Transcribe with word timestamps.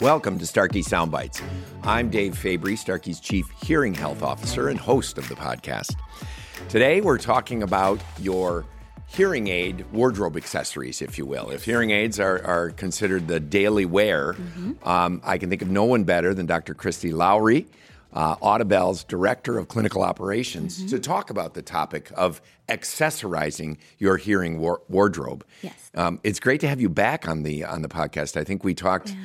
Welcome 0.00 0.38
to 0.38 0.46
Starkey 0.46 0.84
Soundbites. 0.84 1.42
I'm 1.82 2.08
Dave 2.08 2.38
Fabry, 2.38 2.76
Starkey's 2.76 3.18
Chief 3.18 3.50
Hearing 3.64 3.94
Health 3.94 4.22
Officer 4.22 4.68
and 4.68 4.78
host 4.78 5.18
of 5.18 5.28
the 5.28 5.34
podcast. 5.34 5.96
Today 6.68 7.00
we're 7.00 7.18
talking 7.18 7.64
about 7.64 8.00
your 8.20 8.64
hearing 9.08 9.48
aid 9.48 9.84
wardrobe 9.90 10.36
accessories, 10.36 11.02
if 11.02 11.18
you 11.18 11.26
will. 11.26 11.50
If 11.50 11.64
hearing 11.64 11.90
aids 11.90 12.20
are, 12.20 12.40
are 12.44 12.70
considered 12.70 13.26
the 13.26 13.40
daily 13.40 13.86
wear, 13.86 14.34
mm-hmm. 14.34 14.88
um, 14.88 15.20
I 15.24 15.36
can 15.36 15.50
think 15.50 15.62
of 15.62 15.68
no 15.68 15.82
one 15.82 16.04
better 16.04 16.32
than 16.32 16.46
Dr. 16.46 16.76
Kristy 16.76 17.12
Lowery, 17.12 17.66
uh, 18.12 18.36
Audibel's 18.40 19.02
Director 19.02 19.58
of 19.58 19.66
Clinical 19.66 20.04
Operations, 20.04 20.78
mm-hmm. 20.78 20.86
to 20.90 21.00
talk 21.00 21.28
about 21.28 21.54
the 21.54 21.62
topic 21.62 22.12
of 22.14 22.40
accessorizing 22.68 23.78
your 23.98 24.16
hearing 24.16 24.60
war- 24.60 24.82
wardrobe. 24.88 25.44
Yes. 25.60 25.90
Um, 25.96 26.20
it's 26.22 26.38
great 26.38 26.60
to 26.60 26.68
have 26.68 26.80
you 26.80 26.88
back 26.88 27.26
on 27.26 27.42
the 27.42 27.64
on 27.64 27.82
the 27.82 27.88
podcast. 27.88 28.36
I 28.36 28.44
think 28.44 28.62
we 28.62 28.74
talked. 28.74 29.10
Yeah 29.10 29.16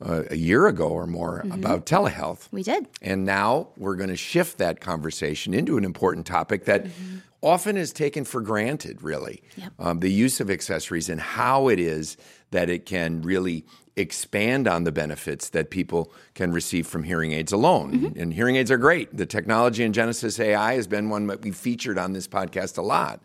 uh, 0.00 0.22
a 0.30 0.36
year 0.36 0.66
ago 0.66 0.88
or 0.88 1.06
more 1.06 1.42
mm-hmm. 1.44 1.52
about 1.52 1.86
telehealth. 1.86 2.48
We 2.50 2.62
did. 2.62 2.88
And 3.02 3.24
now 3.24 3.68
we're 3.76 3.96
going 3.96 4.10
to 4.10 4.16
shift 4.16 4.58
that 4.58 4.80
conversation 4.80 5.54
into 5.54 5.76
an 5.76 5.84
important 5.84 6.26
topic 6.26 6.64
that 6.64 6.84
mm-hmm. 6.84 7.18
often 7.42 7.76
is 7.76 7.92
taken 7.92 8.24
for 8.24 8.40
granted, 8.40 9.02
really 9.02 9.42
yep. 9.56 9.72
um, 9.78 10.00
the 10.00 10.10
use 10.10 10.40
of 10.40 10.50
accessories 10.50 11.08
and 11.08 11.20
how 11.20 11.68
it 11.68 11.78
is 11.78 12.16
that 12.50 12.68
it 12.68 12.86
can 12.86 13.22
really 13.22 13.64
expand 13.96 14.66
on 14.66 14.84
the 14.84 14.92
benefits 14.92 15.50
that 15.50 15.70
people 15.70 16.12
can 16.34 16.52
receive 16.52 16.86
from 16.86 17.04
hearing 17.04 17.32
aids 17.32 17.52
alone. 17.52 17.92
Mm-hmm. 17.92 18.20
And 18.20 18.34
hearing 18.34 18.56
aids 18.56 18.70
are 18.70 18.76
great. 18.76 19.16
The 19.16 19.26
technology 19.26 19.84
in 19.84 19.92
Genesis 19.92 20.40
AI 20.40 20.74
has 20.74 20.86
been 20.86 21.10
one 21.10 21.28
that 21.28 21.42
we 21.42 21.52
featured 21.52 21.98
on 21.98 22.12
this 22.12 22.26
podcast 22.26 22.76
a 22.76 22.82
lot. 22.82 23.22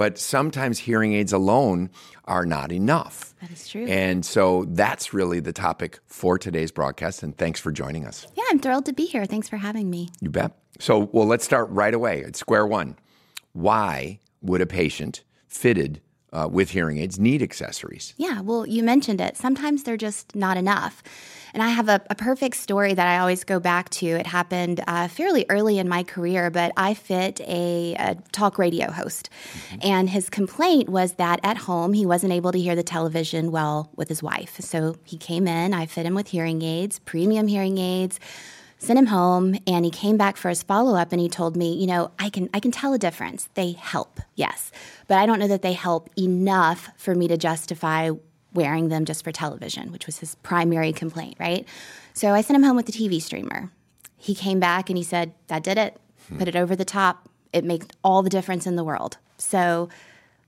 But 0.00 0.16
sometimes 0.16 0.78
hearing 0.78 1.12
aids 1.12 1.30
alone 1.30 1.90
are 2.24 2.46
not 2.46 2.72
enough. 2.72 3.34
That 3.42 3.50
is 3.50 3.68
true. 3.68 3.84
And 3.84 4.24
so 4.24 4.64
that's 4.70 5.12
really 5.12 5.40
the 5.40 5.52
topic 5.52 5.98
for 6.06 6.38
today's 6.38 6.72
broadcast. 6.72 7.22
And 7.22 7.36
thanks 7.36 7.60
for 7.60 7.70
joining 7.70 8.06
us. 8.06 8.26
Yeah, 8.34 8.44
I'm 8.50 8.60
thrilled 8.60 8.86
to 8.86 8.94
be 8.94 9.04
here. 9.04 9.26
Thanks 9.26 9.50
for 9.50 9.58
having 9.58 9.90
me. 9.90 10.08
You 10.22 10.30
bet. 10.30 10.56
So, 10.78 11.10
well, 11.12 11.26
let's 11.26 11.44
start 11.44 11.68
right 11.68 11.92
away 11.92 12.24
at 12.24 12.34
square 12.34 12.66
one. 12.66 12.96
Why 13.52 14.20
would 14.40 14.62
a 14.62 14.66
patient 14.66 15.22
fitted 15.46 16.00
uh, 16.32 16.48
with 16.50 16.70
hearing 16.70 16.98
aids 16.98 17.18
need 17.18 17.42
accessories? 17.42 18.14
Yeah, 18.16 18.40
well, 18.40 18.66
you 18.66 18.82
mentioned 18.82 19.20
it. 19.20 19.36
Sometimes 19.36 19.82
they're 19.82 19.96
just 19.96 20.34
not 20.34 20.56
enough. 20.56 21.02
And 21.52 21.62
I 21.62 21.68
have 21.68 21.88
a, 21.88 22.00
a 22.08 22.14
perfect 22.14 22.56
story 22.56 22.94
that 22.94 23.06
I 23.06 23.18
always 23.18 23.42
go 23.42 23.58
back 23.58 23.90
to. 23.90 24.06
It 24.06 24.26
happened 24.26 24.82
uh, 24.86 25.08
fairly 25.08 25.44
early 25.48 25.78
in 25.78 25.88
my 25.88 26.04
career, 26.04 26.50
but 26.50 26.72
I 26.76 26.94
fit 26.94 27.40
a, 27.40 27.94
a 27.98 28.14
talk 28.32 28.58
radio 28.58 28.90
host. 28.90 29.30
Mm-hmm. 29.70 29.78
And 29.82 30.10
his 30.10 30.30
complaint 30.30 30.88
was 30.88 31.14
that 31.14 31.40
at 31.42 31.56
home 31.56 31.92
he 31.92 32.06
wasn't 32.06 32.32
able 32.32 32.52
to 32.52 32.60
hear 32.60 32.76
the 32.76 32.84
television 32.84 33.50
well 33.50 33.90
with 33.96 34.08
his 34.08 34.22
wife. 34.22 34.60
So 34.60 34.96
he 35.04 35.18
came 35.18 35.48
in, 35.48 35.74
I 35.74 35.86
fit 35.86 36.06
him 36.06 36.14
with 36.14 36.28
hearing 36.28 36.62
aids, 36.62 37.00
premium 37.00 37.48
hearing 37.48 37.78
aids 37.78 38.20
sent 38.80 38.98
him 38.98 39.06
home 39.06 39.56
and 39.66 39.84
he 39.84 39.90
came 39.90 40.16
back 40.16 40.36
for 40.36 40.48
his 40.48 40.62
follow-up 40.62 41.12
and 41.12 41.20
he 41.20 41.28
told 41.28 41.56
me 41.56 41.72
you 41.74 41.86
know 41.86 42.10
i 42.18 42.28
can 42.28 42.50
i 42.52 42.58
can 42.58 42.72
tell 42.72 42.92
a 42.92 42.98
difference 42.98 43.48
they 43.54 43.72
help 43.72 44.20
yes 44.34 44.72
but 45.06 45.16
i 45.18 45.26
don't 45.26 45.38
know 45.38 45.46
that 45.46 45.62
they 45.62 45.74
help 45.74 46.10
enough 46.18 46.88
for 46.96 47.14
me 47.14 47.28
to 47.28 47.36
justify 47.36 48.10
wearing 48.52 48.88
them 48.88 49.04
just 49.04 49.24
for 49.24 49.32
television, 49.32 49.92
which 49.92 50.06
was 50.06 50.18
his 50.18 50.34
primary 50.36 50.92
complaint, 50.92 51.36
right? 51.38 51.66
So 52.12 52.32
I 52.32 52.40
sent 52.40 52.56
him 52.56 52.62
home 52.62 52.76
with 52.76 52.86
the 52.86 52.92
TV 52.92 53.20
streamer. 53.20 53.70
He 54.16 54.34
came 54.34 54.60
back 54.60 54.90
and 54.90 54.96
he 54.96 55.04
said, 55.04 55.32
That 55.48 55.62
did 55.62 55.78
it. 55.78 55.98
Hmm. 56.28 56.38
Put 56.38 56.48
it 56.48 56.56
over 56.56 56.76
the 56.76 56.84
top. 56.84 57.28
It 57.52 57.64
makes 57.64 57.86
all 58.04 58.22
the 58.22 58.30
difference 58.30 58.66
in 58.66 58.76
the 58.76 58.84
world. 58.84 59.18
So, 59.38 59.88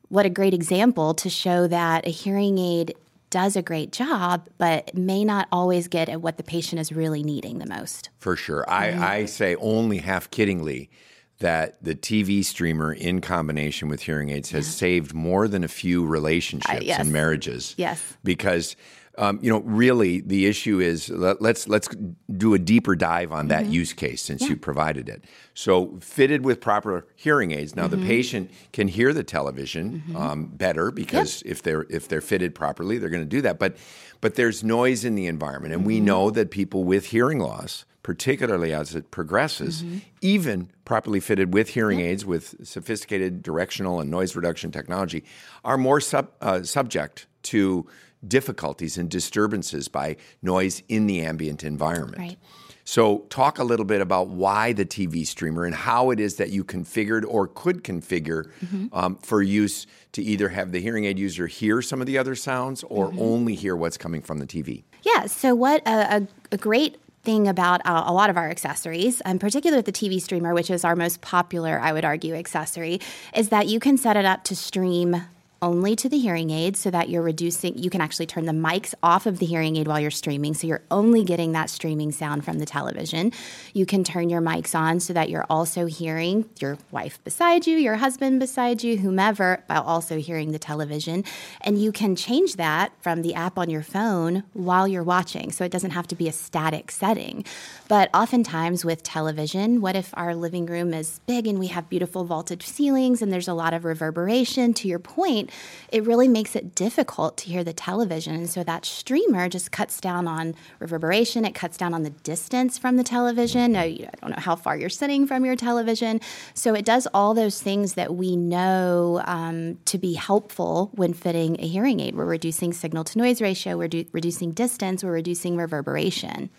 what 0.08 0.26
a 0.26 0.30
great 0.30 0.52
example 0.52 1.14
to 1.14 1.30
show 1.30 1.66
that 1.68 2.06
a 2.06 2.10
hearing 2.10 2.58
aid 2.58 2.94
does 3.32 3.56
a 3.56 3.62
great 3.62 3.90
job, 3.90 4.48
but 4.58 4.94
may 4.94 5.24
not 5.24 5.48
always 5.50 5.88
get 5.88 6.08
at 6.08 6.20
what 6.20 6.36
the 6.36 6.42
patient 6.44 6.78
is 6.78 6.92
really 6.92 7.24
needing 7.24 7.58
the 7.58 7.66
most. 7.66 8.10
For 8.18 8.36
sure. 8.36 8.64
Mm-hmm. 8.68 9.02
I, 9.02 9.14
I 9.14 9.24
say 9.24 9.56
only 9.56 9.98
half 9.98 10.30
kiddingly 10.30 10.90
that 11.38 11.82
the 11.82 11.96
TV 11.96 12.44
streamer 12.44 12.92
in 12.92 13.20
combination 13.20 13.88
with 13.88 14.02
hearing 14.02 14.28
aids 14.28 14.50
has 14.50 14.68
yeah. 14.68 14.72
saved 14.72 15.14
more 15.14 15.48
than 15.48 15.64
a 15.64 15.68
few 15.68 16.06
relationships 16.06 16.72
uh, 16.72 16.80
yes. 16.82 17.00
and 17.00 17.10
marriages. 17.10 17.74
Yes. 17.76 18.16
Because 18.22 18.76
um, 19.18 19.38
you 19.42 19.50
know, 19.50 19.60
really, 19.60 20.20
the 20.20 20.46
issue 20.46 20.80
is 20.80 21.10
let, 21.10 21.36
us 21.36 21.40
let's, 21.40 21.68
let's 21.68 21.88
do 22.34 22.54
a 22.54 22.58
deeper 22.58 22.96
dive 22.96 23.30
on 23.30 23.48
that 23.48 23.64
mm-hmm. 23.64 23.72
use 23.72 23.92
case 23.92 24.22
since 24.22 24.42
yeah. 24.42 24.48
you 24.48 24.56
provided 24.56 25.08
it. 25.08 25.24
So, 25.54 25.98
fitted 26.00 26.44
with 26.44 26.60
proper 26.60 27.06
hearing 27.16 27.52
aids, 27.52 27.76
now 27.76 27.88
mm-hmm. 27.88 28.00
the 28.00 28.06
patient 28.06 28.50
can 28.72 28.88
hear 28.88 29.12
the 29.12 29.22
television 29.22 30.02
mm-hmm. 30.06 30.16
um, 30.16 30.46
better 30.46 30.90
because 30.90 31.42
yep. 31.42 31.52
if 31.52 31.62
they're 31.62 31.86
if 31.90 32.08
they're 32.08 32.22
fitted 32.22 32.54
properly, 32.54 32.96
they're 32.96 33.10
going 33.10 33.22
to 33.22 33.28
do 33.28 33.42
that. 33.42 33.58
But 33.58 33.76
but 34.22 34.36
there's 34.36 34.64
noise 34.64 35.04
in 35.04 35.14
the 35.14 35.26
environment, 35.26 35.74
and 35.74 35.84
we 35.84 35.96
mm-hmm. 35.96 36.06
know 36.06 36.30
that 36.30 36.50
people 36.50 36.84
with 36.84 37.06
hearing 37.06 37.38
loss 37.38 37.84
particularly 38.02 38.72
as 38.72 38.96
it 38.96 39.12
progresses, 39.12 39.82
mm-hmm. 39.82 39.98
even 40.20 40.68
properly 40.84 41.20
fitted 41.20 41.54
with 41.54 41.68
hearing 41.68 42.00
yep. 42.00 42.08
aids 42.08 42.26
with 42.26 42.66
sophisticated 42.66 43.42
directional 43.44 44.00
and 44.00 44.10
noise 44.10 44.34
reduction 44.34 44.72
technology, 44.72 45.22
are 45.64 45.78
more 45.78 46.00
sub, 46.00 46.28
uh, 46.40 46.62
subject 46.64 47.26
to 47.42 47.86
difficulties 48.26 48.96
and 48.98 49.10
disturbances 49.10 49.88
by 49.88 50.16
noise 50.42 50.82
in 50.88 51.06
the 51.06 51.20
ambient 51.22 51.64
environment. 51.64 52.18
Right. 52.18 52.38
So, 52.84 53.18
talk 53.30 53.60
a 53.60 53.64
little 53.64 53.84
bit 53.84 54.00
about 54.00 54.28
why 54.28 54.72
the 54.72 54.84
TV 54.84 55.24
streamer 55.24 55.64
and 55.64 55.74
how 55.74 56.10
it 56.10 56.18
is 56.18 56.36
that 56.36 56.50
you 56.50 56.64
configured 56.64 57.24
or 57.28 57.46
could 57.46 57.84
configure 57.84 58.50
mm-hmm. 58.60 58.86
um, 58.92 59.16
for 59.22 59.40
use 59.40 59.86
to 60.12 60.22
either 60.22 60.48
have 60.48 60.72
the 60.72 60.80
hearing 60.80 61.04
aid 61.04 61.16
user 61.18 61.46
hear 61.46 61.80
some 61.80 62.00
of 62.00 62.08
the 62.08 62.18
other 62.18 62.34
sounds 62.34 62.82
or 62.84 63.08
mm-hmm. 63.08 63.20
only 63.20 63.54
hear 63.54 63.76
what's 63.76 63.96
coming 63.96 64.20
from 64.20 64.38
the 64.38 64.46
TV. 64.46 64.82
Yeah, 65.02 65.26
so 65.26 65.54
what 65.54 65.86
a, 65.86 66.16
a, 66.16 66.28
a 66.52 66.56
great 66.56 66.96
thing 67.22 67.46
about 67.46 67.80
uh, 67.84 68.02
a 68.06 68.12
lot 68.12 68.30
of 68.30 68.36
our 68.36 68.50
accessories, 68.50 69.20
and 69.20 69.40
particularly 69.40 69.82
the 69.82 69.92
TV 69.92 70.20
streamer, 70.20 70.54
which 70.54 70.70
is 70.70 70.84
our 70.84 70.96
most 70.96 71.20
popular, 71.20 71.78
I 71.78 71.92
would 71.92 72.04
argue, 72.04 72.34
accessory, 72.34 73.00
is 73.34 73.50
that 73.50 73.68
you 73.68 73.78
can 73.78 73.96
set 73.96 74.16
it 74.16 74.24
up 74.24 74.42
to 74.44 74.56
stream 74.56 75.22
only 75.62 75.94
to 75.94 76.08
the 76.08 76.18
hearing 76.18 76.50
aid 76.50 76.76
so 76.76 76.90
that 76.90 77.08
you're 77.08 77.22
reducing, 77.22 77.78
you 77.78 77.88
can 77.88 78.00
actually 78.00 78.26
turn 78.26 78.46
the 78.46 78.52
mics 78.52 78.94
off 79.02 79.26
of 79.26 79.38
the 79.38 79.46
hearing 79.46 79.76
aid 79.76 79.86
while 79.86 80.00
you're 80.00 80.10
streaming. 80.10 80.54
So 80.54 80.66
you're 80.66 80.82
only 80.90 81.22
getting 81.22 81.52
that 81.52 81.70
streaming 81.70 82.10
sound 82.10 82.44
from 82.44 82.58
the 82.58 82.66
television. 82.66 83.32
You 83.72 83.86
can 83.86 84.02
turn 84.02 84.28
your 84.28 84.42
mics 84.42 84.74
on 84.74 84.98
so 84.98 85.12
that 85.12 85.30
you're 85.30 85.46
also 85.48 85.86
hearing 85.86 86.50
your 86.58 86.78
wife 86.90 87.22
beside 87.22 87.66
you, 87.66 87.78
your 87.78 87.96
husband 87.96 88.40
beside 88.40 88.82
you, 88.82 88.98
whomever, 88.98 89.62
while 89.66 89.82
also 89.82 90.18
hearing 90.18 90.50
the 90.50 90.58
television. 90.58 91.24
And 91.60 91.80
you 91.80 91.92
can 91.92 92.16
change 92.16 92.56
that 92.56 92.92
from 93.00 93.22
the 93.22 93.34
app 93.34 93.56
on 93.56 93.70
your 93.70 93.82
phone 93.82 94.42
while 94.54 94.88
you're 94.88 95.04
watching. 95.04 95.52
So 95.52 95.64
it 95.64 95.70
doesn't 95.70 95.92
have 95.92 96.08
to 96.08 96.16
be 96.16 96.28
a 96.28 96.32
static 96.32 96.90
setting. 96.90 97.44
But 97.86 98.10
oftentimes 98.12 98.84
with 98.84 99.04
television, 99.04 99.80
what 99.80 99.94
if 99.94 100.10
our 100.14 100.34
living 100.34 100.66
room 100.66 100.92
is 100.92 101.20
big 101.26 101.46
and 101.46 101.60
we 101.60 101.68
have 101.68 101.88
beautiful 101.88 102.24
vaulted 102.24 102.62
ceilings 102.62 103.22
and 103.22 103.32
there's 103.32 103.48
a 103.48 103.54
lot 103.54 103.74
of 103.74 103.84
reverberation? 103.84 104.74
To 104.74 104.88
your 104.88 104.98
point, 104.98 105.50
it 105.88 106.04
really 106.04 106.28
makes 106.28 106.56
it 106.56 106.74
difficult 106.74 107.36
to 107.38 107.46
hear 107.46 107.62
the 107.62 107.72
television. 107.72 108.34
And 108.34 108.50
so 108.50 108.64
that 108.64 108.84
streamer 108.84 109.48
just 109.48 109.72
cuts 109.72 110.00
down 110.00 110.26
on 110.26 110.54
reverberation, 110.78 111.44
it 111.44 111.54
cuts 111.54 111.76
down 111.76 111.94
on 111.94 112.02
the 112.02 112.10
distance 112.10 112.78
from 112.78 112.96
the 112.96 113.04
television. 113.04 113.76
I 113.76 114.08
don't 114.20 114.30
know 114.30 114.36
how 114.38 114.56
far 114.56 114.76
you're 114.76 114.88
sitting 114.88 115.26
from 115.26 115.44
your 115.44 115.56
television. 115.56 116.20
So 116.54 116.74
it 116.74 116.84
does 116.84 117.06
all 117.12 117.34
those 117.34 117.60
things 117.60 117.94
that 117.94 118.14
we 118.14 118.36
know 118.36 119.22
um, 119.26 119.78
to 119.86 119.98
be 119.98 120.14
helpful 120.14 120.90
when 120.94 121.12
fitting 121.12 121.56
a 121.60 121.66
hearing 121.66 122.00
aid. 122.00 122.16
We're 122.16 122.24
reducing 122.24 122.72
signal 122.72 123.04
to 123.04 123.18
noise 123.18 123.42
ratio, 123.42 123.76
we're 123.76 123.88
do- 123.88 124.06
reducing 124.12 124.52
distance, 124.52 125.04
we're 125.04 125.12
reducing 125.12 125.56
reverberation. 125.56 126.50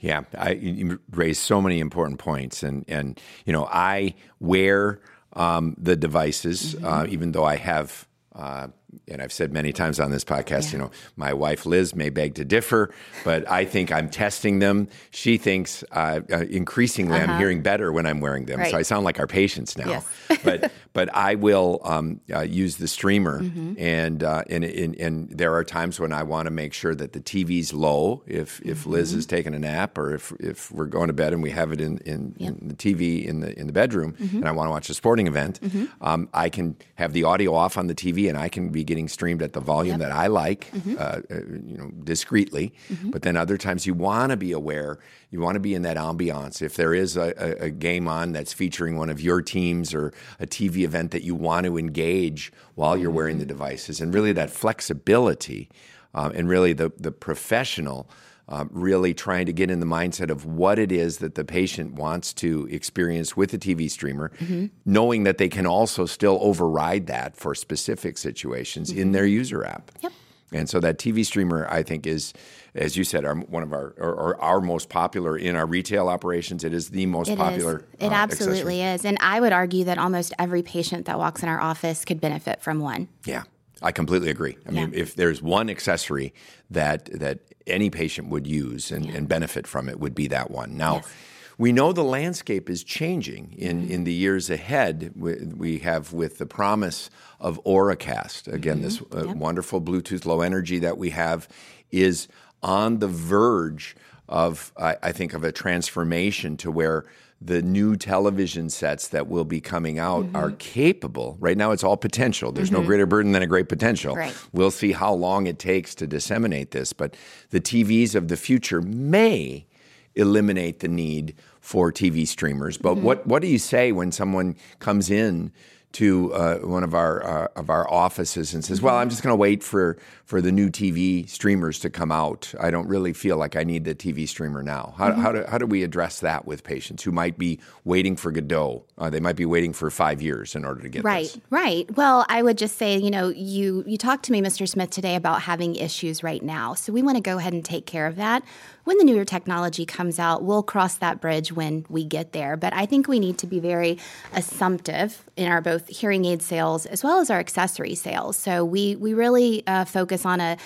Yeah, 0.00 0.22
I, 0.36 0.52
you 0.52 1.00
raised 1.10 1.40
so 1.40 1.60
many 1.60 1.80
important 1.80 2.18
points, 2.18 2.62
and 2.62 2.84
and 2.88 3.20
you 3.44 3.52
know 3.52 3.66
I 3.70 4.14
wear 4.40 5.00
um, 5.34 5.74
the 5.78 5.96
devices, 5.96 6.74
mm-hmm. 6.74 6.84
uh, 6.84 7.06
even 7.08 7.32
though 7.32 7.44
I 7.44 7.56
have 7.56 8.06
uh, 8.34 8.68
and 9.08 9.22
I've 9.22 9.32
said 9.32 9.52
many 9.52 9.72
times 9.72 10.00
on 10.00 10.10
this 10.10 10.24
podcast, 10.24 10.66
yeah. 10.66 10.72
you 10.72 10.78
know, 10.78 10.90
my 11.16 11.32
wife 11.32 11.66
Liz 11.66 11.94
may 11.94 12.10
beg 12.10 12.34
to 12.36 12.44
differ, 12.44 12.92
but 13.24 13.48
I 13.50 13.64
think 13.64 13.92
I'm 13.92 14.08
testing 14.08 14.58
them. 14.58 14.88
She 15.10 15.38
thinks 15.38 15.84
uh, 15.92 16.20
uh, 16.32 16.44
increasingly 16.50 17.18
uh-huh. 17.18 17.32
I'm 17.32 17.38
hearing 17.38 17.62
better 17.62 17.92
when 17.92 18.06
I'm 18.06 18.20
wearing 18.20 18.46
them. 18.46 18.60
Right. 18.60 18.70
So 18.70 18.76
I 18.76 18.82
sound 18.82 19.04
like 19.04 19.18
our 19.18 19.26
patients 19.26 19.76
now. 19.76 19.88
Yes. 20.28 20.38
but 20.42 20.72
but 20.94 21.14
I 21.14 21.34
will 21.34 21.80
um, 21.82 22.20
uh, 22.32 22.40
use 22.42 22.76
the 22.76 22.86
streamer, 22.86 23.42
mm-hmm. 23.42 23.74
and, 23.78 24.22
uh, 24.22 24.44
and, 24.48 24.64
and 24.64 24.94
and 24.96 25.28
there 25.28 25.52
are 25.54 25.64
times 25.64 25.98
when 25.98 26.12
I 26.12 26.22
want 26.22 26.46
to 26.46 26.52
make 26.52 26.72
sure 26.72 26.94
that 26.94 27.12
the 27.12 27.20
TV's 27.20 27.74
low. 27.74 28.22
If 28.26 28.60
if 28.62 28.82
mm-hmm. 28.82 28.90
Liz 28.90 29.12
is 29.12 29.26
taking 29.26 29.54
a 29.54 29.58
nap, 29.58 29.98
or 29.98 30.14
if 30.14 30.32
if 30.38 30.70
we're 30.70 30.86
going 30.86 31.08
to 31.08 31.12
bed 31.12 31.32
and 31.32 31.42
we 31.42 31.50
have 31.50 31.72
it 31.72 31.80
in 31.80 31.98
in, 31.98 32.34
yep. 32.38 32.54
in 32.60 32.68
the 32.68 32.74
TV 32.74 33.26
in 33.26 33.40
the 33.40 33.58
in 33.58 33.66
the 33.66 33.72
bedroom, 33.72 34.12
mm-hmm. 34.12 34.36
and 34.38 34.48
I 34.48 34.52
want 34.52 34.68
to 34.68 34.70
watch 34.70 34.88
a 34.88 34.94
sporting 34.94 35.26
event, 35.26 35.60
mm-hmm. 35.60 35.86
um, 36.00 36.28
I 36.32 36.48
can 36.48 36.76
have 36.94 37.12
the 37.12 37.24
audio 37.24 37.54
off 37.54 37.76
on 37.76 37.88
the 37.88 37.94
TV, 37.94 38.28
and 38.28 38.38
I 38.38 38.48
can 38.48 38.68
be 38.68 38.83
getting 38.84 39.08
streamed 39.08 39.42
at 39.42 39.52
the 39.52 39.60
volume 39.60 40.00
yep. 40.00 40.08
that 40.08 40.12
I 40.12 40.28
like, 40.28 40.70
mm-hmm. 40.70 40.96
uh, 40.98 41.02
uh, 41.02 41.40
you 41.66 41.76
know, 41.76 41.90
discreetly. 42.04 42.74
Mm-hmm. 42.88 43.10
But 43.10 43.22
then 43.22 43.36
other 43.36 43.56
times 43.56 43.86
you 43.86 43.94
want 43.94 44.30
to 44.30 44.36
be 44.36 44.52
aware, 44.52 44.98
you 45.30 45.40
want 45.40 45.54
to 45.54 45.60
be 45.60 45.74
in 45.74 45.82
that 45.82 45.96
ambiance. 45.96 46.62
If 46.62 46.76
there 46.76 46.94
is 46.94 47.16
a, 47.16 47.34
a, 47.36 47.64
a, 47.66 47.70
game 47.70 48.06
on 48.08 48.32
that's 48.32 48.52
featuring 48.52 48.96
one 48.96 49.10
of 49.10 49.20
your 49.20 49.42
teams 49.42 49.92
or 49.94 50.12
a 50.38 50.46
TV 50.46 50.78
event 50.78 51.10
that 51.10 51.22
you 51.22 51.34
want 51.34 51.66
to 51.66 51.76
engage 51.76 52.52
while 52.74 52.96
you're 52.96 53.10
wearing 53.10 53.38
the 53.38 53.44
mm-hmm. 53.44 53.48
devices, 53.48 54.00
and 54.00 54.14
really 54.14 54.32
that 54.32 54.50
flexibility. 54.50 55.68
um, 56.14 56.32
and 56.34 56.48
really 56.48 56.72
the, 56.72 56.92
the 56.96 57.12
professional 57.12 58.08
um, 58.48 58.68
really 58.72 59.14
trying 59.14 59.46
to 59.46 59.52
get 59.52 59.70
in 59.70 59.80
the 59.80 59.86
mindset 59.86 60.30
of 60.30 60.44
what 60.44 60.78
it 60.78 60.92
is 60.92 61.18
that 61.18 61.34
the 61.34 61.44
patient 61.44 61.94
wants 61.94 62.32
to 62.34 62.68
experience 62.70 63.36
with 63.36 63.50
the 63.50 63.58
TV 63.58 63.90
streamer, 63.90 64.30
mm-hmm. 64.38 64.66
knowing 64.84 65.24
that 65.24 65.38
they 65.38 65.48
can 65.48 65.66
also 65.66 66.04
still 66.06 66.38
override 66.42 67.06
that 67.06 67.36
for 67.36 67.54
specific 67.54 68.18
situations 68.18 68.90
mm-hmm. 68.90 69.00
in 69.00 69.12
their 69.12 69.26
user 69.26 69.64
app. 69.64 69.90
Yep. 70.02 70.12
And 70.52 70.68
so 70.68 70.78
that 70.80 70.98
TV 70.98 71.24
streamer, 71.24 71.66
I 71.68 71.82
think, 71.82 72.06
is, 72.06 72.32
as 72.74 72.96
you 72.96 73.02
said, 73.02 73.24
our, 73.24 73.34
one 73.34 73.62
of 73.62 73.72
our 73.72 73.94
or, 73.98 74.12
or 74.12 74.40
our 74.40 74.60
most 74.60 74.88
popular 74.88 75.36
in 75.36 75.56
our 75.56 75.66
retail 75.66 76.08
operations. 76.08 76.62
It 76.62 76.72
is 76.72 76.90
the 76.90 77.06
most 77.06 77.30
it 77.30 77.38
popular. 77.38 77.78
Is. 77.78 78.06
It 78.06 78.12
uh, 78.12 78.14
absolutely 78.14 78.80
accessory. 78.80 78.80
is, 78.80 79.04
and 79.04 79.18
I 79.20 79.40
would 79.40 79.52
argue 79.52 79.84
that 79.84 79.98
almost 79.98 80.32
every 80.38 80.62
patient 80.62 81.06
that 81.06 81.18
walks 81.18 81.42
in 81.42 81.48
our 81.48 81.60
office 81.60 82.04
could 82.04 82.20
benefit 82.20 82.62
from 82.62 82.78
one. 82.78 83.08
Yeah, 83.24 83.44
I 83.82 83.90
completely 83.90 84.30
agree. 84.30 84.56
I 84.66 84.70
mean, 84.70 84.92
if 84.94 85.16
there's 85.16 85.42
one 85.42 85.68
accessory 85.68 86.32
that 86.70 87.06
that 87.18 87.40
any 87.66 87.90
patient 87.90 88.28
would 88.28 88.46
use 88.46 88.90
and, 88.90 89.06
yeah. 89.06 89.14
and 89.14 89.28
benefit 89.28 89.66
from 89.66 89.88
it, 89.88 89.98
would 90.00 90.14
be 90.14 90.28
that 90.28 90.50
one. 90.50 90.76
Now. 90.76 90.96
Yes. 90.96 91.12
We 91.56 91.70
know 91.70 91.92
the 91.92 92.02
landscape 92.02 92.68
is 92.68 92.82
changing 92.82 93.54
in, 93.56 93.82
mm-hmm. 93.82 93.92
in 93.92 94.02
the 94.02 94.12
years 94.12 94.50
ahead. 94.50 95.12
We, 95.14 95.36
we, 95.36 95.78
have 95.78 96.12
with 96.12 96.38
the 96.38 96.46
promise 96.46 97.10
of 97.38 97.62
Auracast. 97.62 98.52
Again, 98.52 98.78
mm-hmm. 98.78 98.84
this 98.84 99.00
uh, 99.14 99.28
yep. 99.28 99.36
wonderful 99.36 99.80
Bluetooth 99.80 100.26
low 100.26 100.40
energy 100.40 100.80
that 100.80 100.98
we 100.98 101.10
have 101.10 101.48
is 101.92 102.26
on 102.60 102.98
the 102.98 103.06
verge 103.06 103.94
of, 104.28 104.72
I, 104.76 104.96
I 105.00 105.12
think, 105.12 105.32
of 105.32 105.44
a 105.44 105.52
transformation 105.52 106.56
to 106.56 106.72
where 106.72 107.04
the 107.44 107.60
new 107.60 107.94
television 107.94 108.70
sets 108.70 109.08
that 109.08 109.28
will 109.28 109.44
be 109.44 109.60
coming 109.60 109.98
out 109.98 110.24
mm-hmm. 110.24 110.36
are 110.36 110.52
capable. 110.52 111.36
Right 111.38 111.56
now, 111.56 111.72
it's 111.72 111.84
all 111.84 111.98
potential. 111.98 112.52
There's 112.52 112.70
mm-hmm. 112.70 112.80
no 112.80 112.86
greater 112.86 113.06
burden 113.06 113.32
than 113.32 113.42
a 113.42 113.46
great 113.46 113.68
potential. 113.68 114.16
Right. 114.16 114.34
We'll 114.52 114.70
see 114.70 114.92
how 114.92 115.12
long 115.12 115.46
it 115.46 115.58
takes 115.58 115.94
to 115.96 116.06
disseminate 116.06 116.70
this, 116.70 116.94
but 116.94 117.16
the 117.50 117.60
TVs 117.60 118.14
of 118.14 118.28
the 118.28 118.36
future 118.36 118.80
may 118.80 119.66
eliminate 120.14 120.80
the 120.80 120.88
need 120.88 121.34
for 121.60 121.92
TV 121.92 122.26
streamers. 122.26 122.78
But 122.78 122.94
mm-hmm. 122.94 123.04
what 123.04 123.26
what 123.26 123.42
do 123.42 123.48
you 123.48 123.58
say 123.58 123.92
when 123.92 124.10
someone 124.10 124.56
comes 124.78 125.10
in 125.10 125.52
to 125.94 126.32
uh, 126.34 126.58
one 126.58 126.82
of 126.82 126.94
our 126.94 127.24
uh, 127.24 127.48
of 127.56 127.70
our 127.70 127.90
offices 127.90 128.52
and 128.52 128.64
says, 128.64 128.82
"Well, 128.82 128.96
I'm 128.96 129.08
just 129.08 129.22
going 129.22 129.32
to 129.32 129.36
wait 129.36 129.62
for 129.62 129.96
for 130.24 130.40
the 130.40 130.52
new 130.52 130.68
TV 130.70 131.28
streamers 131.28 131.78
to 131.80 131.90
come 131.90 132.12
out. 132.12 132.52
I 132.60 132.70
don't 132.70 132.86
really 132.88 133.12
feel 133.12 133.36
like 133.36 133.56
I 133.56 133.64
need 133.64 133.84
the 133.84 133.94
TV 133.94 134.28
streamer 134.28 134.62
now." 134.62 134.94
How, 134.98 135.10
mm-hmm. 135.10 135.20
how, 135.22 135.32
do, 135.32 135.44
how 135.48 135.58
do 135.58 135.66
we 135.66 135.82
address 135.82 136.20
that 136.20 136.46
with 136.46 136.64
patients 136.64 137.02
who 137.02 137.12
might 137.12 137.38
be 137.38 137.60
waiting 137.84 138.16
for 138.16 138.30
Godot? 138.32 138.84
Uh, 138.98 139.10
they 139.10 139.20
might 139.20 139.36
be 139.36 139.46
waiting 139.46 139.72
for 139.72 139.90
five 139.90 140.20
years 140.20 140.54
in 140.54 140.64
order 140.64 140.82
to 140.82 140.88
get 140.88 141.04
right, 141.04 141.24
this. 141.24 141.38
right. 141.50 141.90
Well, 141.96 142.26
I 142.28 142.42
would 142.42 142.58
just 142.58 142.76
say, 142.76 142.98
you 142.98 143.10
know, 143.10 143.28
you 143.28 143.84
you 143.86 143.96
talked 143.96 144.24
to 144.26 144.32
me, 144.32 144.42
Mr. 144.42 144.68
Smith, 144.68 144.90
today 144.90 145.14
about 145.14 145.42
having 145.42 145.76
issues 145.76 146.22
right 146.22 146.42
now, 146.42 146.74
so 146.74 146.92
we 146.92 147.02
want 147.02 147.16
to 147.16 147.22
go 147.22 147.38
ahead 147.38 147.52
and 147.52 147.64
take 147.64 147.86
care 147.86 148.06
of 148.06 148.16
that 148.16 148.42
when 148.84 148.98
the 148.98 149.04
newer 149.04 149.24
technology 149.24 149.84
comes 149.84 150.18
out, 150.18 150.42
we'll 150.42 150.62
cross 150.62 150.96
that 150.96 151.20
bridge 151.20 151.52
when 151.52 151.84
we 151.88 152.04
get 152.04 152.32
there. 152.32 152.56
But 152.56 152.72
I 152.74 152.86
think 152.86 153.08
we 153.08 153.18
need 153.18 153.38
to 153.38 153.46
be 153.46 153.58
very 153.58 153.98
assumptive 154.32 155.24
in 155.36 155.50
our 155.50 155.60
both 155.60 155.88
hearing 155.88 156.24
aid 156.24 156.42
sales 156.42 156.86
as 156.86 157.02
well 157.02 157.18
as 157.18 157.30
our 157.30 157.38
accessory 157.38 157.94
sales. 157.94 158.36
So 158.36 158.64
we 158.64 158.96
we 158.96 159.14
really 159.14 159.66
uh, 159.66 159.84
focus 159.84 160.24
on 160.24 160.40
a 160.40 160.56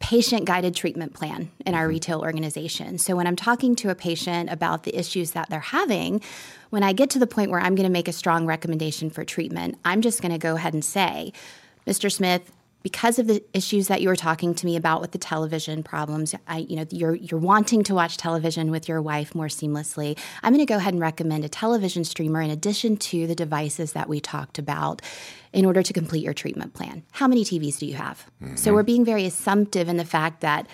patient 0.00 0.44
guided 0.44 0.74
treatment 0.74 1.12
plan 1.12 1.50
in 1.66 1.74
our 1.74 1.82
mm-hmm. 1.82 1.90
retail 1.90 2.20
organization. 2.20 2.98
So 2.98 3.16
when 3.16 3.26
I'm 3.26 3.36
talking 3.36 3.74
to 3.76 3.90
a 3.90 3.94
patient 3.94 4.50
about 4.50 4.84
the 4.84 4.96
issues 4.96 5.32
that 5.32 5.50
they're 5.50 5.60
having, 5.60 6.22
when 6.70 6.82
I 6.82 6.92
get 6.92 7.10
to 7.10 7.18
the 7.18 7.26
point 7.26 7.50
where 7.50 7.60
I'm 7.60 7.74
going 7.74 7.86
to 7.86 7.92
make 7.92 8.08
a 8.08 8.12
strong 8.12 8.46
recommendation 8.46 9.10
for 9.10 9.24
treatment, 9.24 9.76
I'm 9.84 10.00
just 10.00 10.22
going 10.22 10.32
to 10.32 10.38
go 10.38 10.54
ahead 10.54 10.74
and 10.74 10.84
say, 10.84 11.32
Mr. 11.86 12.12
Smith, 12.12 12.52
because 12.82 13.18
of 13.18 13.26
the 13.26 13.42
issues 13.52 13.88
that 13.88 14.00
you 14.00 14.08
were 14.08 14.16
talking 14.16 14.54
to 14.54 14.66
me 14.66 14.76
about 14.76 15.00
with 15.00 15.10
the 15.12 15.18
television 15.18 15.82
problems, 15.82 16.34
I, 16.46 16.58
you 16.58 16.76
know, 16.76 16.86
you're 16.90 17.14
you're 17.14 17.40
wanting 17.40 17.82
to 17.84 17.94
watch 17.94 18.16
television 18.16 18.70
with 18.70 18.88
your 18.88 19.02
wife 19.02 19.34
more 19.34 19.46
seamlessly. 19.46 20.16
I'm 20.42 20.52
going 20.52 20.64
to 20.64 20.72
go 20.72 20.76
ahead 20.76 20.94
and 20.94 21.00
recommend 21.00 21.44
a 21.44 21.48
television 21.48 22.04
streamer 22.04 22.40
in 22.40 22.50
addition 22.50 22.96
to 22.96 23.26
the 23.26 23.34
devices 23.34 23.92
that 23.92 24.08
we 24.08 24.20
talked 24.20 24.58
about 24.58 25.02
in 25.52 25.64
order 25.64 25.82
to 25.82 25.92
complete 25.92 26.22
your 26.22 26.34
treatment 26.34 26.74
plan. 26.74 27.02
How 27.12 27.26
many 27.26 27.44
TVs 27.44 27.78
do 27.78 27.86
you 27.86 27.94
have? 27.94 28.26
Mm-hmm. 28.42 28.56
So 28.56 28.72
we're 28.72 28.82
being 28.82 29.04
very 29.04 29.24
assumptive 29.24 29.88
in 29.88 29.96
the 29.96 30.04
fact 30.04 30.40
that 30.42 30.66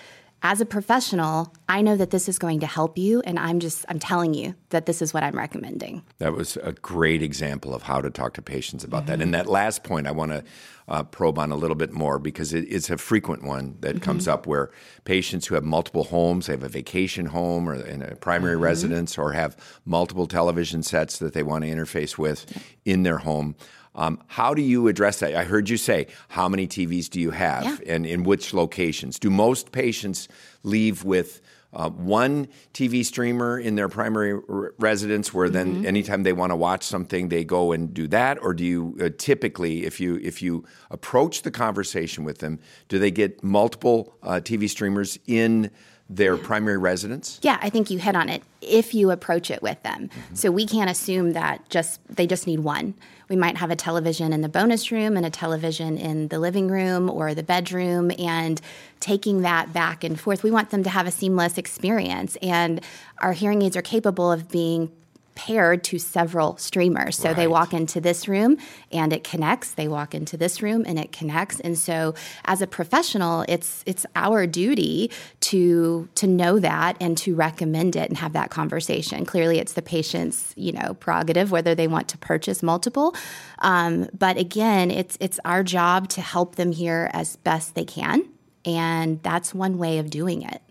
as 0.45 0.61
a 0.61 0.65
professional, 0.65 1.51
I 1.67 1.81
know 1.81 1.97
that 1.97 2.11
this 2.11 2.29
is 2.29 2.37
going 2.37 2.59
to 2.59 2.67
help 2.67 2.99
you, 2.99 3.19
and 3.21 3.39
I'm 3.39 3.59
just 3.59 3.83
I'm 3.89 3.97
telling 3.97 4.35
you 4.35 4.53
that 4.69 4.85
this 4.85 5.01
is 5.01 5.11
what 5.11 5.23
I'm 5.23 5.35
recommending. 5.35 6.03
That 6.19 6.33
was 6.33 6.55
a 6.57 6.71
great 6.71 7.23
example 7.23 7.73
of 7.73 7.81
how 7.81 7.99
to 7.99 8.11
talk 8.11 8.35
to 8.35 8.43
patients 8.43 8.83
about 8.83 9.05
mm-hmm. 9.05 9.07
that. 9.07 9.21
And 9.23 9.33
that 9.33 9.47
last 9.47 9.83
point, 9.83 10.05
I 10.05 10.11
want 10.11 10.33
to 10.33 10.43
uh, 10.87 11.01
probe 11.01 11.39
on 11.39 11.51
a 11.51 11.55
little 11.55 11.75
bit 11.75 11.93
more 11.93 12.19
because 12.19 12.53
it, 12.53 12.61
it's 12.69 12.91
a 12.91 12.97
frequent 12.99 13.43
one 13.43 13.77
that 13.79 13.95
mm-hmm. 13.95 14.03
comes 14.03 14.27
up 14.27 14.45
where 14.45 14.69
patients 15.03 15.47
who 15.47 15.55
have 15.55 15.63
multiple 15.63 16.03
homes, 16.03 16.45
they 16.45 16.53
have 16.53 16.61
a 16.61 16.69
vacation 16.69 17.25
home 17.25 17.67
or 17.67 17.73
in 17.73 18.03
a 18.03 18.15
primary 18.15 18.53
mm-hmm. 18.53 18.65
residence, 18.65 19.17
or 19.17 19.31
have 19.31 19.57
multiple 19.83 20.27
television 20.27 20.83
sets 20.83 21.17
that 21.17 21.33
they 21.33 21.41
want 21.41 21.63
to 21.63 21.71
interface 21.71 22.19
with 22.19 22.45
in 22.85 23.01
their 23.01 23.17
home. 23.17 23.55
Um, 23.95 24.21
how 24.27 24.53
do 24.53 24.61
you 24.61 24.87
address 24.87 25.19
that? 25.19 25.35
I 25.35 25.45
heard 25.45 25.69
you 25.69 25.77
say, 25.77 26.07
how 26.27 26.49
many 26.49 26.67
TVs 26.67 27.09
do 27.09 27.19
you 27.19 27.31
have 27.31 27.63
yeah. 27.63 27.93
and 27.93 28.05
in 28.05 28.23
which 28.23 28.53
locations? 28.53 29.17
Do 29.17 29.29
most 29.29 29.71
patients 29.71 30.27
leave 30.63 31.03
with 31.03 31.41
uh, 31.75 31.89
one 31.89 32.47
TV 32.73 33.03
streamer 33.03 33.59
in 33.59 33.75
their 33.75 33.89
primary 33.89 34.33
r- 34.33 34.73
residence 34.79 35.33
where 35.33 35.49
then 35.49 35.75
mm-hmm. 35.75 35.85
anytime 35.85 36.23
they 36.23 36.33
want 36.33 36.51
to 36.51 36.55
watch 36.55 36.83
something 36.83 37.29
they 37.29 37.43
go 37.43 37.73
and 37.73 37.93
do 37.93 38.07
that 38.07 38.41
or 38.41 38.53
do 38.53 38.63
you 38.63 38.97
uh, 39.01 39.09
typically 39.17 39.85
if 39.85 39.99
you 39.99 40.15
if 40.23 40.41
you 40.41 40.63
approach 40.89 41.41
the 41.41 41.51
conversation 41.51 42.23
with 42.23 42.37
them 42.37 42.59
do 42.87 42.97
they 42.97 43.11
get 43.11 43.43
multiple 43.43 44.15
uh, 44.23 44.39
TV 44.41 44.69
streamers 44.69 45.19
in 45.27 45.69
their 46.09 46.37
primary 46.37 46.77
residence? 46.77 47.39
Yeah, 47.41 47.57
I 47.61 47.69
think 47.69 47.89
you 47.89 47.97
hit 47.97 48.15
on 48.15 48.29
it 48.29 48.43
if 48.61 48.93
you 48.93 49.11
approach 49.11 49.49
it 49.49 49.61
with 49.61 49.81
them. 49.83 50.09
Mm-hmm. 50.09 50.35
So 50.35 50.51
we 50.51 50.65
can't 50.65 50.89
assume 50.89 51.33
that 51.33 51.67
just 51.69 51.99
they 52.07 52.27
just 52.27 52.47
need 52.47 52.59
one. 52.59 52.93
We 53.27 53.35
might 53.35 53.57
have 53.57 53.71
a 53.71 53.75
television 53.75 54.31
in 54.31 54.41
the 54.41 54.49
bonus 54.49 54.91
room 54.91 55.17
and 55.17 55.25
a 55.25 55.31
television 55.31 55.97
in 55.97 56.27
the 56.27 56.37
living 56.37 56.67
room 56.67 57.09
or 57.09 57.33
the 57.33 57.41
bedroom 57.41 58.11
and 58.19 58.61
taking 58.99 59.41
that 59.41 59.73
back 59.73 60.03
and 60.03 60.19
forth. 60.19 60.43
We 60.43 60.51
want 60.51 60.69
them 60.69 60.83
to 60.83 60.89
have 60.89 61.07
a 61.07 61.11
seamless 61.11 61.57
experience 61.57 62.37
and 62.41 62.81
our 63.19 63.33
hearing 63.33 63.63
aids 63.63 63.75
are 63.75 63.81
capable 63.81 64.31
of 64.31 64.49
being 64.49 64.91
paired 65.35 65.83
to 65.83 65.99
several 65.99 66.57
streamers. 66.57 67.17
So 67.17 67.29
right. 67.29 67.35
they 67.35 67.47
walk 67.47 67.73
into 67.73 68.01
this 68.01 68.27
room 68.27 68.57
and 68.91 69.13
it 69.13 69.23
connects. 69.23 69.73
They 69.73 69.87
walk 69.87 70.15
into 70.15 70.37
this 70.37 70.61
room 70.61 70.83
and 70.87 70.97
it 70.97 71.11
connects. 71.11 71.59
And 71.59 71.77
so 71.77 72.15
as 72.45 72.61
a 72.61 72.67
professional, 72.67 73.45
it's 73.47 73.83
it's 73.85 74.05
our 74.15 74.47
duty 74.47 75.11
to 75.41 76.07
to 76.15 76.27
know 76.27 76.59
that 76.59 76.97
and 76.99 77.17
to 77.19 77.35
recommend 77.35 77.95
it 77.95 78.09
and 78.09 78.17
have 78.17 78.33
that 78.33 78.49
conversation. 78.49 79.25
Clearly, 79.25 79.59
it's 79.59 79.73
the 79.73 79.81
patient's 79.81 80.53
you 80.55 80.71
know 80.71 80.95
prerogative 80.95 81.51
whether 81.51 81.75
they 81.75 81.87
want 81.87 82.07
to 82.09 82.17
purchase 82.17 82.63
multiple. 82.63 83.15
Um, 83.59 84.09
but 84.17 84.37
again, 84.37 84.89
it's 84.89 85.17
it's 85.19 85.39
our 85.45 85.63
job 85.63 86.07
to 86.09 86.21
help 86.21 86.55
them 86.55 86.71
here 86.71 87.09
as 87.13 87.35
best 87.35 87.75
they 87.75 87.85
can. 87.85 88.29
And 88.65 89.21
that's 89.21 89.53
one 89.53 89.77
way 89.77 89.99
of 89.99 90.09
doing 90.09 90.41
it. 90.41 90.61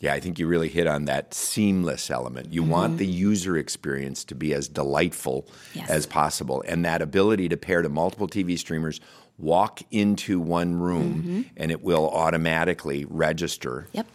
Yeah, 0.00 0.14
I 0.14 0.20
think 0.20 0.38
you 0.38 0.46
really 0.46 0.68
hit 0.68 0.86
on 0.86 1.04
that 1.04 1.34
seamless 1.34 2.10
element. 2.10 2.52
You 2.52 2.62
mm-hmm. 2.62 2.70
want 2.70 2.98
the 2.98 3.06
user 3.06 3.56
experience 3.56 4.24
to 4.24 4.34
be 4.34 4.54
as 4.54 4.68
delightful 4.68 5.46
yes. 5.74 5.90
as 5.90 6.06
possible. 6.06 6.64
And 6.66 6.84
that 6.84 7.02
ability 7.02 7.48
to 7.50 7.56
pair 7.56 7.82
to 7.82 7.88
multiple 7.88 8.26
TV 8.26 8.58
streamers, 8.58 9.00
walk 9.38 9.82
into 9.90 10.40
one 10.40 10.74
room, 10.74 11.14
mm-hmm. 11.14 11.42
and 11.56 11.70
it 11.70 11.82
will 11.82 12.08
automatically 12.10 13.04
register. 13.04 13.88
Yep 13.92 14.06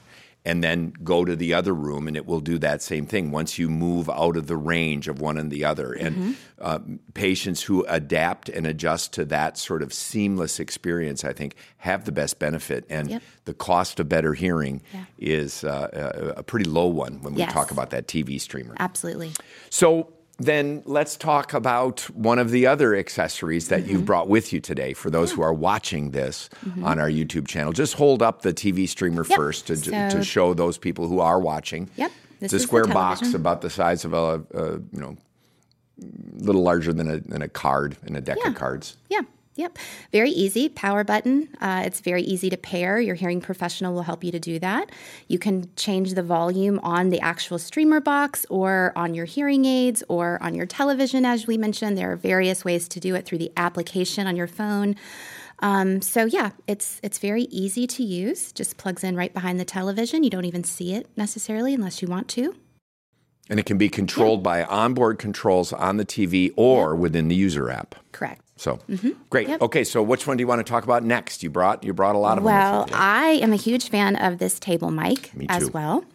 and 0.46 0.64
then 0.64 0.94
go 1.04 1.26
to 1.26 1.36
the 1.36 1.54
other 1.54 1.74
room 1.74 2.08
and 2.08 2.16
it 2.16 2.26
will 2.26 2.40
do 2.40 2.60
that 2.60 2.82
same 2.82 3.08
thing 3.08 3.32
once 3.32 3.58
you 3.58 3.68
move 3.68 4.10
out 4.10 4.38
of 4.38 4.46
the 4.48 4.56
range 4.56 5.08
of 5.08 5.20
one 5.20 5.38
and 5.38 5.52
the 5.52 5.66
other. 5.66 5.92
And 5.92 6.16
mm-hmm. 6.16 6.32
uh, 6.60 6.80
patients 7.16 7.64
who 7.64 7.84
adapt 7.86 8.48
and 8.50 8.68
adjust 8.68 9.14
to 9.14 9.26
that 9.26 9.58
sort 9.58 9.82
of 9.82 9.92
seamless 9.92 10.60
experience, 10.60 11.26
I 11.26 11.34
think, 11.34 11.56
have 11.78 12.06
the 12.06 12.12
best 12.12 12.38
benefit. 12.38 12.86
And 12.90 13.10
yep. 13.10 13.24
the 13.46 13.56
cost 13.56 14.00
of 14.00 14.08
better 14.08 14.36
hearing 14.36 14.84
yeah. 14.94 15.06
is 15.18 15.64
uh, 15.64 16.34
a 16.38 16.44
pretty 16.44 16.70
low 16.70 16.88
one 16.88 17.24
when 17.24 17.34
we 17.34 17.40
yes. 17.40 17.52
talk 17.52 17.72
about 17.72 17.90
that 17.90 18.08
TV 18.08 18.40
streamer. 18.40 18.76
Absolutely. 18.80 19.34
So, 19.72 20.14
then 20.38 20.84
let's 20.86 21.16
talk 21.16 21.54
about 21.54 22.02
one 22.12 22.40
of 22.40 22.52
the 22.52 22.68
other 22.68 22.96
accessories 22.96 23.70
that 23.70 23.82
mm-hmm. 23.82 23.92
you've 23.92 24.06
brought 24.06 24.28
with 24.28 24.52
you 24.52 24.60
today 24.60 24.94
for 24.94 25.10
those 25.10 25.30
yeah. 25.30 25.38
who 25.38 25.42
are 25.44 25.54
watching 25.54 26.12
this 26.12 26.50
mm-hmm. 26.66 26.84
on 26.84 27.00
our 27.00 27.10
YouTube 27.10 27.48
channel. 27.48 27.72
Just 27.72 27.94
hold 27.94 28.22
up 28.22 28.42
the 28.42 28.54
TV 28.54 28.88
streamer 28.88 29.26
yep. 29.28 29.38
first 29.38 29.68
to, 29.68 29.78
so, 29.78 29.92
to 29.92 30.24
show 30.24 30.54
those 30.54 30.78
people 30.78 31.08
who 31.08 31.20
are 31.20 31.40
watching. 31.40 31.90
Yep. 31.96 32.12
This 32.40 32.54
it's 32.54 32.64
a 32.64 32.68
square 32.68 32.86
box 32.86 33.34
about 33.34 33.62
the 33.62 33.70
size 33.70 34.04
of 34.04 34.14
a, 34.14 34.44
a, 34.54 34.72
you 34.74 35.00
know, 35.00 35.18
little 36.34 36.64
larger 36.64 36.92
than 36.92 37.10
a, 37.10 37.20
than 37.20 37.42
a 37.42 37.48
card 37.48 37.96
in 38.06 38.18
a 38.18 38.22
deck 38.22 38.38
yeah. 38.44 38.50
of 38.50 38.56
cards. 38.56 38.98
Yeah. 39.10 39.22
Yep. 39.56 39.78
Very 40.12 40.32
easy. 40.32 40.68
Power 40.68 41.06
button. 41.06 41.48
Uh, 41.62 41.84
it's 41.86 42.02
very 42.02 42.24
easy 42.24 42.50
to 42.50 42.58
pair. 42.58 43.00
Your 43.00 43.16
hearing 43.16 43.40
professional 43.40 43.94
will 43.94 44.04
help 44.04 44.22
you 44.22 44.32
to 44.32 44.40
do 44.40 44.60
that. 44.60 44.92
You 45.30 45.40
can 45.40 45.70
change 45.78 46.14
the 46.14 46.24
volume 46.24 46.78
on 46.84 47.10
the 47.10 47.22
actual 47.22 47.58
streamer 47.58 48.02
box 48.02 48.46
or 48.50 48.92
on 48.98 49.14
your 49.14 49.24
hearing 49.26 49.64
aids 49.64 50.04
or 50.10 50.42
on 50.44 50.56
your 50.56 50.66
television, 50.66 51.26
as 51.26 51.48
we 51.48 51.58
mentioned. 51.58 51.98
There 51.98 52.12
are 52.12 52.18
various 52.18 52.66
ways 52.66 52.90
to 52.90 53.00
do 53.00 53.16
it 53.16 53.26
through 53.26 53.38
the 53.38 53.52
application 53.56 54.28
on 54.28 54.36
your 54.36 54.48
phone. 54.48 54.96
Um, 55.60 56.02
so 56.02 56.26
yeah, 56.26 56.52
it's 56.68 57.00
it's 57.02 57.18
very 57.20 57.44
easy 57.44 57.88
to 57.88 58.04
use. 58.04 58.52
Just 58.52 58.76
plugs 58.76 59.06
in 59.06 59.16
right 59.16 59.34
behind 59.34 59.58
the 59.58 59.66
television. 59.66 60.26
You 60.26 60.30
don't 60.30 60.46
even 60.46 60.66
see 60.66 60.94
it 60.94 61.08
necessarily 61.16 61.74
unless 61.74 62.02
you 62.02 62.10
want 62.10 62.28
to. 62.30 62.56
And 63.50 63.60
it 63.60 63.66
can 63.66 63.78
be 63.78 63.90
controlled 63.90 64.44
by 64.44 64.64
onboard 64.64 65.20
controls 65.20 65.72
on 65.72 65.98
the 65.98 66.06
TV 66.06 66.52
or 66.58 66.96
within 66.96 67.28
the 67.28 67.36
user 67.36 67.70
app. 67.70 67.96
Correct. 68.12 68.45
So 68.58 68.80
great. 69.30 69.50
Okay, 69.50 69.84
so 69.84 70.02
which 70.02 70.26
one 70.26 70.38
do 70.38 70.42
you 70.42 70.48
want 70.48 70.66
to 70.66 70.70
talk 70.70 70.86
about 70.86 71.04
next? 71.04 71.44
You 71.44 71.50
brought 71.50 71.84
you 71.84 71.94
brought 71.94 72.16
a 72.16 72.18
lot 72.18 72.38
of 72.38 72.46
Well. 72.46 72.88
I 72.94 73.40
am 73.42 73.52
a 73.52 73.58
huge 73.58 73.90
fan 73.90 74.16
of 74.16 74.38
this 74.38 74.60
table 74.60 74.92
mic 74.92 75.32
as 75.50 75.70
well. 75.72 76.06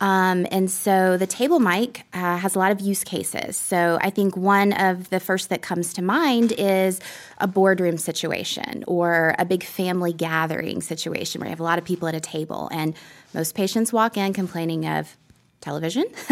Um, 0.00 0.46
and 0.52 0.70
so 0.70 1.16
the 1.16 1.26
table 1.26 1.58
mic 1.58 2.04
uh, 2.12 2.36
has 2.36 2.54
a 2.54 2.60
lot 2.60 2.70
of 2.70 2.80
use 2.80 3.02
cases. 3.02 3.56
So 3.56 3.98
I 4.00 4.10
think 4.10 4.36
one 4.36 4.72
of 4.74 5.10
the 5.10 5.18
first 5.18 5.48
that 5.48 5.60
comes 5.62 5.92
to 5.94 6.02
mind 6.02 6.52
is 6.52 7.00
a 7.38 7.48
boardroom 7.48 7.98
situation 7.98 8.84
or 8.86 9.34
a 9.36 9.44
big 9.44 9.64
family 9.64 10.12
gathering 10.12 10.80
situation 10.80 11.40
where 11.40 11.48
you 11.48 11.50
have 11.50 11.60
a 11.60 11.64
lot 11.64 11.78
of 11.78 11.84
people 11.84 12.06
at 12.06 12.14
a 12.14 12.20
table. 12.20 12.68
And 12.70 12.94
most 13.34 13.56
patients 13.56 13.92
walk 13.92 14.16
in 14.16 14.32
complaining 14.32 14.86
of 14.86 15.16
television 15.60 16.04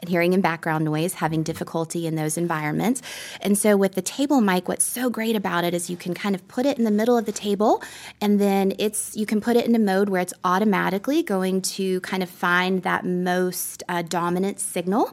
and 0.00 0.08
hearing 0.08 0.34
and 0.34 0.42
background 0.42 0.84
noise, 0.84 1.14
having 1.14 1.42
difficulty 1.42 2.06
in 2.06 2.16
those 2.16 2.36
environments. 2.36 3.02
And 3.40 3.56
so 3.56 3.76
with 3.76 3.94
the 3.94 4.02
table 4.02 4.40
mic, 4.40 4.68
what's 4.68 4.84
so 4.84 5.10
great 5.10 5.36
about 5.36 5.64
it 5.64 5.74
is 5.74 5.90
you 5.90 5.96
can 5.96 6.14
kind 6.14 6.34
of 6.34 6.46
put 6.48 6.66
it 6.66 6.78
in 6.78 6.84
the 6.84 6.90
middle 6.90 7.16
of 7.16 7.26
the 7.26 7.32
table 7.32 7.82
and 8.20 8.40
then 8.40 8.72
it's 8.78 9.16
you 9.16 9.26
can 9.26 9.40
put 9.40 9.56
it 9.56 9.66
in 9.66 9.74
a 9.74 9.78
mode 9.78 10.08
where 10.08 10.20
it's 10.20 10.34
automatically 10.44 11.22
going 11.22 11.62
to 11.62 12.00
kind 12.00 12.22
of 12.22 12.30
find 12.30 12.82
that 12.82 13.04
most 13.04 13.82
uh, 13.88 14.02
dominant 14.02 14.60
signal 14.60 15.12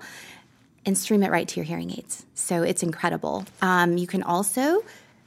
and 0.86 0.98
stream 0.98 1.22
it 1.22 1.30
right 1.30 1.48
to 1.50 1.58
your 1.58 1.66
hearing 1.66 1.92
aids. 1.92 2.26
So 2.34 2.64
it's 2.64 2.82
incredible. 2.82 3.46
Um, 3.62 3.98
you 3.98 4.08
can 4.08 4.24
also 4.24 4.84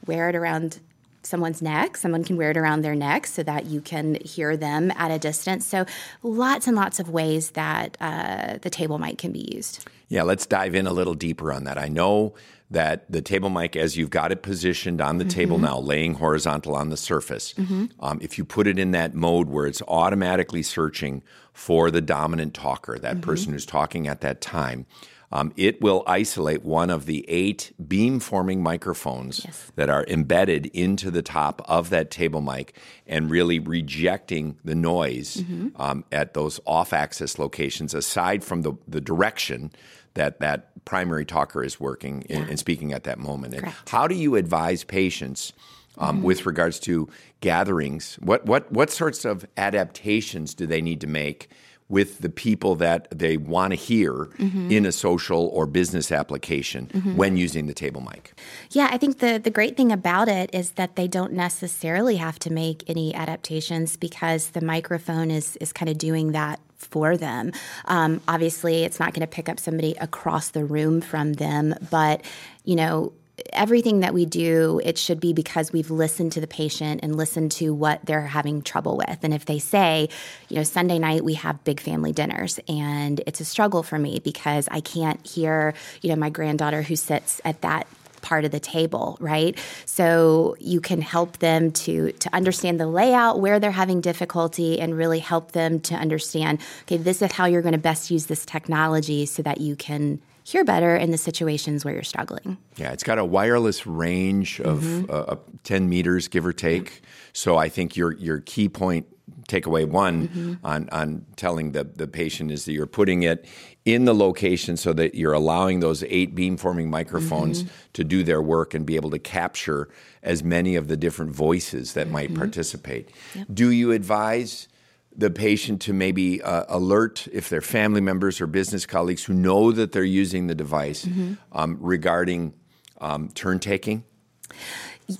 wear 0.07 0.29
it 0.29 0.35
around 0.35 0.79
someone's 1.23 1.61
neck. 1.61 1.97
Someone 1.97 2.23
can 2.23 2.37
wear 2.37 2.51
it 2.51 2.57
around 2.57 2.81
their 2.81 2.95
neck 2.95 3.27
so 3.27 3.43
that 3.43 3.65
you 3.67 3.81
can 3.81 4.15
hear 4.15 4.57
them 4.57 4.91
at 4.95 5.11
a 5.11 5.19
distance. 5.19 5.65
So 5.65 5.85
lots 6.23 6.67
and 6.67 6.75
lots 6.75 6.99
of 6.99 7.09
ways 7.09 7.51
that 7.51 7.97
uh, 8.01 8.57
the 8.61 8.69
table 8.69 8.97
mic 8.97 9.17
can 9.17 9.31
be 9.31 9.49
used. 9.53 9.87
Yeah, 10.07 10.23
let's 10.23 10.45
dive 10.45 10.75
in 10.75 10.87
a 10.87 10.93
little 10.93 11.13
deeper 11.13 11.53
on 11.53 11.63
that. 11.65 11.77
I 11.77 11.87
know 11.87 12.33
that 12.69 13.09
the 13.11 13.21
table 13.21 13.49
mic, 13.49 13.75
as 13.75 13.97
you've 13.97 14.09
got 14.09 14.31
it 14.31 14.41
positioned 14.41 15.01
on 15.01 15.17
the 15.17 15.25
table 15.25 15.57
Mm-hmm. 15.57 15.65
now, 15.65 15.79
laying 15.79 16.13
horizontal 16.15 16.73
on 16.75 16.89
the 16.89 16.97
surface, 16.97 17.53
um, 17.99 18.19
if 18.21 18.37
you 18.37 18.45
put 18.45 18.65
it 18.65 18.79
in 18.79 18.91
that 18.91 19.13
mode 19.13 19.49
where 19.49 19.65
it's 19.67 19.81
automatically 19.89 20.63
searching 20.63 21.21
for 21.53 21.91
the 21.91 21.99
dominant 22.01 22.53
talker, 22.53 22.97
that 22.97 23.15
Mm-hmm. 23.17 23.21
person 23.29 23.53
who's 23.53 23.65
talking 23.65 24.07
at 24.07 24.21
that 24.21 24.39
time, 24.41 24.85
um, 25.31 25.53
it 25.55 25.81
will 25.81 26.03
isolate 26.07 26.63
one 26.63 26.89
of 26.89 27.05
the 27.05 27.23
eight 27.29 27.71
beam-forming 27.87 28.61
microphones 28.61 29.41
Yes. 29.45 29.71
that 29.75 29.89
are 29.89 30.05
embedded 30.07 30.65
into 30.67 31.09
the 31.11 31.21
top 31.21 31.61
of 31.65 31.89
that 31.89 32.11
table 32.11 32.41
mic 32.41 32.75
and 33.07 33.29
really 33.31 33.59
rejecting 33.59 34.57
the 34.65 34.75
noise 34.75 35.37
Mm-hmm. 35.37 35.81
um, 35.81 36.03
at 36.11 36.33
those 36.33 36.59
off-axis 36.65 37.39
locations, 37.39 37.93
aside 37.93 38.43
from 38.43 38.61
the, 38.63 38.73
the 38.87 39.01
direction 39.01 39.71
that 40.15 40.39
that 40.41 40.67
primary 40.83 41.25
talker 41.25 41.63
is 41.63 41.79
working 41.79 42.25
and, 42.29 42.49
and 42.49 42.59
speaking 42.59 42.91
at 42.91 43.03
that 43.05 43.17
moment. 43.19 43.53
And 43.53 43.63
Correct. 43.63 43.89
how 43.89 44.07
do 44.07 44.15
you 44.15 44.35
advise 44.35 44.83
patients 44.83 45.53
um, 45.97 46.23
with 46.23 46.45
regards 46.45 46.79
to 46.81 47.07
gatherings? 47.39 48.15
What 48.15 48.45
what 48.45 48.69
what 48.71 48.89
sorts 48.89 49.23
of 49.25 49.45
adaptations 49.57 50.53
do 50.53 50.65
they 50.67 50.81
need 50.81 50.99
to 51.01 51.07
make? 51.07 51.49
With 51.91 52.19
the 52.19 52.29
people 52.29 52.73
that 52.75 53.07
they 53.11 53.35
want 53.37 53.71
to 53.73 53.75
hear 53.75 54.29
in 54.69 54.85
a 54.85 54.91
social 54.91 55.47
or 55.47 55.65
business 55.67 56.11
application 56.11 56.85
when 57.19 57.35
using 57.35 57.67
the 57.67 57.73
table 57.73 58.01
mic. 58.01 58.33
Yeah, 58.71 58.87
I 58.91 58.97
think 58.97 59.19
the, 59.19 59.37
the 59.37 59.51
great 59.51 59.75
thing 59.75 59.91
about 59.91 60.27
it 60.29 60.49
is 60.53 60.71
that 60.71 60.95
they 60.95 61.07
don't 61.07 61.33
necessarily 61.33 62.15
have 62.15 62.39
to 62.39 62.49
make 62.49 62.83
any 62.87 63.13
adaptations 63.13 63.97
because 63.97 64.51
the 64.51 64.61
microphone 64.61 65.29
is, 65.29 65.57
is 65.57 65.73
kind 65.73 65.89
of 65.89 65.97
doing 65.97 66.31
that 66.31 66.59
for 66.77 67.17
them. 67.17 67.51
Um, 67.85 68.21
obviously, 68.27 68.85
it's 68.85 68.99
not 68.99 69.13
going 69.13 69.27
to 69.27 69.35
pick 69.35 69.49
up 69.49 69.59
somebody 69.59 69.93
across 69.99 70.49
the 70.51 70.63
room 70.63 71.01
from 71.01 71.33
them, 71.33 71.75
but, 71.89 72.23
you 72.63 72.75
know, 72.75 73.11
everything 73.53 73.99
that 74.01 74.13
we 74.13 74.25
do, 74.25 74.81
it 74.83 74.97
should 74.97 75.19
be 75.19 75.33
because 75.33 75.71
we've 75.71 75.91
listened 75.91 76.31
to 76.33 76.41
the 76.41 76.47
patient 76.47 77.01
and 77.03 77.15
listened 77.15 77.51
to 77.53 77.73
what 77.73 78.05
they're 78.05 78.27
having 78.27 78.61
trouble 78.61 78.97
with. 78.97 79.19
And 79.23 79.33
if 79.33 79.45
they 79.45 79.59
say, 79.59 80.09
you 80.49 80.55
know, 80.55 80.63
Sunday 80.63 80.99
night 80.99 81.23
we 81.23 81.35
have 81.35 81.63
big 81.63 81.79
family 81.79 82.11
dinners 82.11 82.59
and 82.67 83.21
it's 83.27 83.39
a 83.39 83.45
struggle 83.45 83.83
for 83.83 83.99
me 83.99 84.19
because 84.19 84.67
I 84.71 84.81
can't 84.81 85.25
hear, 85.25 85.73
you 86.01 86.09
know, 86.09 86.15
my 86.15 86.29
granddaughter 86.29 86.81
who 86.81 86.95
sits 86.95 87.41
at 87.45 87.61
that 87.61 87.87
part 88.21 88.45
of 88.45 88.51
the 88.51 88.59
table, 88.59 89.17
right? 89.19 89.57
So 89.85 90.55
you 90.59 90.79
can 90.79 91.01
help 91.01 91.39
them 91.39 91.71
to 91.71 92.11
to 92.11 92.35
understand 92.35 92.79
the 92.79 92.87
layout, 92.87 93.39
where 93.39 93.59
they're 93.59 93.71
having 93.71 94.01
difficulty, 94.01 94.79
and 94.79 94.95
really 94.95 95.19
help 95.19 95.53
them 95.53 95.79
to 95.81 95.95
understand, 95.95 96.59
okay, 96.83 96.97
this 96.97 97.21
is 97.21 97.31
how 97.31 97.45
you're 97.45 97.63
going 97.63 97.73
to 97.73 97.79
best 97.79 98.11
use 98.11 98.27
this 98.27 98.45
technology 98.45 99.25
so 99.25 99.41
that 99.41 99.59
you 99.59 99.75
can 99.75 100.21
hear 100.43 100.63
better 100.63 100.95
in 100.95 101.11
the 101.11 101.17
situations 101.17 101.85
where 101.85 101.93
you're 101.93 102.03
struggling. 102.03 102.57
Yeah, 102.77 102.91
it's 102.91 103.03
got 103.03 103.19
a 103.19 103.25
wireless 103.25 103.85
range 103.85 104.59
of 104.61 105.09
uh, 105.09 105.13
uh, 105.13 105.35
10 105.63 105.89
meters, 105.89 106.27
give 106.27 106.45
or 106.45 106.53
take. 106.53 107.01
So 107.33 107.57
I 107.57 107.69
think 107.69 107.95
your 107.95 108.13
your 108.13 108.39
key 108.39 108.67
point, 108.69 109.07
takeaway 109.47 109.85
one 109.87 110.59
on, 110.63 110.89
on 110.91 111.25
telling 111.35 111.71
the, 111.71 111.83
the 111.83 112.07
patient 112.07 112.51
is 112.51 112.65
that 112.65 112.73
you're 112.73 112.85
putting 112.85 113.23
it 113.23 113.45
in 113.85 114.05
the 114.05 114.13
location 114.13 114.77
so 114.77 114.93
that 114.93 115.15
you're 115.15 115.33
allowing 115.33 115.79
those 115.79 116.03
eight 116.03 116.35
beamforming 116.35 116.87
microphones 116.87 117.65
to 117.93 118.03
do 118.03 118.23
their 118.23 118.41
work 118.41 118.73
and 118.73 118.85
be 118.85 118.95
able 118.95 119.09
to 119.09 119.19
capture 119.19 119.89
as 120.23 120.43
many 120.43 120.75
of 120.75 120.87
the 120.87 120.95
different 120.95 121.33
voices 121.33 121.93
that 121.93 122.09
might 122.09 122.33
participate. 122.35 123.09
Do 123.51 123.71
you 123.71 123.91
advise 123.91 124.67
the 125.15 125.29
patient 125.29 125.81
to 125.81 125.93
maybe 125.93 126.41
uh, 126.41 126.65
alert 126.69 127.27
if 127.31 127.49
they're 127.49 127.61
family 127.61 128.01
members 128.01 128.39
or 128.39 128.47
business 128.47 128.85
colleagues 128.85 129.23
who 129.25 129.33
know 129.33 129.71
that 129.71 129.91
they're 129.91 130.03
using 130.03 130.47
the 130.47 130.55
device 130.55 131.07
um, 131.51 131.77
regarding 131.79 132.53
um, 132.99 133.29
turn 133.29 133.59
taking? 133.59 134.03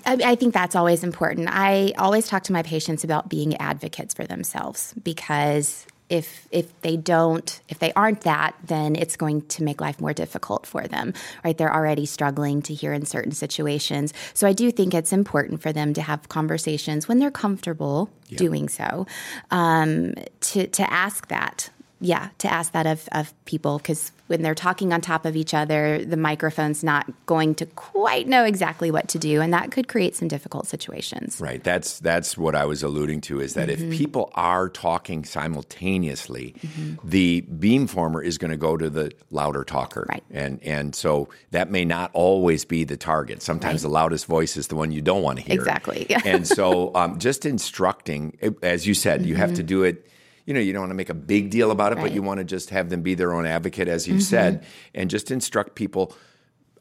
I, 0.05 0.17
I 0.23 0.35
think 0.35 0.53
that's 0.53 0.75
always 0.75 1.03
important. 1.03 1.49
I 1.51 1.93
always 1.97 2.27
talk 2.27 2.43
to 2.43 2.53
my 2.53 2.63
patients 2.63 3.03
about 3.03 3.29
being 3.29 3.57
advocates 3.57 4.13
for 4.13 4.25
themselves 4.25 4.93
because 5.03 5.85
if 6.11 6.47
if 6.51 6.79
they 6.81 6.97
don't 6.97 7.61
if 7.69 7.79
they 7.79 7.91
aren't 7.93 8.21
that 8.21 8.53
then 8.63 8.95
it's 8.95 9.15
going 9.15 9.41
to 9.43 9.63
make 9.63 9.79
life 9.79 9.99
more 9.99 10.13
difficult 10.13 10.65
for 10.65 10.87
them 10.87 11.13
right? 11.43 11.57
They're 11.57 11.73
already 11.73 12.05
struggling 12.05 12.61
to 12.63 12.73
hear 12.73 12.93
in 12.93 13.05
certain 13.05 13.31
situations. 13.31 14.13
So 14.33 14.47
i 14.47 14.53
do 14.53 14.71
think 14.71 14.93
it's 14.93 15.13
important 15.13 15.61
for 15.61 15.71
them 15.71 15.93
to 15.93 16.01
have 16.01 16.29
conversations 16.29 17.07
when 17.07 17.19
they're 17.19 17.31
comfortable 17.31 18.09
doing 18.35 18.69
so. 18.69 19.07
Um, 19.49 20.13
to 20.41 20.67
to 20.67 20.93
ask 20.93 21.27
that. 21.27 21.69
Yeah, 22.03 22.29
to 22.39 22.51
ask 22.51 22.71
that 22.71 22.87
of, 22.87 23.07
of 23.11 23.31
people 23.45 23.77
because 23.77 24.11
when 24.31 24.41
they're 24.41 24.55
talking 24.55 24.91
on 24.91 25.01
top 25.01 25.25
of 25.25 25.35
each 25.35 25.53
other, 25.53 26.03
the 26.03 26.17
microphone's 26.17 26.83
not 26.83 27.07
going 27.27 27.53
to 27.55 27.65
quite 27.67 28.27
know 28.27 28.43
exactly 28.43 28.89
what 28.89 29.07
to 29.09 29.19
do, 29.19 29.41
and 29.41 29.53
that 29.53 29.69
could 29.71 29.87
create 29.87 30.15
some 30.15 30.27
difficult 30.27 30.65
situations. 30.67 31.39
Right. 31.39 31.63
That's 31.63 31.99
that's 31.99 32.37
what 32.37 32.55
I 32.55 32.65
was 32.65 32.81
alluding 32.81 33.21
to 33.21 33.39
is 33.39 33.53
that 33.53 33.69
Mm-hmm. 33.69 33.91
if 33.91 33.97
people 33.97 34.31
are 34.33 34.69
talking 34.69 35.23
simultaneously, 35.23 36.55
the 37.03 37.43
beamformer 37.43 38.23
is 38.23 38.37
going 38.37 38.51
to 38.51 38.57
go 38.57 38.77
to 38.77 38.89
the 38.89 39.11
louder 39.29 39.63
talker. 39.63 40.05
Right. 40.09 40.23
And 40.31 40.61
and 40.63 40.95
so 40.95 41.29
that 41.51 41.69
may 41.69 41.85
not 41.85 42.11
always 42.13 42.65
be 42.65 42.83
the 42.83 42.97
target. 42.97 43.41
Sometimes 43.41 43.81
the 43.81 43.89
loudest 43.89 44.25
voice 44.25 44.57
is 44.57 44.67
the 44.67 44.75
one 44.75 44.91
you 44.91 45.01
don't 45.01 45.21
want 45.21 45.39
to 45.39 45.45
hear. 45.45 45.59
Exactly. 45.59 46.07
and 46.25 46.47
so 46.47 46.93
um, 46.95 47.19
just 47.19 47.45
instructing, 47.45 48.37
as 48.63 48.87
you 48.87 48.93
said, 48.93 49.25
you 49.25 49.35
have 49.35 49.53
to 49.55 49.63
do 49.63 49.83
it. 49.83 50.07
You 50.51 50.55
know, 50.55 50.59
you 50.59 50.73
don't 50.73 50.81
want 50.81 50.89
to 50.91 50.95
make 50.95 51.09
a 51.09 51.13
big 51.13 51.49
deal 51.49 51.71
about 51.71 51.93
it, 51.93 51.95
but 51.95 51.99
Mm-hmm. 51.99 52.03
Right. 52.03 52.09
Mm-hmm. 52.11 52.15
you 52.15 52.21
want 52.23 52.37
to 52.39 52.43
just 52.43 52.71
have 52.71 52.89
them 52.89 53.01
be 53.03 53.13
their 53.15 53.31
own 53.33 53.45
advocate, 53.45 53.87
as 53.87 54.05
you 54.05 54.19
said, 54.19 54.65
and 54.93 55.09
just 55.09 55.31
instruct 55.31 55.75
people. 55.75 56.13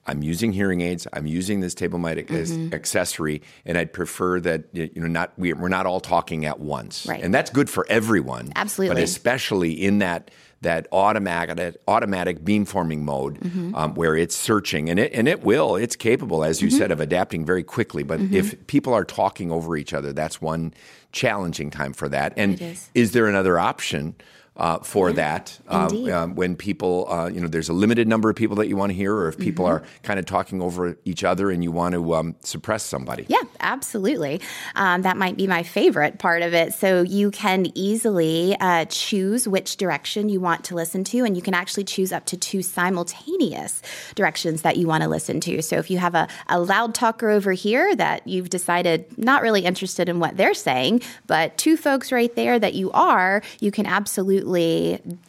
I'm 0.07 0.25
using 0.25 0.53
hearing 0.53 0.81
aids. 0.81 1.07
I'm 1.13 1.27
using 1.29 1.61
this 1.61 1.73
table 1.75 2.01
mic 2.01 2.29
as 2.33 2.51
Mm-hmm. 2.51 2.75
accessory, 2.75 3.43
and 3.65 3.79
I'd 3.79 3.93
prefer 3.93 4.41
that 4.41 4.65
you 4.73 4.91
know 4.97 5.07
not 5.07 5.33
we, 5.37 5.53
we're 5.53 5.69
not 5.69 5.87
all 5.87 6.01
talking 6.01 6.47
at 6.47 6.59
once, 6.59 7.07
Right. 7.07 7.23
and 7.23 7.33
that's 7.33 7.51
good 7.51 7.71
for 7.71 7.87
everyone. 7.89 8.51
Absolutely. 8.57 8.97
but 8.97 9.03
especially 9.05 9.73
in 9.73 10.01
that 10.01 10.33
that 10.63 10.89
automatic 10.93 11.77
automatic 11.87 12.43
beamforming 12.45 13.01
mode 13.03 13.39
Mm-hmm. 13.41 13.75
um, 13.75 13.95
where 13.95 14.17
it's 14.17 14.35
searching, 14.35 14.91
and 14.91 14.99
it 14.99 15.13
and 15.13 15.29
it 15.29 15.45
will. 15.45 15.77
It's 15.77 15.95
capable, 15.97 16.43
as 16.43 16.61
you 16.61 16.69
Mm-hmm. 16.69 16.79
said, 16.79 16.91
of 16.91 16.99
adapting 16.99 17.45
very 17.45 17.63
quickly. 17.63 18.03
But 18.03 18.21
if 18.33 18.67
people 18.67 18.93
are 18.95 19.05
talking 19.05 19.53
over 19.53 19.77
each 19.77 19.93
other, 19.95 20.13
that's 20.13 20.41
one 20.43 20.73
challenging 21.13 21.71
time 21.71 21.93
for 21.93 22.09
that. 22.09 22.33
And 22.37 22.55
It 22.55 22.61
is. 22.63 22.91
there 23.13 23.27
another 23.27 23.59
option? 23.59 24.15
Uh, 24.61 24.79
for 24.81 25.13
that. 25.15 25.59
Uh, 25.67 25.89
Indeed. 25.91 26.11
um, 26.11 26.35
when 26.35 26.55
people, 26.55 27.11
uh, 27.11 27.29
you 27.29 27.41
know, 27.41 27.49
there's 27.49 27.71
a 27.71 27.73
limited 27.73 28.07
number 28.07 28.29
of 28.29 28.37
people 28.37 28.57
that 28.57 28.69
you 28.69 28.77
want 28.77 28.91
to 28.91 28.95
hear, 28.95 29.15
or 29.15 29.27
if 29.29 29.39
people 29.39 29.65
are 29.65 29.83
kind 30.03 30.19
of 30.19 30.27
talking 30.27 30.61
over 30.61 30.97
each 31.07 31.25
other 31.25 31.51
and 31.51 31.65
you 31.65 31.73
want 31.73 31.95
to 31.95 32.15
um, 32.15 32.37
suppress 32.41 32.83
somebody. 32.83 33.25
Yeah, 33.29 33.43
absolutely. 33.61 34.41
Um, 34.75 35.03
that 35.03 35.17
might 35.17 35.37
be 35.37 35.47
my 35.47 35.63
favorite 35.63 36.19
part 36.19 36.43
of 36.43 36.53
it. 36.53 36.75
So 36.75 37.03
you 37.03 37.31
can 37.31 37.67
easily 37.75 38.55
uh, 38.61 38.85
choose 38.85 39.49
which 39.49 39.79
direction 39.79 40.29
you 40.29 40.41
want 40.41 40.63
to 40.65 40.75
listen 40.75 41.05
to, 41.05 41.25
and 41.25 41.37
you 41.37 41.43
can 41.43 41.55
actually 41.55 41.85
choose 41.85 42.13
up 42.13 42.27
to 42.27 42.37
two 42.37 42.63
simultaneous 42.63 43.81
directions 44.15 44.61
that 44.63 44.77
you 44.77 44.87
want 44.87 45.03
to 45.03 45.09
listen 45.09 45.41
to. 45.41 45.63
So 45.63 45.77
if 45.77 45.91
you 45.91 45.97
have 45.99 46.15
a, 46.15 46.29
a 46.49 46.61
loud 46.61 46.95
talker 46.95 47.31
over 47.31 47.53
here 47.53 47.97
that 47.97 48.27
you've 48.27 48.51
decided 48.51 49.07
not 49.17 49.41
really 49.41 49.65
interested 49.65 50.11
in 50.11 50.21
what 50.21 50.37
they're 50.37 50.53
saying, 50.53 51.01
but 51.27 51.57
two 51.57 51.79
folks 51.79 52.13
right 52.13 52.35
there 52.37 52.59
that 52.59 52.75
you 52.75 52.91
are, 52.93 53.43
you 53.61 53.71
can 53.71 53.87
absolutely 53.87 54.50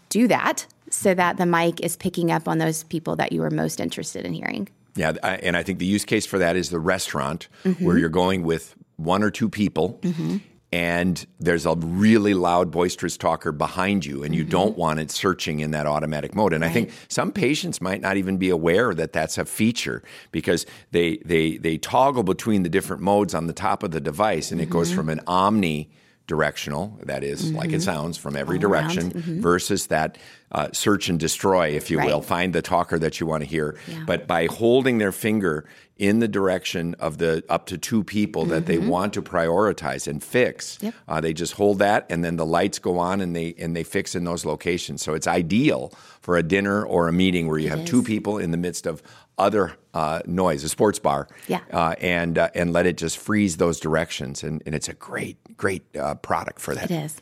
do 0.09 0.27
that 0.27 0.65
so 0.89 1.13
that 1.13 1.37
the 1.37 1.45
mic 1.45 1.79
is 1.81 1.95
picking 1.95 2.31
up 2.31 2.47
on 2.47 2.57
those 2.57 2.83
people 2.83 3.15
that 3.15 3.31
you 3.31 3.41
are 3.43 3.49
most 3.49 3.79
interested 3.79 4.25
in 4.25 4.33
hearing. 4.33 4.67
Yeah, 4.95 5.13
I- 5.23 5.37
and 5.37 5.55
I 5.55 5.63
think 5.63 5.79
the 5.79 5.85
use 5.85 6.05
case 6.05 6.25
for 6.25 6.37
that 6.39 6.55
is 6.55 6.69
the 6.69 6.79
restaurant 6.79 7.47
mm-hmm. 7.63 7.83
where 7.83 7.97
you're 7.97 8.09
going 8.09 8.43
with 8.43 8.75
one 8.97 9.23
or 9.23 9.31
two 9.31 9.49
people. 9.49 9.99
Mm-hmm. 10.01 10.37
And 10.73 11.25
there's 11.37 11.65
a 11.65 11.75
really 11.75 12.33
loud, 12.33 12.71
boisterous 12.71 13.17
talker 13.17 13.51
behind 13.51 14.05
you, 14.05 14.23
and 14.23 14.33
you 14.33 14.43
mm-hmm. 14.43 14.51
don't 14.51 14.77
want 14.77 15.01
it 15.01 15.11
searching 15.11 15.59
in 15.59 15.71
that 15.71 15.85
automatic 15.85 16.33
mode. 16.33 16.53
And 16.53 16.63
I 16.63 16.69
think 16.69 16.91
some 17.09 17.33
patients 17.33 17.81
might 17.81 17.99
not 17.99 18.15
even 18.15 18.37
be 18.37 18.49
aware 18.49 18.93
that 18.93 19.11
that's 19.11 19.37
a 19.37 19.43
feature 19.43 20.01
because 20.31 20.65
they 20.91 21.17
they 21.25 21.57
they 21.57 21.77
toggle 21.77 22.23
between 22.23 22.63
the 22.63 22.69
different 22.69 23.01
modes 23.01 23.33
on 23.35 23.47
the 23.47 23.53
top 23.53 23.83
of 23.83 23.91
the 23.91 23.99
device, 23.99 24.49
and 24.49 24.61
it 24.61 24.69
goes 24.69 24.93
from 24.93 25.09
an 25.09 25.19
omni 25.27 25.89
directional, 26.35 26.83
that 27.11 27.23
is, 27.31 27.39
like 27.61 27.71
it 27.77 27.81
sounds, 27.81 28.15
from 28.23 28.33
every 28.35 28.57
All 28.57 28.61
direction, 28.67 29.11
versus 29.41 29.81
that 29.87 30.17
uh, 30.57 30.67
search 30.71 31.09
and 31.09 31.19
destroy, 31.19 31.65
if 31.79 31.91
you 31.91 31.97
will. 32.07 32.21
Find 32.21 32.53
the 32.53 32.61
talker 32.61 32.97
that 32.99 33.19
you 33.19 33.25
want 33.31 33.41
to 33.43 33.49
hear. 33.55 33.67
Yeah. 33.87 34.03
But 34.05 34.27
by 34.27 34.47
holding 34.47 34.97
their 34.97 35.11
finger 35.11 35.65
in 35.97 36.19
the 36.19 36.27
direction 36.27 36.95
of 36.99 37.17
the 37.17 37.43
up 37.47 37.63
to 37.67 37.77
two 37.77 38.03
people 38.03 38.43
that 38.53 38.65
they 38.65 38.79
want 38.79 39.13
to 39.13 39.21
prioritize 39.21 40.07
and 40.07 40.23
fix, 40.23 40.77
Mm-hmm. 40.77 40.85
Yep. 40.85 40.93
uh, 41.11 41.21
they 41.21 41.33
just 41.33 41.53
hold 41.53 41.77
that, 41.79 42.05
and 42.09 42.23
then 42.23 42.35
the 42.37 42.45
lights 42.45 42.79
go 42.79 42.93
on, 42.99 43.21
and 43.21 43.35
they 43.35 43.53
and 43.63 43.75
they 43.75 43.83
fix 43.83 44.15
in 44.15 44.23
those 44.23 44.45
locations. 44.45 45.01
So 45.01 45.13
it's 45.13 45.27
ideal 45.27 45.91
for 46.21 46.37
a 46.37 46.43
dinner 46.43 46.77
or 46.85 47.07
a 47.07 47.13
meeting 47.13 47.47
where 47.47 47.59
you 47.59 47.69
have 47.69 47.83
two 47.85 48.01
people 48.03 48.37
in 48.43 48.51
the 48.51 48.57
midst 48.57 48.85
of 48.87 49.01
other 49.41 49.73
uh, 49.93 50.21
noise, 50.25 50.63
a 50.63 50.69
sports 50.69 50.99
bar, 50.99 51.27
Yeah. 51.47 51.59
uh, 51.73 51.95
and 51.99 52.37
uh, 52.37 52.49
and 52.55 52.71
let 52.71 52.85
it 52.85 52.95
just 52.97 53.17
freeze 53.17 53.57
those 53.57 53.79
directions, 53.79 54.43
and, 54.43 54.61
and 54.65 54.73
it's 54.75 54.87
a 54.87 54.93
great 54.93 55.37
great 55.57 55.83
uh, 55.97 56.15
product 56.15 56.59
for 56.61 56.73
that. 56.75 56.89
It 56.89 57.03
is. 57.05 57.17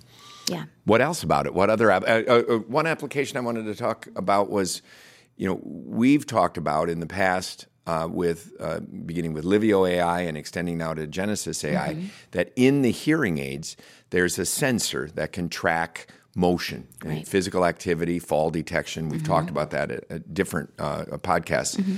Yeah. 0.50 0.66
What 0.86 1.02
else 1.02 1.24
about 1.24 1.46
it? 1.46 1.54
What 1.54 1.70
other 1.70 1.90
app? 1.92 2.04
Uh, 2.04 2.24
uh, 2.28 2.44
uh, 2.50 2.58
one 2.68 2.86
application 2.88 3.38
I 3.38 3.42
wanted 3.42 3.66
to 3.66 3.76
talk 3.76 4.08
about 4.16 4.50
was, 4.50 4.82
you 5.38 5.48
know, 5.48 5.60
we've 5.64 6.26
talked 6.26 6.58
about 6.58 6.90
in 6.90 7.00
the 7.00 7.06
past 7.08 7.68
uh, 7.88 8.08
with 8.10 8.52
uh, 8.60 8.80
beginning 9.06 9.34
with 9.34 9.46
Livio 9.46 9.86
AI 9.86 10.22
and 10.22 10.36
extending 10.38 10.78
now 10.78 10.94
to 10.94 11.08
Genesis 11.08 11.64
AI 11.64 11.98
that 12.32 12.52
in 12.56 12.82
the 12.82 12.92
hearing 12.92 13.38
aids 13.38 13.78
there's 14.10 14.40
a 14.40 14.46
sensor 14.46 15.10
that 15.16 15.32
can 15.32 15.50
track 15.50 16.08
motion, 16.39 16.88
and 17.01 17.10
Right. 17.10 17.27
physical 17.27 17.65
activity, 17.65 18.17
fall 18.17 18.50
detection. 18.50 19.10
We've 19.10 19.24
talked 19.24 19.48
mm-hmm. 19.48 19.58
about 19.58 19.72
that 19.72 19.91
at, 19.91 20.03
at 20.10 20.34
different 20.34 20.72
uh, 20.79 21.05
uh 21.12 21.17
podcasts. 21.17 21.75
Mm-hmm. 21.77 21.96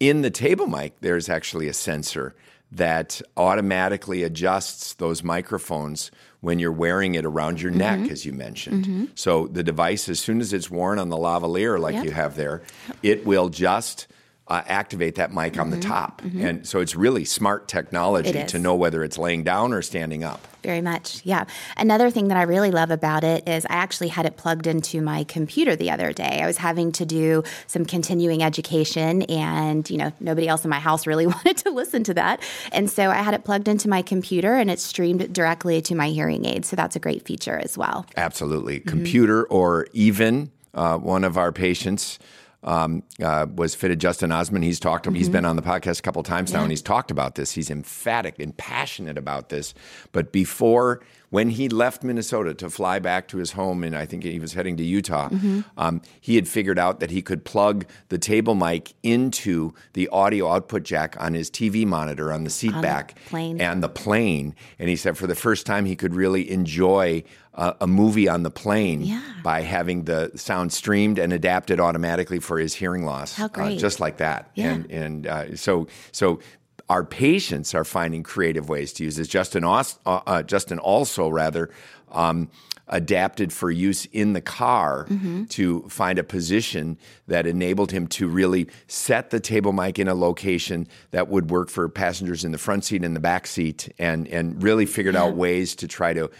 In 0.00 0.22
the 0.22 0.30
table 0.30 0.66
mic, 0.66 1.00
there's 1.00 1.28
actually 1.28 1.68
a 1.68 1.72
sensor 1.72 2.34
that 2.72 3.22
automatically 3.36 4.22
adjusts 4.22 4.94
those 4.94 5.22
microphones 5.22 6.10
when 6.40 6.58
you're 6.58 6.72
wearing 6.72 7.14
it 7.14 7.24
around 7.24 7.60
your 7.60 7.70
neck, 7.70 7.98
mm-hmm. 8.00 8.12
as 8.12 8.26
you 8.26 8.32
mentioned. 8.32 9.10
So 9.14 9.46
the 9.46 9.62
device, 9.62 10.08
as 10.08 10.18
soon 10.18 10.40
as 10.40 10.52
it's 10.52 10.70
worn 10.70 10.98
on 10.98 11.08
the 11.08 11.16
lavalier, 11.16 11.78
like 11.78 11.94
Yep. 11.94 12.04
you 12.04 12.10
have 12.10 12.36
there, 12.36 12.62
it 13.02 13.24
will 13.24 13.48
just 13.48 14.08
uh, 14.48 14.62
activate 14.66 15.16
that 15.16 15.32
mic 15.32 15.58
on 15.58 15.70
the 15.70 15.80
top. 15.80 16.22
And 16.22 16.66
so 16.66 16.80
it's 16.80 16.94
really 16.94 17.24
smart 17.24 17.66
technology 17.66 18.44
to 18.44 18.58
know 18.58 18.76
whether 18.76 19.02
it's 19.02 19.18
laying 19.18 19.42
down 19.42 19.72
or 19.72 19.82
standing 19.82 20.22
up. 20.22 20.40
Very 20.62 20.80
much. 20.80 21.20
Yeah. 21.24 21.44
Another 21.76 22.10
thing 22.10 22.28
that 22.28 22.36
I 22.36 22.42
really 22.42 22.70
love 22.70 22.90
about 22.90 23.22
it 23.24 23.48
is 23.48 23.64
I 23.66 23.74
actually 23.74 24.08
had 24.08 24.26
it 24.26 24.36
plugged 24.36 24.66
into 24.66 25.00
my 25.00 25.24
computer 25.24 25.76
the 25.76 25.90
other 25.90 26.12
day. 26.12 26.40
I 26.42 26.46
was 26.46 26.58
having 26.58 26.92
to 26.92 27.06
do 27.06 27.44
some 27.66 27.84
continuing 27.84 28.42
education 28.42 29.22
and, 29.22 29.88
you 29.88 29.96
know, 29.96 30.12
nobody 30.20 30.48
else 30.48 30.64
in 30.64 30.70
my 30.70 30.80
house 30.80 31.06
really 31.06 31.26
wanted 31.26 31.56
to 31.58 31.70
listen 31.70 32.04
to 32.04 32.14
that. 32.14 32.40
And 32.72 32.90
so 32.90 33.10
I 33.10 33.16
had 33.22 33.34
it 33.34 33.44
plugged 33.44 33.68
into 33.68 33.88
my 33.88 34.02
computer 34.02 34.54
and 34.54 34.70
it 34.70 34.80
streamed 34.80 35.32
directly 35.32 35.80
to 35.82 35.94
my 35.94 36.08
hearing 36.08 36.44
aid. 36.44 36.64
So 36.64 36.76
that's 36.76 36.96
a 36.96 37.00
great 37.00 37.24
feature 37.24 37.58
as 37.58 37.76
well. 37.76 38.06
Absolutely. 38.16 38.80
Computer 38.80 39.44
or 39.44 39.86
even 39.92 40.50
uh, 40.74 40.98
one 40.98 41.24
of 41.24 41.36
our 41.36 41.52
patients 41.52 42.18
um, 42.62 43.02
uh, 43.22 43.46
was 43.54 43.74
fitted 43.74 44.00
Justin 44.00 44.32
Osmond. 44.32 44.64
He's 44.64 44.80
talked. 44.80 45.06
He's 45.14 45.28
been 45.28 45.44
on 45.44 45.56
the 45.56 45.62
podcast 45.62 45.98
a 45.98 46.02
couple 46.02 46.22
times 46.22 46.52
now, 46.52 46.62
and 46.62 46.70
he's 46.70 46.82
talked 46.82 47.10
about 47.10 47.34
this. 47.34 47.52
He's 47.52 47.70
emphatic 47.70 48.38
and 48.38 48.56
passionate 48.56 49.18
about 49.18 49.48
this. 49.50 49.74
But 50.12 50.32
before, 50.32 51.02
when 51.36 51.50
he 51.50 51.68
left 51.68 52.02
Minnesota 52.02 52.54
to 52.54 52.70
fly 52.70 52.98
back 52.98 53.28
to 53.28 53.36
his 53.36 53.52
home, 53.52 53.84
and 53.84 53.94
I 53.94 54.06
think 54.06 54.22
he 54.24 54.40
was 54.40 54.54
heading 54.54 54.74
to 54.78 54.82
Utah, 54.82 55.28
um, 55.76 56.00
he 56.18 56.36
had 56.36 56.48
figured 56.48 56.78
out 56.78 56.98
that 57.00 57.10
he 57.10 57.20
could 57.20 57.44
plug 57.44 57.84
the 58.08 58.16
table 58.16 58.54
mic 58.54 58.94
into 59.02 59.74
the 59.92 60.08
audio 60.08 60.50
output 60.50 60.82
jack 60.82 61.14
on 61.20 61.34
his 61.34 61.50
TV 61.50 61.84
monitor 61.86 62.32
on 62.32 62.44
the 62.44 62.48
seat 62.48 62.72
the 62.72 62.80
back 62.80 63.18
plane. 63.28 63.60
and 63.60 63.82
the 63.82 63.88
plane. 63.90 64.54
And 64.78 64.88
he 64.88 64.96
said 64.96 65.18
for 65.18 65.26
the 65.26 65.34
first 65.34 65.66
time 65.66 65.84
he 65.84 65.94
could 65.94 66.14
really 66.14 66.50
enjoy 66.50 67.22
uh, 67.52 67.74
a 67.82 67.86
movie 67.86 68.28
on 68.30 68.42
the 68.42 68.50
plane 68.50 69.02
Yeah. 69.02 69.20
by 69.42 69.60
having 69.60 70.04
the 70.04 70.30
sound 70.36 70.72
streamed 70.72 71.18
and 71.18 71.34
adapted 71.34 71.80
automatically 71.80 72.38
for 72.40 72.58
his 72.58 72.72
hearing 72.72 73.04
loss. 73.04 73.34
How 73.36 73.44
uh, 73.44 73.48
great. 73.48 73.78
just 73.78 74.00
like 74.00 74.16
that. 74.16 74.50
Yeah. 74.54 74.70
And 74.72 74.90
and 74.90 75.26
uh, 75.26 75.56
so 75.56 75.86
so. 76.12 76.40
Our 76.88 77.04
patients 77.04 77.74
are 77.74 77.84
finding 77.84 78.22
creative 78.22 78.68
ways 78.68 78.92
to 78.94 79.04
use 79.04 79.16
this. 79.16 79.28
Justin, 79.28 79.64
Aus- 79.64 79.98
uh, 80.06 80.20
uh, 80.26 80.42
Justin 80.42 80.78
also 80.78 81.28
rather 81.28 81.70
um, 82.12 82.48
adapted 82.88 83.52
for 83.52 83.70
use 83.70 84.04
in 84.12 84.32
the 84.32 84.40
car 84.40 85.06
Mm-hmm. 85.08 85.44
to 85.46 85.82
find 85.88 86.18
a 86.18 86.24
position 86.24 86.96
that 87.26 87.46
enabled 87.46 87.90
him 87.92 88.06
to 88.06 88.28
really 88.28 88.66
set 88.86 89.30
the 89.30 89.40
table 89.40 89.72
mic 89.72 89.98
in 89.98 90.08
a 90.08 90.14
location 90.14 90.86
that 91.10 91.28
would 91.28 91.50
work 91.50 91.68
for 91.68 91.88
passengers 91.88 92.44
in 92.44 92.52
the 92.52 92.58
front 92.58 92.84
seat 92.84 93.04
and 93.04 93.14
the 93.16 93.20
back 93.20 93.46
seat, 93.46 93.88
and 93.98 94.26
and 94.28 94.62
really 94.62 94.86
figured 94.86 95.16
out 95.16 95.34
ways 95.34 95.74
to 95.76 95.88
try 95.88 96.12
to 96.12 96.30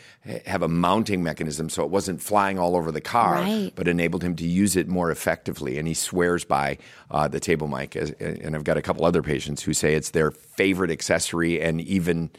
have 0.46 0.62
a 0.62 0.68
mounting 0.68 1.22
mechanism 1.22 1.68
so 1.68 1.84
it 1.84 1.90
wasn't 1.90 2.20
flying 2.20 2.58
all 2.58 2.76
over 2.76 2.90
the 2.92 3.00
car, 3.00 3.34
Right. 3.34 3.72
but 3.74 3.86
enabled 3.88 4.22
him 4.22 4.34
to 4.36 4.46
use 4.46 4.74
it 4.76 4.88
more 4.88 5.10
effectively. 5.10 5.78
And 5.78 5.86
he 5.88 5.94
swears 5.94 6.44
by 6.44 6.78
uh, 7.10 7.28
the 7.28 7.40
table 7.40 7.68
mic. 7.68 7.94
As, 7.96 8.10
and 8.12 8.54
I've 8.56 8.64
got 8.64 8.76
a 8.76 8.82
couple 8.82 9.04
other 9.04 9.22
patients 9.22 9.62
who 9.62 9.72
say 9.72 9.94
it's 9.94 10.10
their 10.10 10.30
favorite 10.30 10.90
accessory, 10.90 11.60
and 11.60 11.80
even. 11.80 12.30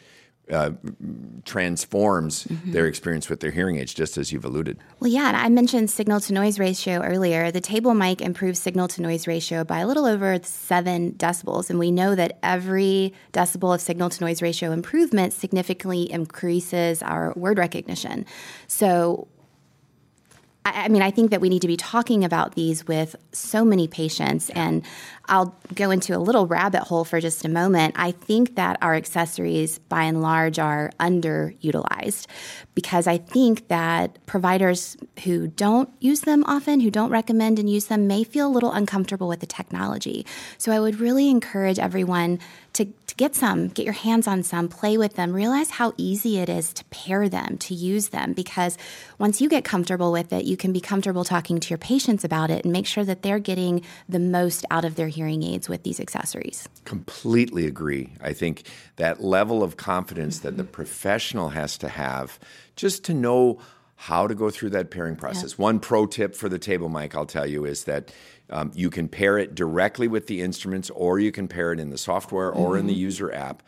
Uh, 0.49 0.71
transforms 1.43 2.45
Mm-hmm. 2.45 2.71
their 2.71 2.85
experience 2.85 3.29
with 3.29 3.39
their 3.41 3.51
hearing 3.51 3.77
aids, 3.77 3.93
just 3.93 4.17
as 4.17 4.31
you've 4.31 4.45
alluded. 4.45 4.77
Well, 4.99 5.11
yeah, 5.11 5.27
and 5.27 5.35
I 5.37 5.49
mentioned 5.49 5.89
signal 5.89 6.19
to 6.21 6.33
noise 6.33 6.57
ratio 6.59 7.01
earlier. 7.01 7.51
The 7.51 7.61
table 7.61 7.93
mic 7.93 8.21
improves 8.21 8.59
signal 8.59 8.87
to 8.89 9.01
noise 9.01 9.27
ratio 9.27 9.63
by 9.63 9.79
a 9.79 9.87
little 9.87 10.05
over 10.05 10.39
seven 10.43 11.13
decibels. 11.13 11.69
And 11.69 11.79
we 11.79 11.91
know 11.91 12.15
that 12.15 12.37
every 12.43 13.13
decibel 13.33 13.73
of 13.75 13.81
signal 13.81 14.09
to 14.09 14.23
noise 14.23 14.41
ratio 14.41 14.71
improvement 14.71 15.33
significantly 15.33 16.09
increases 16.11 17.03
our 17.03 17.33
word 17.35 17.57
recognition. 17.57 18.25
So, 18.67 19.27
I 20.75 20.87
mean, 20.89 21.01
I 21.01 21.11
think 21.11 21.31
that 21.31 21.41
we 21.41 21.49
need 21.49 21.61
to 21.61 21.67
be 21.67 21.77
talking 21.77 22.23
about 22.23 22.55
these 22.55 22.87
with 22.87 23.15
so 23.31 23.63
many 23.63 23.87
patients. 23.87 24.49
And 24.51 24.83
I'll 25.25 25.55
go 25.73 25.91
into 25.91 26.15
a 26.15 26.19
little 26.19 26.47
rabbit 26.47 26.83
hole 26.83 27.03
for 27.03 27.19
just 27.19 27.43
a 27.43 27.49
moment. 27.49 27.95
I 27.97 28.11
think 28.11 28.55
that 28.55 28.77
our 28.81 28.95
accessories, 28.95 29.79
by 29.79 30.03
and 30.03 30.21
large, 30.21 30.57
are 30.59 30.91
underutilized 30.99 32.27
because 32.75 33.07
I 33.07 33.17
think 33.17 33.67
that 33.67 34.25
providers 34.25 34.95
who 35.23 35.47
don't 35.47 35.89
use 35.99 36.21
them 36.21 36.43
often, 36.45 36.79
who 36.79 36.91
don't 36.91 37.09
recommend 37.09 37.59
and 37.59 37.69
use 37.69 37.85
them, 37.85 38.07
may 38.07 38.23
feel 38.23 38.47
a 38.47 38.49
little 38.49 38.71
uncomfortable 38.71 39.27
with 39.27 39.41
the 39.41 39.45
technology. 39.45 40.25
So 40.57 40.71
I 40.71 40.79
would 40.79 40.99
really 40.99 41.29
encourage 41.29 41.79
everyone 41.79 42.39
to, 42.77 42.85
to 42.85 43.15
get 43.15 43.35
some, 43.35 43.67
get 43.69 43.85
your 43.85 43.93
hands 43.93 44.27
on 44.27 44.43
some, 44.43 44.67
play 44.67 44.97
with 44.97 45.15
them, 45.15 45.33
realize 45.33 45.71
how 45.71 45.93
easy 45.97 46.37
it 46.37 46.47
is 46.47 46.71
to 46.73 46.85
pair 46.85 47.27
them, 47.27 47.57
to 47.57 47.73
use 47.73 48.09
them, 48.09 48.33
because 48.33 48.77
once 49.17 49.41
you 49.41 49.49
get 49.49 49.63
comfortable 49.63 50.11
with 50.11 50.31
it, 50.31 50.45
you 50.45 50.55
can 50.55 50.71
be 50.71 50.79
comfortable 50.79 51.23
talking 51.23 51.59
to 51.59 51.69
your 51.69 51.79
patients 51.79 52.23
about 52.23 52.49
it 52.51 52.63
and 52.63 52.71
make 52.71 52.85
sure 52.85 53.03
that 53.03 53.23
they're 53.23 53.39
getting 53.39 53.83
the 54.07 54.19
most 54.19 54.63
out 54.69 54.85
of 54.85 54.95
their 54.95 55.07
hearing 55.07 55.41
aids 55.43 55.67
with 55.67 55.81
these 55.83 55.99
accessories. 55.99 56.69
Completely 56.85 57.65
agree. 57.65 58.13
I 58.21 58.33
think 58.33 58.63
that 58.97 59.23
level 59.23 59.63
of 59.63 59.77
confidence 59.77 60.39
that 60.39 60.55
the 60.55 60.63
mm-hmm. 60.63 60.71
professional 60.71 61.49
has 61.49 61.77
to 61.79 61.89
have 61.89 62.39
just 62.75 63.03
to 63.05 63.13
know 63.13 63.59
how 63.95 64.27
to 64.27 64.35
go 64.35 64.51
through 64.51 64.69
that 64.69 64.91
pairing 64.91 65.15
process. 65.15 65.57
One 65.57 65.79
pro 65.79 66.05
tip 66.05 66.35
for 66.35 66.47
the 66.47 66.59
table 66.59 66.87
mic, 66.87 67.15
I'll 67.15 67.25
tell 67.25 67.47
you, 67.47 67.65
is 67.65 67.85
that 67.85 68.13
um, 68.49 68.71
you 68.73 68.89
can 68.89 69.07
pair 69.07 69.37
it 69.37 69.55
directly 69.55 70.07
with 70.07 70.27
the 70.27 70.41
instruments 70.41 70.89
or 70.91 71.19
you 71.19 71.31
can 71.31 71.47
pair 71.47 71.73
it 71.73 71.79
in 71.79 71.89
the 71.89 71.97
software 71.97 72.51
or 72.51 72.77
in 72.77 72.87
the 72.87 72.93
user 72.93 73.33
app. 73.33 73.63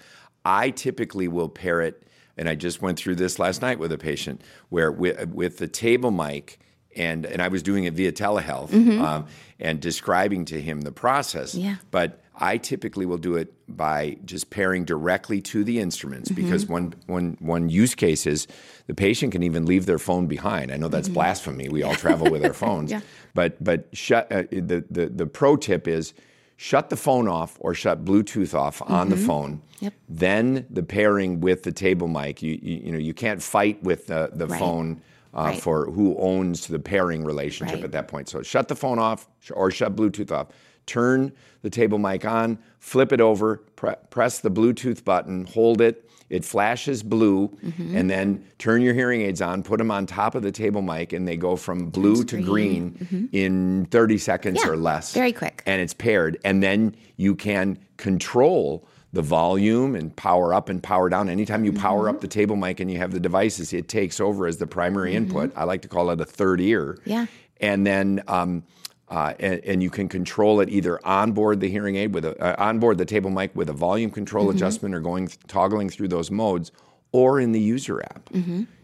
I 0.46 0.70
typically 0.70 1.28
will 1.28 1.50
pair 1.50 1.82
it, 1.82 2.04
and 2.38 2.48
I 2.48 2.56
just 2.56 2.82
went 2.82 2.98
through 2.98 3.16
this 3.16 3.40
last 3.40 3.62
night 3.62 3.78
with 3.78 3.92
a 3.92 3.98
patient 3.98 4.42
where 4.70 4.92
with, 4.92 5.30
with 5.30 5.58
the 5.58 5.68
table 5.68 6.12
mic 6.12 6.60
and 6.96 7.26
and 7.26 7.42
I 7.42 7.50
was 7.50 7.62
doing 7.62 7.84
it 7.84 7.94
via 7.94 8.12
telehealth 8.12 8.74
um, 9.00 9.28
and 9.60 9.80
describing 9.80 10.46
to 10.46 10.60
him 10.60 10.82
the 10.82 10.92
process. 10.92 11.54
Yeah. 11.56 11.76
But 11.92 12.22
I 12.42 12.58
typically 12.58 13.06
will 13.06 13.18
do 13.18 13.36
it 13.36 13.54
by 13.68 14.18
just 14.24 14.50
pairing 14.50 14.86
directly 14.86 15.42
to 15.42 15.64
the 15.66 15.80
instruments 15.80 16.32
because 16.32 16.66
one, 16.66 16.94
one, 17.08 17.36
one 17.40 17.70
use 17.70 17.96
case 17.96 18.26
is 18.26 18.48
the 18.88 18.94
patient 18.94 19.34
can 19.34 19.44
even 19.44 19.66
leave 19.66 19.86
their 19.86 20.00
phone 20.00 20.28
behind. 20.28 20.72
I 20.72 20.78
know 20.78 20.88
that's 20.88 21.10
blasphemy. 21.10 21.68
We 21.70 21.84
all 21.84 21.96
travel 21.96 22.32
with 22.32 22.46
our 22.46 22.54
phones. 22.66 22.92
Yeah. 22.92 23.02
But 23.34 23.62
but 23.64 23.88
shut 23.94 24.32
uh, 24.32 24.44
the, 24.52 24.86
the 24.90 25.08
the 25.08 25.26
pro 25.28 25.58
tip 25.58 25.88
is 25.88 26.14
shut 26.56 26.90
the 26.90 26.98
phone 26.98 27.28
off 27.28 27.58
or 27.60 27.74
shut 27.74 28.06
Bluetooth 28.06 28.54
off 28.54 28.82
on 28.90 29.10
the 29.10 29.18
phone. 29.18 29.62
Yep. 29.82 29.94
Then 30.08 30.66
the 30.70 30.84
pairing 30.84 31.42
with 31.42 31.64
the 31.64 31.72
table 31.74 32.08
mic. 32.08 32.42
You 32.42 32.58
you, 32.62 32.82
you 32.86 32.92
know 32.94 32.98
you 32.98 33.14
can't 33.14 33.44
fight 33.44 33.84
with 33.84 34.08
the 34.08 34.32
the 34.34 34.48
Right. 34.48 34.60
phone. 34.60 35.02
Uh, 35.32 35.44
Right. 35.52 35.62
For 35.62 35.86
who 35.92 36.18
owns 36.18 36.66
the 36.66 36.80
pairing 36.80 37.24
relationship 37.24 37.76
Right. 37.76 37.84
at 37.84 37.92
that 37.92 38.08
point. 38.08 38.28
So 38.30 38.42
shut 38.42 38.68
the 38.68 38.76
phone 38.76 38.98
off 38.98 39.28
or 39.54 39.70
shut 39.70 39.96
Bluetooth 39.96 40.32
off. 40.32 40.48
Turn 40.90 41.32
the 41.62 41.70
table 41.70 42.00
mic 42.00 42.26
on, 42.26 42.58
flip 42.80 43.14
it 43.14 43.22
over, 43.22 43.58
pre- 43.76 43.94
press 44.10 44.40
the 44.40 44.50
Bluetooth 44.50 45.04
button, 45.04 45.46
hold 45.46 45.82
it. 45.82 46.10
It 46.32 46.44
flashes 46.46 47.04
blue, 47.04 47.48
Mm-hmm. 47.64 47.96
and 47.98 48.10
then 48.10 48.44
turn 48.60 48.82
your 48.82 48.94
hearing 48.94 49.22
aids 49.22 49.42
on, 49.42 49.62
put 49.64 49.78
them 49.78 49.92
on 49.92 50.06
top 50.08 50.34
of 50.36 50.42
the 50.44 50.52
table 50.52 50.82
mic, 50.82 51.12
and 51.14 51.28
they 51.28 51.38
go 51.38 51.56
from 51.56 51.90
blue 51.90 52.24
to 52.24 52.42
green, 52.42 53.30
in 53.32 53.86
30 53.92 54.18
seconds 54.18 54.58
Mm-hmm. 54.60 54.68
Yeah, 54.68 54.74
or 54.74 54.78
less. 54.78 55.14
very 55.14 55.32
quick. 55.32 55.62
And 55.68 55.80
it's 55.82 55.94
paired. 55.94 56.40
And 56.44 56.62
then 56.64 56.96
you 57.18 57.36
can 57.36 57.78
control 57.98 58.88
the 59.14 59.22
volume 59.24 59.96
and 59.96 60.16
power 60.16 60.54
up 60.54 60.70
and 60.70 60.82
power 60.84 61.10
down. 61.10 61.30
Anytime 61.30 61.66
you 61.66 61.74
power 61.74 62.06
Mm-hmm. 62.06 62.16
up 62.16 62.22
the 62.22 62.28
table 62.28 62.56
mic 62.56 62.80
and 62.80 62.90
you 62.92 62.98
have 63.00 63.12
the 63.12 63.20
devices, 63.20 63.74
it 63.74 63.88
takes 63.88 64.20
over 64.20 64.46
as 64.48 64.58
the 64.58 64.68
primary 64.68 65.16
input. 65.16 65.52
I 65.56 65.64
like 65.66 65.82
to 65.84 65.88
call 65.88 66.10
it 66.12 66.22
a 66.22 66.26
third 66.26 66.62
ear. 66.62 66.94
Mm-hmm. 67.02 67.10
Yeah. 67.10 67.26
And 67.62 67.86
then, 67.88 68.22
um, 68.28 68.64
uh, 69.10 69.34
and, 69.40 69.60
and 69.66 69.84
you 69.84 69.90
can 69.90 70.08
control 70.08 70.60
it 70.60 70.70
either 70.70 71.00
onboard 71.06 71.60
the 71.60 71.70
hearing 71.70 71.96
aid 71.96 72.14
with 72.14 72.26
a 72.26 72.42
uh, 72.44 72.56
onboard 72.58 72.98
the 72.98 73.06
table 73.06 73.30
mic 73.30 73.56
with 73.56 73.70
a 73.70 73.74
volume 73.74 74.12
control 74.12 74.46
Mm-hmm. 74.48 74.58
adjustment 74.58 74.96
or 74.96 75.00
going 75.00 75.30
toggling 75.48 75.90
through 75.90 76.08
those 76.10 76.30
modes, 76.32 76.72
or 77.12 77.40
in 77.40 77.52
the 77.52 77.60
user 77.60 78.02
app. 78.04 78.30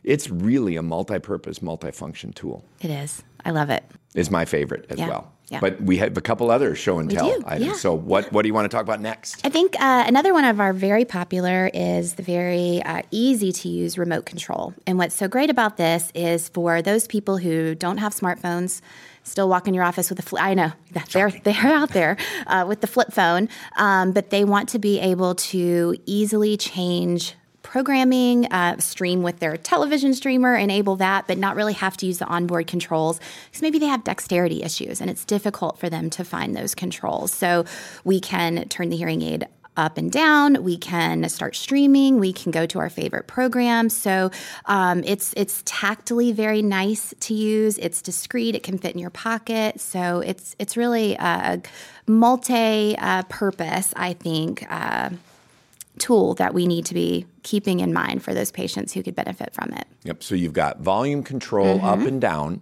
It's 0.04 0.30
really 0.30 0.76
a 0.76 0.82
multi-purpose, 0.82 1.62
multi-function 1.62 2.34
tool. 2.34 2.64
It 2.82 2.90
is. 2.92 3.24
I 3.44 3.52
love 3.52 3.70
it. 3.70 3.84
it. 4.16 4.20
Is 4.20 4.32
my 4.32 4.46
favorite 4.46 4.86
as 4.90 4.98
Yeah, 4.98 5.10
well. 5.10 5.32
yeah. 5.50 5.60
But 5.60 5.82
we 5.82 5.98
have 5.98 6.18
a 6.18 6.22
couple 6.22 6.50
other 6.50 6.74
show 6.76 6.98
and 7.00 7.10
tell 7.10 7.28
do, 7.28 7.44
items. 7.46 7.66
yeah. 7.68 7.74
So 7.74 7.94
what 7.94 8.32
what 8.32 8.42
do 8.44 8.48
you 8.48 8.54
want 8.54 8.66
to 8.70 8.76
talk 8.76 8.84
about 8.84 9.02
next? 9.02 9.46
I 9.46 9.50
think 9.50 9.76
uh, 9.80 10.04
another 10.08 10.34
one 10.34 10.46
of 10.46 10.60
our 10.60 10.74
very 10.74 11.06
popular 11.06 11.70
is 11.74 12.14
the 12.16 12.24
very 12.24 12.82
uh, 12.84 13.02
easy 13.12 13.52
to 13.52 13.70
use 13.70 13.98
remote 13.98 14.26
control. 14.26 14.74
And 14.88 14.98
what's 14.98 15.16
so 15.16 15.28
great 15.28 15.50
about 15.52 15.78
this 15.78 16.12
is 16.16 16.50
for 16.50 16.82
those 16.82 17.08
people 17.08 17.38
who 17.38 17.76
don't 17.76 17.98
have 18.00 18.14
smartphones, 18.16 18.82
still 19.26 19.50
walk 19.50 19.68
in 19.68 19.74
your 19.74 19.84
office 19.84 20.10
with 20.10 20.20
a 20.20 20.22
flip. 20.22 20.42
I 20.42 20.54
know 20.54 20.72
they're 21.12 21.32
they're 21.44 21.74
out 21.74 21.90
there 21.90 22.18
uh, 22.48 22.66
with 22.68 22.82
the 22.82 22.88
flip 22.88 23.12
phone, 23.12 23.50
um, 23.76 24.14
but 24.14 24.30
they 24.30 24.46
want 24.46 24.70
to 24.70 24.80
be 24.80 25.00
able 25.00 25.36
to 25.36 25.96
easily 26.06 26.56
change 26.56 27.36
programming, 27.62 28.46
uh, 28.54 28.78
stream 28.78 29.24
with 29.24 29.40
their 29.40 29.58
television 29.58 30.14
streamer, 30.14 30.56
enable 30.56 30.96
that, 30.98 31.28
but 31.28 31.38
not 31.38 31.56
really 31.56 31.74
have 31.74 31.98
to 31.98 32.06
use 32.06 32.20
the 32.20 32.26
onboard 32.28 32.68
controls 32.68 33.20
because 33.48 33.62
maybe 33.62 33.80
they 33.80 33.88
have 33.88 34.04
dexterity 34.04 34.62
issues 34.62 35.02
and 35.02 35.10
it's 35.10 35.26
difficult 35.26 35.78
for 35.80 35.90
them 35.90 36.10
to 36.12 36.24
find 36.24 36.56
those 36.56 36.76
controls. 36.76 37.34
So 37.34 37.66
we 38.04 38.20
can 38.20 38.70
turn 38.70 38.90
the 38.90 38.96
hearing 38.96 39.24
aid 39.24 39.48
up 39.78 39.98
and 39.98 40.12
down. 40.12 40.64
We 40.64 40.78
can 40.78 41.28
start 41.30 41.56
streaming. 41.56 42.20
We 42.20 42.32
can 42.34 42.52
go 42.52 42.66
to 42.66 42.80
our 42.80 42.90
favorite 42.90 43.28
program. 43.28 43.90
So 43.90 44.32
um, 44.66 45.04
it's 45.06 45.34
it's 45.38 45.62
tactily 45.66 46.32
very 46.32 46.62
nice 46.62 47.14
to 47.22 47.34
use. 47.34 47.78
It's 47.78 48.02
discreet. 48.02 48.56
It 48.56 48.64
can 48.64 48.78
fit 48.78 48.94
in 48.94 49.00
your 49.00 49.10
pocket. 49.10 49.80
So 49.82 50.20
it's 50.20 50.56
it's 50.60 50.78
really 50.78 51.16
a 51.16 51.62
multi-purpose, 52.08 53.94
I 53.96 54.14
think. 54.14 54.66
Uh, 54.70 55.10
tool 55.98 56.34
that 56.34 56.54
we 56.54 56.68
need 56.68 56.86
to 56.86 56.94
be 56.94 57.26
keeping 57.44 57.80
in 57.80 57.94
mind 57.94 58.22
for 58.22 58.34
those 58.34 58.52
patients 58.52 58.92
who 58.92 59.02
could 59.02 59.16
benefit 59.16 59.54
from 59.54 59.72
it. 59.72 59.88
Yep. 60.04 60.24
So 60.24 60.36
you've 60.36 60.52
got 60.52 60.82
volume 60.82 61.24
control 61.24 61.78
Mm-hmm. 61.78 61.86
up 61.86 62.00
and 62.00 62.20
down. 62.20 62.60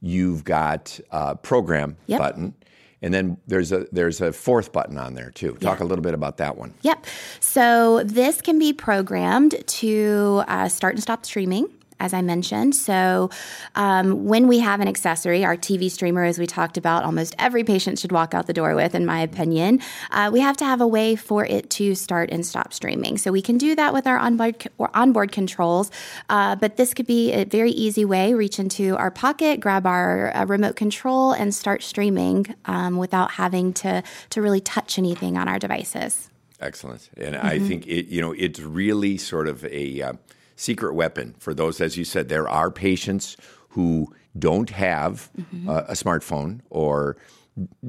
You've 0.00 0.42
got 0.42 0.98
uh, 1.12 1.34
program 1.34 1.96
Yep. 2.06 2.18
button, 2.18 2.54
and 3.02 3.14
then 3.14 3.38
there's 3.46 3.72
a 3.72 3.86
there's 3.92 4.20
a 4.20 4.32
fourth 4.32 4.72
button 4.72 4.98
on 4.98 5.14
there 5.14 5.30
too. 5.30 5.52
Talk 5.60 5.80
a 5.80 5.84
little 5.84 6.02
bit 6.02 6.14
about 6.14 6.38
that 6.38 6.56
one. 6.56 6.74
Yep. 6.82 7.06
So 7.40 8.02
this 8.04 8.40
can 8.40 8.58
be 8.58 8.72
programmed 8.72 9.54
to 9.66 10.42
uh, 10.48 10.68
start 10.68 10.94
and 10.94 11.02
stop 11.02 11.24
streaming. 11.24 11.68
As 12.00 12.14
I 12.14 12.22
mentioned. 12.22 12.76
So, 12.76 13.30
um, 13.74 14.24
when 14.24 14.46
we 14.46 14.60
have 14.60 14.80
an 14.80 14.86
accessory, 14.86 15.44
our 15.44 15.56
TV 15.56 15.90
streamer, 15.90 16.24
as 16.24 16.38
we 16.38 16.46
talked 16.46 16.76
about, 16.76 17.04
almost 17.04 17.34
every 17.38 17.64
patient 17.64 17.98
should 17.98 18.12
walk 18.12 18.34
out 18.34 18.46
the 18.46 18.52
door 18.52 18.74
with, 18.76 18.94
in 18.94 19.04
my 19.04 19.20
opinion, 19.20 19.80
uh, 20.12 20.30
we 20.32 20.38
have 20.40 20.56
to 20.58 20.64
have 20.64 20.80
a 20.80 20.86
way 20.86 21.16
for 21.16 21.44
it 21.44 21.70
to 21.70 21.94
start 21.94 22.30
and 22.30 22.46
stop 22.46 22.72
streaming. 22.72 23.18
So, 23.18 23.32
we 23.32 23.42
can 23.42 23.58
do 23.58 23.74
that 23.74 23.92
with 23.92 24.06
our 24.06 24.18
onboard, 24.18 24.68
or 24.78 24.90
onboard 24.94 25.32
controls, 25.32 25.90
uh, 26.28 26.54
but 26.56 26.76
this 26.76 26.94
could 26.94 27.06
be 27.06 27.32
a 27.32 27.44
very 27.44 27.72
easy 27.72 28.04
way 28.04 28.34
reach 28.34 28.58
into 28.58 28.96
our 28.96 29.10
pocket, 29.10 29.58
grab 29.58 29.86
our 29.86 30.34
uh, 30.36 30.44
remote 30.44 30.76
control, 30.76 31.32
and 31.32 31.54
start 31.54 31.82
streaming 31.82 32.54
um, 32.66 32.96
without 32.96 33.32
having 33.32 33.72
to, 33.72 34.02
to 34.30 34.42
really 34.42 34.60
touch 34.60 34.98
anything 34.98 35.36
on 35.36 35.48
our 35.48 35.58
devices. 35.58 36.30
Excellent. 36.60 37.08
And 37.16 37.34
Mm-hmm. 37.38 37.46
I 37.46 37.58
think 37.58 37.86
it 37.86 38.06
you 38.06 38.20
know 38.20 38.32
it's 38.32 38.60
really 38.60 39.16
sort 39.16 39.48
of 39.48 39.64
a 39.66 40.02
uh, 40.02 40.12
secret 40.58 40.92
weapon 40.94 41.34
for 41.38 41.54
those, 41.54 41.80
as 41.80 41.96
you 41.96 42.04
said, 42.04 42.28
there 42.28 42.48
are 42.48 42.68
patients 42.70 43.36
who 43.70 44.12
don't 44.38 44.70
have 44.70 45.30
Mm-hmm. 45.40 45.68
uh, 45.68 45.82
a 45.88 45.92
smartphone 45.94 46.60
or 46.70 47.16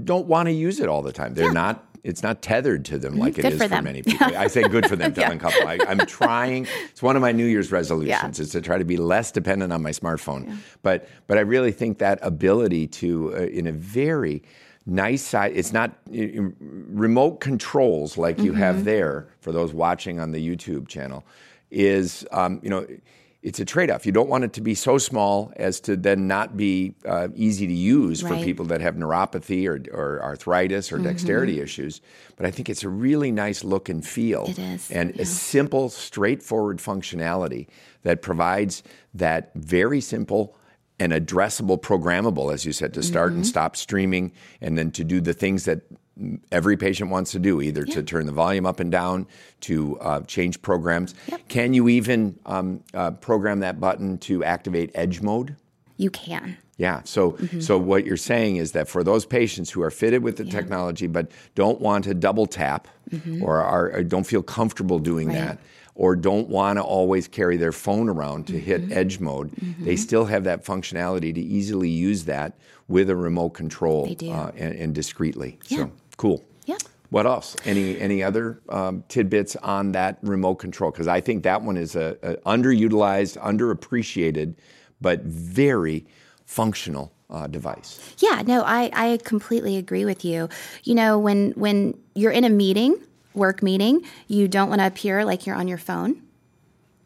don't 0.03 0.27
want 0.27 0.47
to 0.47 0.51
use 0.53 0.79
it 0.79 0.87
all 0.87 1.01
the 1.01 1.11
time. 1.11 1.33
They're 1.33 1.51
not. 1.51 1.83
It's 2.01 2.23
not 2.23 2.41
tethered 2.41 2.85
to 2.85 2.97
them 2.97 3.17
like 3.17 3.37
it 3.37 3.43
Mm-hmm. 3.43 3.49
Good 3.49 3.53
is 3.55 3.69
for 3.69 3.75
for, 3.75 3.81
many 3.81 4.01
people. 4.03 4.27
I 4.45 4.47
say 4.47 4.63
good 4.63 4.87
for 4.87 4.95
them, 4.95 5.13
telling 5.13 5.37
couple. 5.39 5.67
I, 5.67 5.79
I'm 5.87 5.99
trying. 6.05 6.65
It's 6.91 7.03
one 7.03 7.15
of 7.17 7.21
my 7.21 7.33
New 7.33 7.45
Year's 7.45 7.71
resolutions 7.73 8.39
is 8.39 8.51
to 8.51 8.61
try 8.61 8.77
to 8.77 8.85
be 8.85 8.95
less 8.97 9.31
dependent 9.33 9.73
on 9.73 9.81
my 9.81 9.91
smartphone. 9.91 10.57
But 10.81 11.09
but 11.27 11.37
I 11.37 11.41
really 11.41 11.71
think 11.73 11.97
that 11.97 12.17
ability 12.21 12.87
to, 13.01 13.33
uh, 13.35 13.39
in 13.59 13.67
a 13.67 13.73
very 13.73 14.43
nice 14.85 15.23
side, 15.23 15.51
it's 15.55 15.73
not 15.73 15.91
remote 16.07 17.41
controls 17.41 18.17
like 18.17 18.39
you 18.39 18.51
Mm-hmm. 18.51 18.61
have 18.61 18.85
there 18.85 19.27
for 19.41 19.51
those 19.51 19.73
watching 19.73 20.19
on 20.19 20.31
the 20.31 20.39
YouTube 20.49 20.87
channel. 20.87 21.25
Is 21.71 22.25
um, 22.31 22.59
you 22.63 22.69
know. 22.69 22.85
It's 23.41 23.57
a 23.61 23.63
trade-off. 23.63 24.05
You 24.05 24.11
don't 24.11 24.27
want 24.27 24.43
it 24.43 24.51
to 24.51 24.61
be 24.61 24.75
so 24.75 24.97
small 24.97 25.53
as 25.55 25.79
to 25.79 25.95
then 25.95 26.27
not 26.27 26.57
be 26.57 26.93
uh, 27.05 27.29
easy 27.35 27.67
to 27.67 27.73
use 27.73 28.19
for 28.19 28.35
people 28.35 28.65
that 28.65 28.81
have 28.81 28.95
neuropathy 28.95 29.65
or, 29.65 29.79
or 29.97 30.21
arthritis 30.21 30.91
or 30.91 30.97
dexterity 30.97 31.53
Mm-hmm. 31.53 31.63
issues. 31.63 32.01
But 32.35 32.47
I 32.47 32.51
think 32.51 32.67
it's 32.69 32.83
a 32.83 32.89
really 32.89 33.31
nice 33.31 33.63
look 33.63 33.87
and 33.87 34.05
feel. 34.05 34.47
It 34.49 34.59
is, 34.59 34.91
And 34.91 35.17
a 35.21 35.23
simple, 35.23 35.87
straightforward 35.87 36.79
functionality 36.79 37.67
that 38.03 38.21
provides 38.21 38.83
that 39.13 39.51
very 39.55 40.01
simple 40.01 40.57
and 40.99 41.13
addressable, 41.13 41.79
programmable, 41.81 42.53
as 42.53 42.65
you 42.65 42.73
said, 42.73 42.93
to 42.95 43.01
start 43.01 43.29
Mm-hmm. 43.29 43.37
and 43.37 43.47
stop 43.47 43.77
streaming 43.77 44.33
and 44.59 44.77
then 44.77 44.91
to 44.91 45.05
do 45.05 45.21
the 45.21 45.33
things 45.33 45.63
that 45.63 45.79
every 46.51 46.77
patient 46.77 47.09
wants 47.09 47.31
to 47.31 47.39
do, 47.39 47.61
either 47.61 47.85
to 47.85 48.03
turn 48.03 48.25
the 48.25 48.31
volume 48.31 48.65
up 48.65 48.79
and 48.79 48.91
down, 48.91 49.27
to 49.61 49.97
uh, 49.99 50.21
change 50.21 50.61
programs. 50.61 51.15
Can 51.47 51.73
you 51.73 51.89
even 51.89 52.37
um, 52.45 52.83
uh, 52.93 53.11
program 53.11 53.59
that 53.59 53.79
button 53.79 54.17
to 54.19 54.43
activate 54.43 54.91
edge 54.95 55.21
mode? 55.21 55.55
You 55.97 56.09
can. 56.09 56.57
Yeah. 56.77 57.01
So, 57.03 57.31
Mm-hmm. 57.33 57.59
so 57.59 57.77
what 57.77 58.05
you're 58.05 58.15
saying 58.17 58.55
is 58.55 58.71
that 58.71 58.87
for 58.87 59.03
those 59.03 59.25
patients 59.25 59.69
who 59.69 59.81
are 59.81 59.91
fitted 59.91 60.23
with 60.23 60.37
the 60.37 60.45
technology 60.45 61.07
but 61.07 61.29
don't 61.55 61.81
want 61.81 62.05
to 62.05 62.13
double 62.13 62.45
tap 62.45 62.87
or, 63.41 63.57
are, 63.61 63.91
or 63.91 64.03
don't 64.03 64.25
feel 64.25 64.41
comfortable 64.43 64.97
doing 64.99 65.27
Mm-hmm. 65.27 65.37
Right. 65.37 65.47
that, 65.47 65.59
or 65.95 66.15
don't 66.15 66.47
want 66.47 66.77
to 66.77 66.83
always 66.83 67.27
carry 67.27 67.57
their 67.57 67.73
phone 67.73 68.07
around 68.07 68.47
to 68.47 68.53
Mm-hmm. 68.53 68.61
hit 68.87 68.91
edge 68.93 69.19
mode, 69.19 69.51
they 69.81 69.97
still 69.97 70.23
have 70.25 70.45
that 70.45 70.63
functionality 70.63 71.35
to 71.35 71.41
easily 71.41 71.89
use 71.89 72.23
that 72.25 72.53
with 72.87 73.09
a 73.09 73.15
remote 73.15 73.49
control. 73.49 74.07
Uh, 74.23 74.51
and, 74.55 74.73
and 74.75 74.95
discreetly. 74.95 75.59
Yeah. 75.67 75.77
So 75.79 75.91
cool. 76.19 76.43
Yeah. 76.65 76.77
What 77.09 77.25
else? 77.25 77.55
Any 77.65 77.99
any 77.99 78.21
other 78.21 78.61
um, 78.69 79.03
tidbits 79.07 79.55
on 79.55 79.93
that 79.93 80.19
remote 80.21 80.55
control? 80.55 80.91
Because 80.91 81.07
I 81.07 81.21
think 81.21 81.41
that 81.43 81.63
one 81.63 81.77
is 81.77 81.95
a, 81.95 82.17
a 82.21 82.35
underutilized, 82.45 83.39
underappreciated, 83.41 84.53
but 85.01 85.23
very 85.23 86.05
functional 86.45 87.11
uh, 87.31 87.47
device. 87.47 87.99
Yeah, 88.19 88.43
no, 88.45 88.63
I, 88.63 88.91
I 88.93 89.17
completely 89.23 89.77
agree 89.77 90.05
with 90.05 90.23
you. 90.23 90.49
You 90.83 90.93
know, 90.93 91.17
when 91.17 91.51
when 91.51 91.97
you're 92.13 92.31
in 92.31 92.43
a 92.43 92.49
meeting, 92.49 92.95
work 93.33 93.63
meeting, 93.63 94.01
you 94.27 94.47
don't 94.47 94.69
want 94.69 94.81
to 94.81 94.87
appear 94.87 95.25
like 95.25 95.47
you're 95.47 95.55
on 95.55 95.67
your 95.67 95.79
phone. 95.79 96.21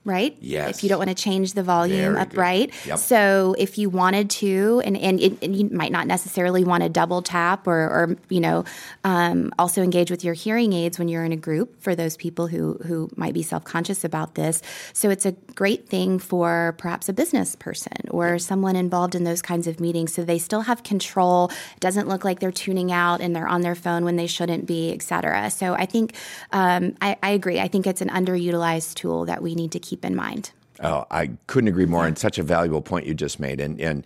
Right? 0.06 0.36
Yes. 0.42 0.78
If 0.78 0.84
you 0.84 0.90
don't 0.90 0.98
want 0.98 1.10
to 1.10 1.16
change 1.16 1.54
the 1.54 1.64
volume 1.64 2.14
Very 2.14 2.18
up 2.18 2.36
right. 2.36 2.74
Yep. 2.86 3.00
So 3.00 3.56
if 3.58 3.78
you 3.78 3.90
wanted 3.90 4.30
to, 4.32 4.82
and, 4.84 4.98
and, 4.98 5.20
it, 5.22 5.38
and 5.42 5.56
you 5.56 5.70
might 5.70 5.92
not 5.92 6.08
necessarily 6.08 6.64
want 6.64 6.84
to 6.84 6.90
double 6.90 7.22
tap 7.22 7.68
or, 7.68 7.74
or 7.74 8.18
you 8.30 8.42
know, 8.42 8.66
um, 9.06 9.52
also 9.58 9.82
engage 9.82 10.12
with 10.12 10.24
your 10.24 10.34
hearing 10.34 10.74
aids 10.74 11.00
when 11.00 11.08
you're 11.08 11.24
in 11.24 11.32
a 11.32 11.38
group 11.38 11.82
for 11.82 11.96
those 11.96 12.18
people 12.18 12.48
who, 12.48 12.74
who 12.86 13.10
might 13.16 13.34
be 13.34 13.44
self 13.44 13.64
conscious 13.64 14.04
about 14.04 14.36
this. 14.36 14.62
So 14.92 15.10
it's 15.10 15.26
a 15.26 15.32
great 15.56 15.88
thing 15.88 16.20
for 16.20 16.76
perhaps 16.78 17.08
a 17.08 17.14
business 17.14 17.56
person 17.56 17.94
or 18.10 18.40
someone 18.40 18.76
involved 18.76 19.16
in 19.16 19.24
those 19.24 19.42
kinds 19.42 19.68
of 19.68 19.80
meetings. 19.80 20.14
So 20.14 20.24
they 20.24 20.40
still 20.40 20.62
have 20.62 20.84
control. 20.84 21.50
It 21.76 21.80
doesn't 21.80 22.10
look 22.10 22.26
like 22.26 22.40
they're 22.40 22.52
tuning 22.52 22.92
out 22.92 23.22
and 23.22 23.34
they're 23.34 23.48
on 23.48 23.62
their 23.62 23.76
phone 23.76 24.04
when 24.04 24.18
they 24.18 24.28
shouldn't 24.28 24.66
be, 24.66 24.92
et 24.92 25.02
cetera. 25.02 25.50
So 25.50 25.76
I 25.76 25.86
think 25.86 26.14
um, 26.52 26.96
I, 27.02 27.16
I 27.24 27.30
agree. 27.32 27.60
I 27.60 27.70
think 27.70 27.88
it's 27.88 28.02
an 28.02 28.10
underutilized 28.10 28.96
tool 28.96 29.26
that 29.26 29.42
we 29.42 29.56
need 29.56 29.72
to 29.72 29.80
keep 29.80 29.93
in 30.04 30.16
mind. 30.16 30.52
Oh, 30.82 31.06
I 31.12 31.32
couldn't 31.48 31.68
agree 31.68 31.86
more. 31.86 32.08
And 32.08 32.18
such 32.18 32.40
a 32.40 32.44
valuable 32.44 32.82
point 32.82 33.06
you 33.06 33.14
just 33.14 33.40
made. 33.40 33.60
And 33.62 33.80
and 33.80 34.06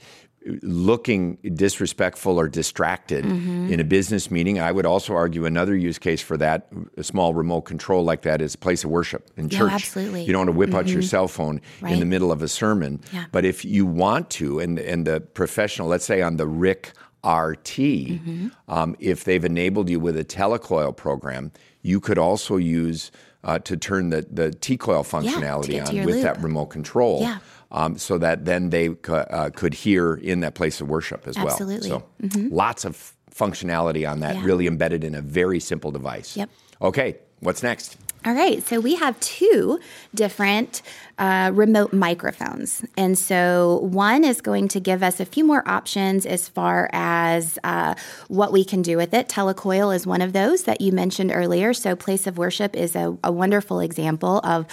looking 0.61 1.37
disrespectful 1.55 2.39
or 2.39 2.47
distracted 2.47 3.25
Mm-hmm. 3.25 3.71
in 3.73 3.79
a 3.79 3.83
business 3.83 4.31
meeting, 4.31 4.59
I 4.59 4.71
would 4.71 4.85
also 4.85 5.13
argue 5.13 5.45
another 5.45 5.75
use 5.75 5.99
case 5.99 6.21
for 6.21 6.37
that, 6.37 6.67
a 6.95 7.03
small 7.03 7.33
remote 7.33 7.61
control 7.61 8.03
like 8.03 8.21
that, 8.21 8.41
is 8.41 8.55
place 8.55 8.83
of 8.85 8.89
worship 8.89 9.29
in 9.35 9.49
church. 9.49 9.71
absolutely. 9.73 10.23
You 10.23 10.31
don't 10.31 10.41
want 10.45 10.49
to 10.49 10.57
whip 10.57 10.73
out 10.73 10.87
your 10.87 11.01
cell 11.01 11.27
phone 11.27 11.59
in 11.85 11.99
the 11.99 12.05
middle 12.05 12.31
of 12.31 12.41
a 12.41 12.47
sermon. 12.47 13.01
Yeah. 13.11 13.25
But 13.31 13.43
if 13.45 13.65
you 13.65 13.85
want 13.85 14.29
to, 14.31 14.59
and 14.59 14.79
and 14.79 15.05
the 15.05 15.19
professional, 15.19 15.87
let's 15.89 16.05
say 16.05 16.21
on 16.21 16.37
the 16.37 16.47
RIC 16.47 16.93
RT, 17.25 17.77
Mm-hmm. 17.77 18.47
um, 18.69 18.95
if 18.99 19.23
they've 19.25 19.43
enabled 19.43 19.89
you 19.89 19.99
with 19.99 20.15
a 20.17 20.23
telecoil 20.23 20.95
program, 20.95 21.51
you 21.87 21.99
could 21.99 22.17
also 22.17 22.57
use 22.57 23.11
uh, 23.43 23.59
to 23.59 23.77
turn 23.77 24.09
the, 24.09 24.25
the 24.29 24.51
T 24.51 24.75
coil 24.77 25.03
functionality 25.03 25.83
to 25.85 25.99
on 25.99 26.05
with 26.05 26.15
loop. 26.15 26.23
that 26.23 26.41
remote 26.41 26.65
control. 26.67 27.21
Yeah. 27.21 27.39
Um, 27.71 27.97
so 27.97 28.17
that 28.17 28.45
then 28.45 28.69
they 28.69 28.89
c- 28.89 28.95
uh, 29.11 29.49
could 29.51 29.73
hear 29.73 30.15
in 30.15 30.39
that 30.41 30.53
place 30.55 30.79
of 30.81 30.87
worship 30.89 31.27
as 31.27 31.35
Absolutely. 31.37 31.89
well. 31.89 32.05
So 32.31 32.39
lots 32.49 32.85
of 32.85 33.13
functionality 33.33 34.09
on 34.09 34.19
that, 34.21 34.35
Yeah. 34.35 34.45
really 34.45 34.67
embedded 34.67 35.03
in 35.03 35.13
a 35.15 35.21
very 35.21 35.59
simple 35.59 35.91
device. 35.91 36.35
Yep. 36.37 36.49
Okay, 36.81 37.17
what's 37.39 37.63
next? 37.63 37.97
All 38.25 38.33
right, 38.33 38.61
so 38.63 38.79
we 38.79 38.95
have 38.95 39.19
two 39.19 39.79
different 40.13 40.81
uh, 41.17 41.51
remote 41.53 41.93
microphones. 41.93 42.83
And 42.97 43.17
so 43.17 43.79
one 43.83 44.23
is 44.23 44.41
going 44.41 44.67
to 44.69 44.79
give 44.79 45.01
us 45.01 45.19
a 45.19 45.25
few 45.25 45.43
more 45.43 45.67
options 45.67 46.25
as 46.25 46.49
far 46.49 46.89
as 46.93 47.57
uh, 47.63 47.95
what 48.27 48.51
we 48.51 48.65
can 48.65 48.81
do 48.81 48.97
with 48.97 49.13
it. 49.13 49.29
Telecoil 49.29 49.95
is 49.95 50.05
one 50.05 50.21
of 50.21 50.33
those 50.33 50.63
that 50.63 50.81
you 50.81 50.91
mentioned 50.91 51.31
earlier. 51.33 51.73
So, 51.73 51.95
place 51.95 52.27
of 52.27 52.37
worship 52.37 52.75
is 52.75 52.95
a, 52.95 53.17
a 53.23 53.31
wonderful 53.31 53.79
example 53.79 54.39
of. 54.43 54.65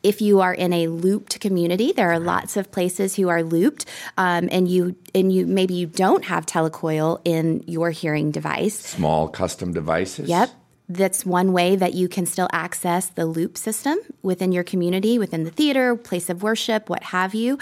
If 0.00 0.22
you 0.22 0.40
are 0.40 0.54
in 0.54 0.72
a 0.72 0.86
looped 0.86 1.40
community, 1.40 1.90
there 1.90 2.12
are 2.12 2.20
lots 2.20 2.56
of 2.56 2.70
places 2.70 3.16
who 3.16 3.28
are 3.28 3.42
looped, 3.42 3.84
um, 4.16 4.48
and 4.52 4.68
you 4.68 4.94
and 5.12 5.32
you 5.32 5.44
maybe 5.44 5.74
you 5.74 5.86
don't 5.86 6.24
have 6.26 6.46
telecoil 6.46 7.20
in 7.24 7.64
your 7.66 7.90
hearing 7.90 8.30
device. 8.30 8.78
Small 8.78 9.26
custom 9.26 9.72
devices. 9.72 10.28
Yep. 10.28 10.50
That's 10.90 11.26
one 11.26 11.52
way 11.52 11.76
that 11.76 11.92
you 11.92 12.08
can 12.08 12.24
still 12.24 12.48
access 12.50 13.08
the 13.08 13.26
loop 13.26 13.58
system 13.58 13.98
within 14.22 14.52
your 14.52 14.64
community, 14.64 15.18
within 15.18 15.44
the 15.44 15.50
theater, 15.50 15.94
place 15.96 16.30
of 16.30 16.42
worship, 16.42 16.88
what 16.88 17.02
have 17.02 17.34
you. 17.34 17.58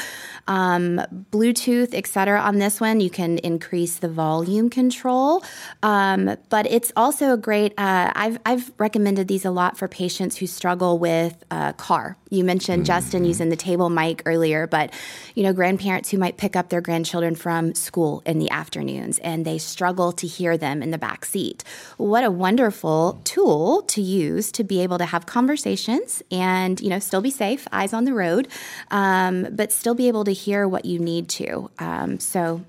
Um, 0.46 1.00
Bluetooth, 1.32 1.92
et 1.92 2.06
cetera. 2.06 2.40
On 2.40 2.58
this 2.58 2.80
one, 2.80 3.00
you 3.00 3.10
can 3.10 3.38
increase 3.38 3.96
the 3.96 4.08
volume 4.08 4.70
control. 4.70 5.42
Um, 5.82 6.36
but 6.50 6.70
it's 6.70 6.92
also 6.94 7.32
a 7.32 7.36
great, 7.36 7.72
uh, 7.76 8.12
I've, 8.14 8.38
I've 8.46 8.70
recommended 8.78 9.26
these 9.26 9.44
a 9.44 9.50
lot 9.50 9.76
for 9.76 9.88
patients 9.88 10.36
who 10.36 10.46
struggle 10.46 10.98
with 10.98 11.42
uh, 11.50 11.72
car. 11.72 12.16
You 12.30 12.44
mentioned 12.44 12.86
Justin 12.86 13.24
using 13.24 13.48
the 13.48 13.56
table 13.56 13.90
mic 13.90 14.22
earlier, 14.24 14.66
but 14.66 14.92
you 15.34 15.42
know, 15.42 15.52
grandparents 15.52 16.10
who 16.10 16.18
might 16.18 16.36
pick 16.36 16.54
up 16.54 16.68
their 16.68 16.80
grandchildren 16.80 17.34
from 17.34 17.74
school 17.74 18.22
in 18.24 18.38
the 18.38 18.50
afternoons 18.50 19.18
and 19.18 19.44
they 19.44 19.58
struggle 19.58 20.12
to 20.12 20.26
hear 20.26 20.56
them 20.56 20.82
in 20.82 20.90
the 20.90 20.98
back 20.98 21.24
seat. 21.24 21.64
What 21.96 22.22
a 22.22 22.30
wonderful 22.30 23.15
tool 23.24 23.82
to 23.82 24.00
use 24.02 24.50
to 24.52 24.64
be 24.64 24.80
able 24.82 24.98
to 24.98 25.04
have 25.06 25.26
conversations 25.26 26.22
and 26.30 26.80
you 26.80 26.88
know 26.90 26.98
still 26.98 27.20
be 27.20 27.30
safe, 27.30 27.66
eyes 27.72 27.92
on 27.92 28.04
the 28.04 28.12
road, 28.14 28.48
um, 28.90 29.46
but 29.52 29.72
still 29.72 29.94
be 29.94 30.08
able 30.08 30.24
to 30.24 30.32
hear 30.32 30.66
what 30.68 30.84
you 30.84 30.98
need 30.98 31.28
to. 31.30 31.70
Um, 31.78 32.18
so. 32.20 32.62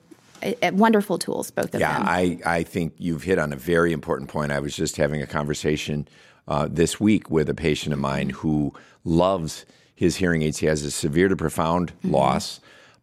uh, 0.43 0.53
wonderful 0.73 1.17
tools, 1.17 1.49
both 1.51 1.73
of 1.73 1.79
Yeah, 1.79 1.93
them. 1.97 2.03
Yeah, 2.05 2.11
I, 2.11 2.39
I 2.59 2.63
think 2.63 2.93
you've 2.99 3.23
hit 3.23 3.39
on 3.39 3.51
a 3.53 3.55
very 3.55 3.91
important 3.91 4.29
point. 4.29 4.51
I 4.51 4.59
was 4.59 4.75
just 4.75 4.95
having 4.97 5.19
a 5.21 5.25
conversation 5.25 6.07
uh, 6.47 6.67
this 6.69 6.99
week 6.99 7.31
with 7.31 7.49
a 7.49 7.55
patient 7.55 7.91
of 7.93 7.99
mine 7.99 8.29
who 8.29 8.71
loves 9.03 9.65
his 9.95 10.17
hearing 10.17 10.43
aids. 10.43 10.59
He 10.59 10.67
has 10.67 10.83
a 10.83 10.91
severe 10.91 11.27
to 11.27 11.35
profound 11.35 11.91
Mm-hmm. 11.91 12.13
loss, 12.13 12.59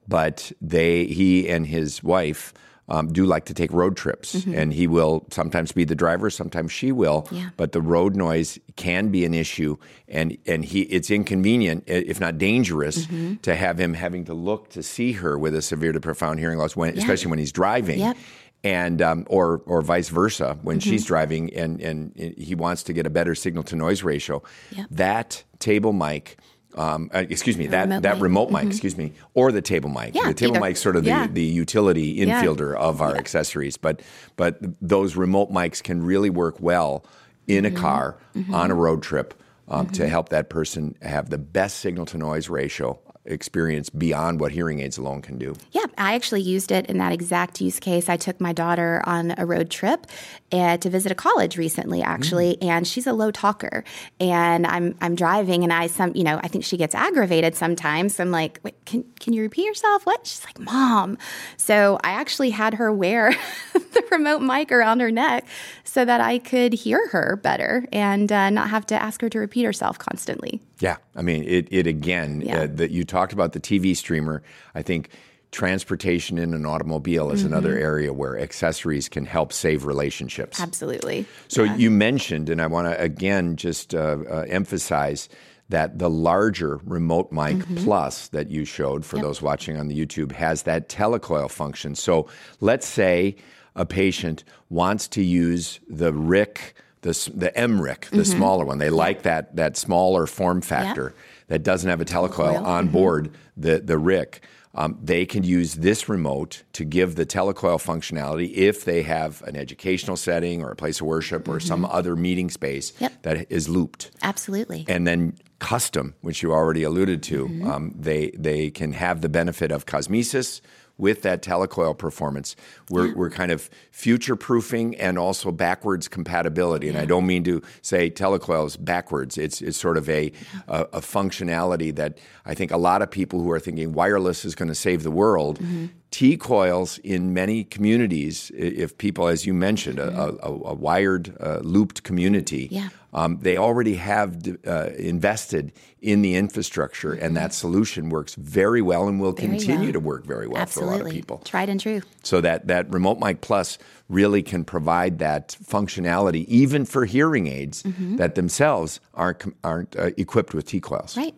but 0.06 0.52
they 0.62 1.06
he 1.06 1.48
and 1.48 1.66
his 1.66 2.02
wife 2.04 2.54
um, 2.88 3.12
do 3.12 3.24
like 3.24 3.46
to 3.46 3.54
take 3.54 3.72
road 3.72 3.96
trips, 3.96 4.34
and 4.46 4.72
he 4.72 4.86
will 4.86 5.26
sometimes 5.30 5.72
be 5.72 5.84
the 5.84 5.94
driver, 5.94 6.28
sometimes 6.30 6.70
she 6.72 6.92
will. 6.92 7.22
Mm-hmm. 7.22 7.36
Yeah. 7.36 7.50
But 7.56 7.72
the 7.72 7.80
road 7.80 8.14
noise 8.14 8.58
can 8.76 9.08
be 9.08 9.24
an 9.24 9.32
issue, 9.34 9.76
and 10.08 10.36
and 10.46 10.64
he 10.64 10.82
it's 10.82 11.10
inconvenient, 11.10 11.84
if 11.86 12.20
not 12.20 12.36
dangerous, 12.38 13.06
Mm-hmm. 13.06 13.36
to 13.42 13.54
have 13.56 13.78
him 13.78 13.94
having 13.94 14.24
to 14.26 14.34
look 14.34 14.68
to 14.70 14.82
see 14.82 15.12
her 15.12 15.38
with 15.38 15.54
a 15.54 15.62
severe 15.62 15.92
to 15.92 16.00
profound 16.00 16.40
hearing 16.40 16.58
loss, 16.58 16.76
when, 16.76 16.96
especially 16.98 17.30
when 17.30 17.38
he's 17.38 17.52
driving 17.52 17.98
Yep. 18.00 18.16
and 18.62 19.00
um, 19.02 19.24
or 19.28 19.62
or 19.66 19.80
vice 19.82 20.08
versa 20.10 20.58
when 20.62 20.78
Mm-hmm. 20.78 20.90
she's 20.90 21.04
driving 21.06 21.54
and 21.54 21.80
and 21.80 22.12
he 22.36 22.54
wants 22.54 22.82
to 22.84 22.92
get 22.92 23.06
a 23.06 23.10
better 23.10 23.34
signal 23.34 23.62
to 23.64 23.76
noise 23.76 24.02
ratio. 24.02 24.42
Yep. 24.72 24.86
That 24.90 25.44
table 25.58 25.92
mic. 25.94 26.36
Um, 26.76 27.10
uh, 27.14 27.24
excuse 27.28 27.56
me, 27.56 27.68
that 27.68 27.84
remote 27.88 28.02
that 28.02 28.14
mic. 28.14 28.22
remote 28.22 28.50
mic, 28.50 28.64
excuse 28.66 28.96
me, 28.96 29.12
or 29.34 29.52
the 29.52 29.62
table 29.62 29.88
mic. 29.88 30.08
Mm-hmm. 30.08 30.16
Yeah, 30.16 30.28
the 30.28 30.34
table 30.34 30.56
either. 30.56 30.66
mic's 30.66 30.80
sort 30.80 30.96
of 30.96 31.04
the, 31.04 31.10
Yeah. 31.10 31.26
the 31.28 31.42
utility 31.44 32.02
Yeah. 32.02 32.42
infielder 32.42 32.74
of 32.76 33.00
our 33.00 33.16
accessories, 33.16 33.76
but 33.76 34.00
but 34.36 34.58
those 34.80 35.14
remote 35.16 35.50
mics 35.52 35.82
can 35.82 36.02
really 36.04 36.30
work 36.30 36.56
well 36.60 37.04
in 37.46 37.64
Mm-hmm. 37.64 37.76
a 37.76 37.80
car 37.80 38.16
on 38.52 38.70
a 38.70 38.74
road 38.74 39.02
trip 39.02 39.34
um, 39.68 39.86
to 39.90 40.08
help 40.08 40.30
that 40.30 40.48
person 40.50 40.94
have 41.02 41.30
the 41.30 41.38
best 41.38 41.78
signal 41.78 42.06
to 42.06 42.18
noise 42.18 42.48
ratio 42.48 42.98
experience 43.26 43.88
beyond 43.90 44.40
what 44.40 44.52
hearing 44.52 44.80
aids 44.80 44.98
alone 44.98 45.22
can 45.22 45.38
do. 45.38 45.54
Yeah, 45.72 45.86
I 45.96 46.14
actually 46.14 46.42
used 46.42 46.70
it 46.70 46.86
in 46.86 46.98
that 46.98 47.12
exact 47.12 47.60
use 47.60 47.80
case. 47.80 48.08
I 48.08 48.16
took 48.16 48.40
my 48.40 48.52
daughter 48.52 49.02
on 49.06 49.34
a 49.38 49.46
road 49.46 49.70
trip 49.70 50.06
uh, 50.52 50.76
to 50.78 50.90
visit 50.90 51.10
a 51.10 51.14
college 51.14 51.56
recently, 51.56 52.02
actually, 52.02 52.60
and 52.60 52.86
she's 52.86 53.06
a 53.06 53.12
low 53.12 53.30
talker. 53.30 53.84
And 54.20 54.66
I'm 54.66 54.94
I'm 55.00 55.14
driving, 55.14 55.64
and 55.64 55.72
I 55.72 55.86
some 55.86 56.12
you 56.14 56.24
know 56.24 56.38
I 56.42 56.48
think 56.48 56.64
she 56.64 56.76
gets 56.76 56.94
aggravated 56.94 57.54
sometimes. 57.54 58.20
I'm 58.20 58.30
like, 58.30 58.60
Wait, 58.62 58.74
can 58.84 59.04
can 59.20 59.32
you 59.32 59.42
repeat 59.42 59.64
yourself? 59.64 60.04
What? 60.06 60.26
She's 60.26 60.44
like, 60.44 60.58
Mom. 60.58 61.18
So 61.56 61.98
I 62.04 62.10
actually 62.10 62.50
had 62.50 62.74
her 62.74 62.92
wear 62.92 63.34
the 63.72 64.04
remote 64.10 64.40
mic 64.40 64.70
around 64.70 65.00
her 65.00 65.10
neck 65.10 65.46
so 65.84 66.04
that 66.04 66.20
I 66.20 66.38
could 66.38 66.72
hear 66.72 67.08
her 67.08 67.36
better 67.36 67.86
and 67.92 68.30
uh, 68.30 68.50
not 68.50 68.70
have 68.70 68.86
to 68.86 69.00
ask 69.00 69.20
her 69.20 69.28
to 69.30 69.38
repeat 69.38 69.64
herself 69.64 69.98
constantly. 69.98 70.60
Yeah, 70.80 70.96
I 71.14 71.22
mean, 71.22 71.44
it, 71.44 71.68
it 71.70 71.86
again, 71.86 72.42
Yeah. 72.44 72.62
uh, 72.62 72.66
that 72.74 72.90
you 72.90 73.04
talked 73.04 73.32
about 73.32 73.52
the 73.52 73.60
TV 73.60 73.96
streamer. 73.96 74.42
I 74.74 74.82
think 74.82 75.10
transportation 75.52 76.36
in 76.36 76.52
an 76.52 76.66
automobile 76.66 77.30
is 77.30 77.44
Mm-hmm. 77.44 77.52
another 77.52 77.78
area 77.78 78.12
where 78.12 78.36
accessories 78.38 79.08
can 79.08 79.24
help 79.24 79.52
save 79.52 79.84
relationships. 79.84 80.60
Absolutely. 80.60 81.26
So 81.48 81.62
you 81.62 81.90
mentioned, 81.92 82.50
and 82.50 82.60
I 82.60 82.66
want 82.66 82.88
to 82.88 83.00
again 83.00 83.54
just 83.56 83.94
uh, 83.94 84.18
uh, 84.28 84.44
emphasize 84.48 85.28
that 85.68 85.98
the 86.00 86.10
larger 86.10 86.80
remote 86.84 87.30
mic 87.30 87.56
Mm-hmm. 87.56 87.76
plus 87.84 88.28
that 88.28 88.50
you 88.50 88.64
showed 88.64 89.04
for 89.04 89.18
those 89.18 89.40
watching 89.40 89.76
on 89.78 89.86
the 89.88 89.94
YouTube 90.06 90.32
has 90.32 90.64
that 90.64 90.88
telecoil 90.88 91.48
function. 91.48 91.94
So 91.94 92.28
let's 92.60 92.86
say 92.86 93.36
a 93.76 93.86
patient 93.86 94.42
wants 94.70 95.06
to 95.08 95.22
use 95.22 95.78
the 95.88 96.12
RIC, 96.12 96.74
the, 97.04 97.30
the 97.34 97.50
MRIC, 97.56 98.10
the 98.10 98.24
smaller 98.24 98.64
one. 98.64 98.78
They 98.78 98.90
like 98.90 99.22
that, 99.22 99.54
that 99.56 99.76
smaller 99.76 100.26
form 100.26 100.60
factor 100.60 101.14
that 101.48 101.62
doesn't 101.62 101.88
have 101.88 102.00
a 102.00 102.04
telecoil 102.04 102.62
on 102.64 102.88
board 102.88 103.30
the, 103.56 103.78
the 103.78 103.96
RIC. 103.98 104.42
Um, 104.76 104.98
they 105.00 105.24
can 105.24 105.44
use 105.44 105.74
this 105.74 106.08
remote 106.08 106.64
to 106.72 106.84
give 106.84 107.14
the 107.14 107.24
telecoil 107.24 107.78
functionality 107.80 108.52
if 108.54 108.84
they 108.84 109.02
have 109.02 109.40
an 109.42 109.54
educational 109.54 110.16
setting 110.16 110.64
or 110.64 110.70
a 110.72 110.76
place 110.76 111.00
of 111.00 111.06
worship 111.06 111.48
or 111.48 111.60
some 111.60 111.84
other 111.84 112.16
meeting 112.16 112.50
space 112.50 112.92
Yep. 112.98 113.22
that 113.22 113.52
is 113.52 113.68
looped. 113.68 114.10
Absolutely. 114.22 114.84
And 114.88 115.06
then 115.06 115.36
custom, 115.60 116.14
which 116.22 116.42
you 116.42 116.52
already 116.52 116.82
alluded 116.82 117.22
to, 117.24 117.46
Mm-hmm. 117.46 117.70
um, 117.70 117.94
they 117.96 118.30
they 118.36 118.70
can 118.70 118.92
have 118.94 119.20
the 119.20 119.28
benefit 119.28 119.70
of 119.70 119.86
cosmesis 119.86 120.60
with 120.96 121.22
that 121.22 121.42
telecoil 121.42 121.96
performance. 121.96 122.54
We're, 122.88 123.14
we're 123.14 123.30
kind 123.30 123.50
of 123.50 123.68
future 123.90 124.36
proofing 124.36 124.94
and 124.96 125.18
also 125.18 125.50
backwards 125.50 126.08
compatibility. 126.08 126.88
And 126.88 126.96
I 126.96 127.04
don't 127.04 127.26
mean 127.26 127.44
to 127.44 127.62
say 127.82 128.10
telecoils 128.10 128.82
backwards. 128.82 129.36
It's 129.38 129.60
it's 129.60 129.78
sort 129.78 129.96
of 129.96 130.08
a, 130.08 130.32
a 130.68 130.82
a 130.92 131.00
functionality 131.00 131.94
that 131.96 132.18
I 132.46 132.54
think 132.54 132.70
a 132.70 132.76
lot 132.76 133.02
of 133.02 133.10
people 133.10 133.42
who 133.42 133.50
are 133.50 133.60
thinking 133.60 133.92
wireless 133.92 134.44
is 134.44 134.54
going 134.54 134.68
to 134.68 134.74
save 134.74 135.02
the 135.02 135.10
world. 135.10 135.58
Mm-hmm. 135.58 135.86
T 136.14 136.36
coils 136.36 136.98
in 136.98 137.34
many 137.34 137.64
communities, 137.64 138.52
if 138.54 138.96
people, 138.98 139.26
as 139.26 139.46
you 139.46 139.52
mentioned, 139.52 139.98
a, 139.98 140.08
a, 140.48 140.48
a, 140.72 140.74
wired, 140.74 141.36
uh, 141.40 141.58
looped 141.74 142.04
community, 142.04 142.68
Yeah. 142.70 142.90
um, 143.12 143.38
they 143.42 143.56
already 143.56 143.96
have 143.96 144.28
uh, 144.64 144.90
invested 144.96 145.72
in 146.00 146.22
the 146.22 146.36
infrastructure, 146.36 147.12
and 147.24 147.36
that 147.36 147.52
solution 147.52 148.10
works 148.10 148.36
very 148.36 148.80
well 148.80 149.08
and 149.08 149.18
will 149.20 149.32
Very 149.32 149.48
continue 149.48 149.86
well. 149.86 149.92
to 149.94 150.00
work 150.12 150.24
very 150.24 150.46
well 150.46 150.66
for 150.66 150.84
a 150.84 150.86
lot 150.86 151.00
of 151.00 151.10
people. 151.10 151.38
Tried 151.44 151.68
and 151.68 151.80
true. 151.80 152.00
So 152.22 152.40
that 152.42 152.68
that 152.68 152.84
Remote 152.94 153.18
Mic 153.18 153.40
Plus 153.40 153.78
really 154.08 154.42
can 154.42 154.62
provide 154.64 155.18
that 155.18 155.56
functionality, 155.64 156.44
even 156.46 156.84
for 156.84 157.06
hearing 157.06 157.48
aids 157.48 157.82
Mm-hmm. 157.82 158.16
that 158.18 158.34
themselves 158.36 159.00
aren't 159.14 159.42
aren't 159.64 159.96
uh, 159.96 160.10
equipped 160.16 160.54
with 160.54 160.66
T 160.66 160.78
coils. 160.80 161.16
Right. 161.16 161.34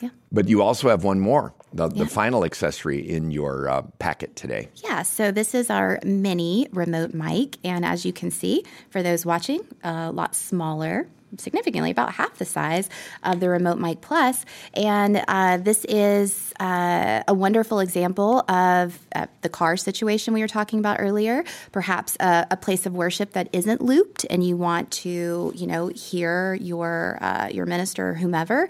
Yeah. 0.00 0.10
But 0.30 0.46
you 0.48 0.62
also 0.62 0.88
have 0.90 1.02
one 1.04 1.18
more, 1.20 1.54
the, 1.72 1.88
Yeah. 1.90 2.04
the 2.04 2.10
final 2.10 2.44
accessory 2.44 2.98
in 3.08 3.30
your 3.30 3.68
uh, 3.68 3.82
packet 3.98 4.36
today. 4.36 4.68
Yeah, 4.84 5.02
so 5.02 5.30
this 5.30 5.54
is 5.54 5.68
our 5.70 5.98
mini 6.04 6.68
remote 6.72 7.12
mic. 7.14 7.58
And 7.64 7.84
as 7.84 8.04
you 8.06 8.12
can 8.12 8.30
see, 8.30 8.64
for 8.90 9.02
those 9.02 9.26
watching, 9.26 9.60
a 9.84 10.10
lot 10.12 10.34
smaller, 10.34 11.08
significantly 11.38 11.90
about 11.90 12.12
half 12.12 12.36
the 12.38 12.44
size 12.44 12.88
of 13.22 13.40
the 13.40 13.48
Remote 13.48 13.78
Mic 13.78 14.00
Plus. 14.00 14.44
And 14.74 15.22
uh, 15.28 15.58
this 15.58 15.84
is 15.84 16.52
uh, 16.60 17.22
a 17.28 17.34
wonderful 17.34 17.80
example 17.80 18.40
of 18.48 18.98
uh, 19.14 19.26
the 19.42 19.48
car 19.48 19.76
situation 19.76 20.34
we 20.34 20.40
were 20.40 20.48
talking 20.48 20.78
about 20.78 20.98
earlier. 21.00 21.44
Perhaps 21.72 22.16
a, 22.20 22.46
a 22.50 22.56
place 22.56 22.86
of 22.86 22.94
worship 22.94 23.32
that 23.32 23.48
isn't 23.52 23.80
looped, 23.82 24.24
and 24.30 24.44
you 24.44 24.56
want 24.56 24.90
to, 24.90 25.52
you 25.54 25.66
know, 25.66 25.88
hear 25.88 26.54
your 26.54 27.18
uh, 27.20 27.48
your 27.48 27.66
minister 27.66 28.10
or 28.10 28.14
whomever. 28.14 28.68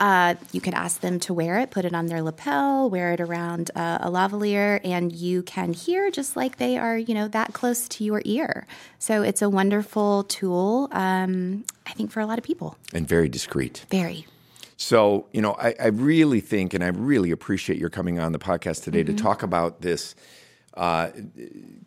Uh, 0.00 0.34
you 0.52 0.60
could 0.60 0.74
ask 0.74 1.00
them 1.00 1.20
to 1.20 1.34
wear 1.34 1.58
it, 1.58 1.70
put 1.70 1.84
it 1.84 1.94
on 1.94 2.06
their 2.06 2.22
lapel, 2.22 2.90
wear 2.90 3.12
it 3.12 3.20
around 3.20 3.70
uh, 3.76 3.98
a 4.00 4.10
lavalier, 4.10 4.80
and 4.84 5.12
you 5.12 5.42
can 5.42 5.72
hear 5.72 6.10
just 6.10 6.36
like 6.36 6.56
they 6.56 6.78
are, 6.78 6.96
you 6.96 7.14
know, 7.14 7.28
that 7.28 7.52
close 7.52 7.88
to 7.88 8.04
your 8.04 8.22
ear. 8.24 8.66
So 8.98 9.22
it's 9.22 9.42
a 9.42 9.48
wonderful 9.48 10.24
tool. 10.24 10.88
Um, 10.92 11.64
I 11.86 11.92
think 11.98 12.10
for 12.10 12.20
a 12.20 12.26
lot 12.26 12.38
of 12.38 12.44
people, 12.44 12.76
And 12.94 13.06
very 13.06 13.28
discreet. 13.28 13.84
very. 13.90 14.26
So, 14.80 15.26
you 15.32 15.42
know, 15.42 15.54
I, 15.68 15.74
I 15.80 15.88
really 15.88 16.40
think 16.40 16.72
and 16.72 16.82
I 16.84 16.88
really 16.88 17.32
appreciate 17.32 17.78
your 17.80 17.90
coming 17.90 18.20
on 18.20 18.30
the 18.32 18.38
podcast 18.38 18.84
today 18.84 19.02
to 19.02 19.12
talk 19.12 19.42
about 19.42 19.80
this 19.82 20.14
uh, 20.74 21.08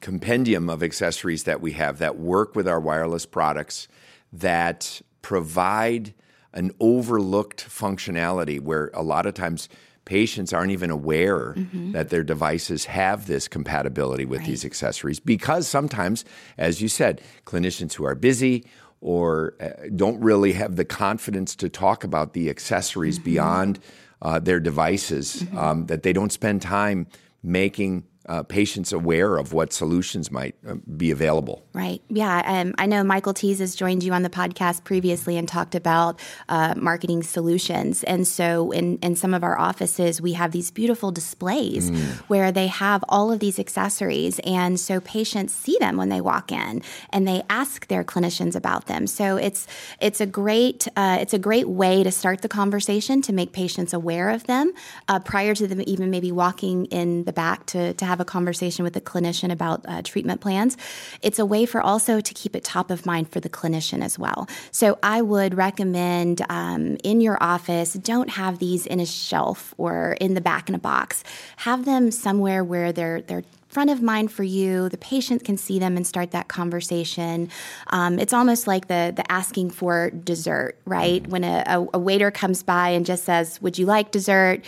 compendium 0.02 0.70
of 0.70 0.84
accessories 0.84 1.44
that 1.46 1.62
we 1.62 1.72
have 1.74 2.00
that 2.00 2.18
work 2.18 2.54
with 2.56 2.68
our 2.68 2.82
wireless 2.82 3.26
products 3.26 3.88
that 4.34 5.02
provide 5.22 6.14
an 6.54 6.72
overlooked 6.82 7.66
functionality 7.70 8.60
where 8.60 8.92
a 8.94 9.02
lot 9.02 9.26
of 9.26 9.34
times 9.34 9.70
patients 10.04 10.52
aren't 10.52 10.72
even 10.72 10.90
aware 10.90 11.56
that 11.94 12.10
their 12.10 12.24
devices 12.24 12.86
have 12.86 13.28
this 13.28 13.48
compatibility 13.48 14.26
with 14.26 14.44
these 14.46 14.66
accessories 14.66 15.20
because 15.22 15.68
sometimes, 15.68 16.26
as 16.58 16.82
you 16.82 16.90
said, 16.90 17.22
clinicians 17.46 17.94
who 17.94 18.04
are 18.04 18.16
busy 18.16 18.66
or 19.02 19.56
uh, 19.60 19.70
don't 19.96 20.20
really 20.22 20.54
have 20.54 20.76
the 20.76 20.86
confidence 20.86 21.56
to 21.56 21.68
talk 21.68 22.04
about 22.04 22.34
the 22.34 22.50
accessories 22.50 23.20
beyond 23.20 23.80
uh, 24.22 24.40
their 24.40 24.60
devices, 24.60 25.44
um, 25.58 25.88
that 25.88 26.04
they 26.04 26.14
don't 26.14 26.32
spend 26.32 26.62
time 26.62 27.08
making 27.44 28.04
uh, 28.28 28.44
patients 28.44 28.92
aware 28.92 29.38
of 29.38 29.54
what 29.54 29.74
solutions 29.74 30.32
might 30.32 30.56
uh, 30.68 30.76
be 30.96 31.12
available. 31.12 31.66
Right. 31.74 32.02
Yeah. 32.10 32.42
Um, 32.46 32.76
I 32.78 32.86
know 32.86 33.04
Michael 33.04 33.34
Tees 33.34 33.60
has 33.60 33.76
joined 33.76 34.04
you 34.04 34.14
on 34.14 34.22
the 34.22 34.30
podcast 34.30 34.84
previously 34.84 35.38
and 35.38 35.48
talked 35.48 35.76
about 35.76 36.20
uh, 36.50 36.76
marketing 36.78 37.24
solutions. 37.24 38.04
And 38.04 38.28
so 38.28 38.72
in, 38.72 38.98
in 39.00 39.16
some 39.16 39.34
of 39.34 39.44
our 39.44 39.58
offices, 39.58 40.22
we 40.22 40.34
have 40.34 40.52
these 40.52 40.72
beautiful 40.72 41.12
displays 41.12 41.90
where 42.28 42.52
they 42.52 42.68
have 42.68 43.04
all 43.10 43.32
of 43.32 43.40
these 43.40 43.60
accessories. 43.60 44.40
And 44.40 44.80
so 44.80 45.02
patients 45.02 45.54
see 45.54 45.78
them 45.80 45.98
when 45.98 46.10
they 46.10 46.22
walk 46.22 46.52
in 46.52 46.82
and 47.10 47.28
they 47.28 47.44
ask 47.50 47.88
their 47.88 48.04
clinicians 48.04 48.56
about 48.56 48.86
them. 48.86 49.08
So 49.08 49.38
it's 49.38 49.68
it's 50.00 50.22
a 50.22 50.26
great 50.26 50.88
uh, 50.96 51.18
it's 51.20 51.34
a 51.34 51.40
great 51.40 51.68
way 51.68 52.04
to 52.04 52.12
start 52.12 52.42
the 52.42 52.50
conversation 52.50 53.22
to 53.24 53.34
make 53.34 53.52
patients 53.52 53.94
aware 53.94 54.30
of 54.30 54.46
them 54.46 54.72
uh, 55.08 55.20
prior 55.20 55.56
to 55.56 55.68
them 55.68 55.82
even 55.88 56.10
maybe 56.10 56.32
walking 56.32 56.86
in 56.86 57.24
the 57.24 57.34
back 57.34 57.66
to, 57.68 57.94
to 57.94 58.06
have 58.12 58.20
a 58.20 58.26
conversation 58.26 58.84
with 58.84 58.94
the 58.94 59.02
clinician 59.02 59.52
about 59.52 59.78
uh, 59.88 60.02
treatment 60.02 60.42
plans. 60.42 60.78
It's 61.22 61.40
a 61.40 61.46
way 61.46 61.66
for 61.66 61.82
also 61.82 62.14
to 62.20 62.34
keep 62.34 62.56
it 62.58 62.64
top 62.64 62.92
of 62.92 63.06
mind 63.06 63.30
for 63.30 63.40
the 63.40 63.50
clinician 63.50 64.04
as 64.04 64.20
well. 64.20 64.48
So 64.72 65.00
I 65.02 65.22
would 65.22 65.54
recommend 65.56 66.36
um, 66.50 66.98
in 67.04 67.22
your 67.22 67.38
office, 67.42 67.94
don't 67.94 68.30
have 68.42 68.60
these 68.60 68.86
in 68.86 69.00
a 69.00 69.06
shelf 69.06 69.74
or 69.78 70.18
in 70.20 70.34
the 70.34 70.42
back 70.42 70.68
in 70.70 70.76
a 70.76 70.84
box. 70.92 71.24
Have 71.68 71.86
them 71.86 72.12
somewhere 72.12 72.64
where 72.64 72.92
they're 72.92 73.22
they're 73.22 73.44
front 73.72 73.90
of 73.90 74.02
mind 74.02 74.32
for 74.32 74.44
you. 74.44 74.90
The 74.90 74.98
patient 74.98 75.46
can 75.46 75.58
see 75.58 75.80
them 75.80 75.96
and 75.96 76.06
start 76.06 76.32
that 76.32 76.50
conversation. 76.50 77.50
Um, 77.88 78.20
it's 78.20 78.34
almost 78.34 78.68
like 78.68 78.88
the 78.88 79.14
the 79.16 79.26
asking 79.32 79.72
for 79.72 80.10
dessert, 80.10 80.76
right? 80.86 81.26
When 81.28 81.44
a, 81.44 81.64
a, 81.66 81.88
a 81.94 82.00
waiter 82.00 82.32
comes 82.32 82.64
by 82.64 82.90
and 82.90 83.06
just 83.06 83.24
says, 83.24 83.62
"Would 83.62 83.78
you 83.80 83.86
like 83.86 84.12
dessert?" 84.12 84.66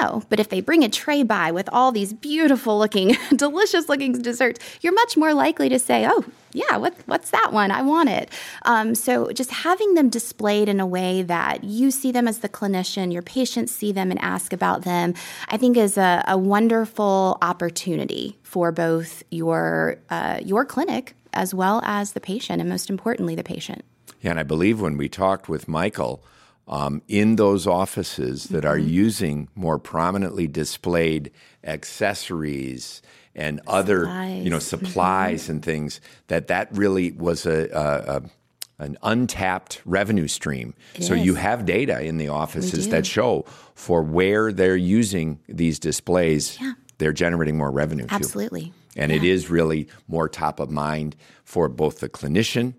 No, 0.00 0.22
but 0.28 0.38
if 0.38 0.48
they 0.48 0.60
bring 0.60 0.84
a 0.84 0.88
tray 0.88 1.22
by 1.22 1.50
with 1.50 1.68
all 1.72 1.92
these 1.92 2.12
beautiful 2.12 2.78
looking, 2.78 3.16
delicious 3.36 3.88
looking 3.88 4.12
desserts, 4.12 4.60
you're 4.80 4.92
much 4.92 5.16
more 5.16 5.32
likely 5.32 5.68
to 5.68 5.78
say, 5.78 6.06
"Oh, 6.08 6.24
yeah, 6.52 6.76
what, 6.76 6.94
what's 7.06 7.30
that 7.30 7.52
one? 7.52 7.70
I 7.70 7.82
want 7.82 8.08
it." 8.10 8.30
Um, 8.64 8.94
so 8.94 9.32
just 9.32 9.50
having 9.50 9.94
them 9.94 10.10
displayed 10.10 10.68
in 10.68 10.78
a 10.80 10.86
way 10.86 11.22
that 11.22 11.64
you 11.64 11.90
see 11.90 12.12
them 12.12 12.28
as 12.28 12.40
the 12.40 12.48
clinician, 12.48 13.12
your 13.12 13.22
patients 13.22 13.72
see 13.72 13.92
them 13.92 14.10
and 14.10 14.20
ask 14.20 14.52
about 14.52 14.82
them, 14.82 15.14
I 15.48 15.56
think 15.56 15.76
is 15.76 15.96
a, 15.96 16.22
a 16.28 16.36
wonderful 16.36 17.38
opportunity 17.40 18.38
for 18.42 18.72
both 18.72 19.22
your 19.30 19.98
uh, 20.10 20.40
your 20.44 20.64
clinic 20.64 21.14
as 21.32 21.54
well 21.54 21.80
as 21.84 22.12
the 22.12 22.20
patient, 22.20 22.60
and 22.60 22.68
most 22.68 22.90
importantly, 22.90 23.34
the 23.34 23.44
patient. 23.44 23.84
Yeah, 24.20 24.32
and 24.32 24.40
I 24.40 24.42
believe 24.42 24.80
when 24.80 24.96
we 24.96 25.08
talked 25.08 25.48
with 25.48 25.68
Michael, 25.68 26.22
um, 26.68 27.02
in 27.08 27.36
those 27.36 27.66
offices 27.66 28.44
that 28.48 28.64
are 28.64 28.76
Mm-hmm. 28.78 28.88
using 29.06 29.48
more 29.54 29.78
prominently 29.78 30.46
displayed 30.46 31.30
accessories 31.64 33.02
and 33.34 33.60
other, 33.66 34.04
you 34.42 34.50
know, 34.50 34.58
Supplies. 34.58 35.42
Mm-hmm. 35.44 35.52
and 35.52 35.64
things, 35.64 36.00
that 36.26 36.48
that 36.48 36.68
really 36.76 37.12
was 37.12 37.46
a, 37.46 37.68
a, 37.72 38.16
a 38.16 38.22
an 38.80 38.96
untapped 39.02 39.82
revenue 39.84 40.28
stream. 40.28 40.72
so 41.00 41.12
you 41.12 41.34
have 41.34 41.66
data 41.66 42.00
in 42.00 42.16
the 42.16 42.28
offices 42.28 42.88
that 42.90 43.04
show 43.04 43.44
for 43.74 44.02
where 44.02 44.52
they're 44.52 44.76
using 44.76 45.40
these 45.48 45.80
displays, 45.80 46.56
Yeah. 46.60 46.74
they're 46.98 47.12
generating 47.12 47.58
more 47.58 47.72
revenue 47.72 48.06
too. 48.06 48.14
Absolutely. 48.14 48.72
And 48.94 49.10
it 49.10 49.24
is 49.24 49.50
really 49.50 49.88
more 50.06 50.28
top 50.28 50.60
of 50.60 50.70
mind 50.70 51.16
for 51.42 51.68
both 51.68 51.98
the 51.98 52.08
clinician 52.08 52.74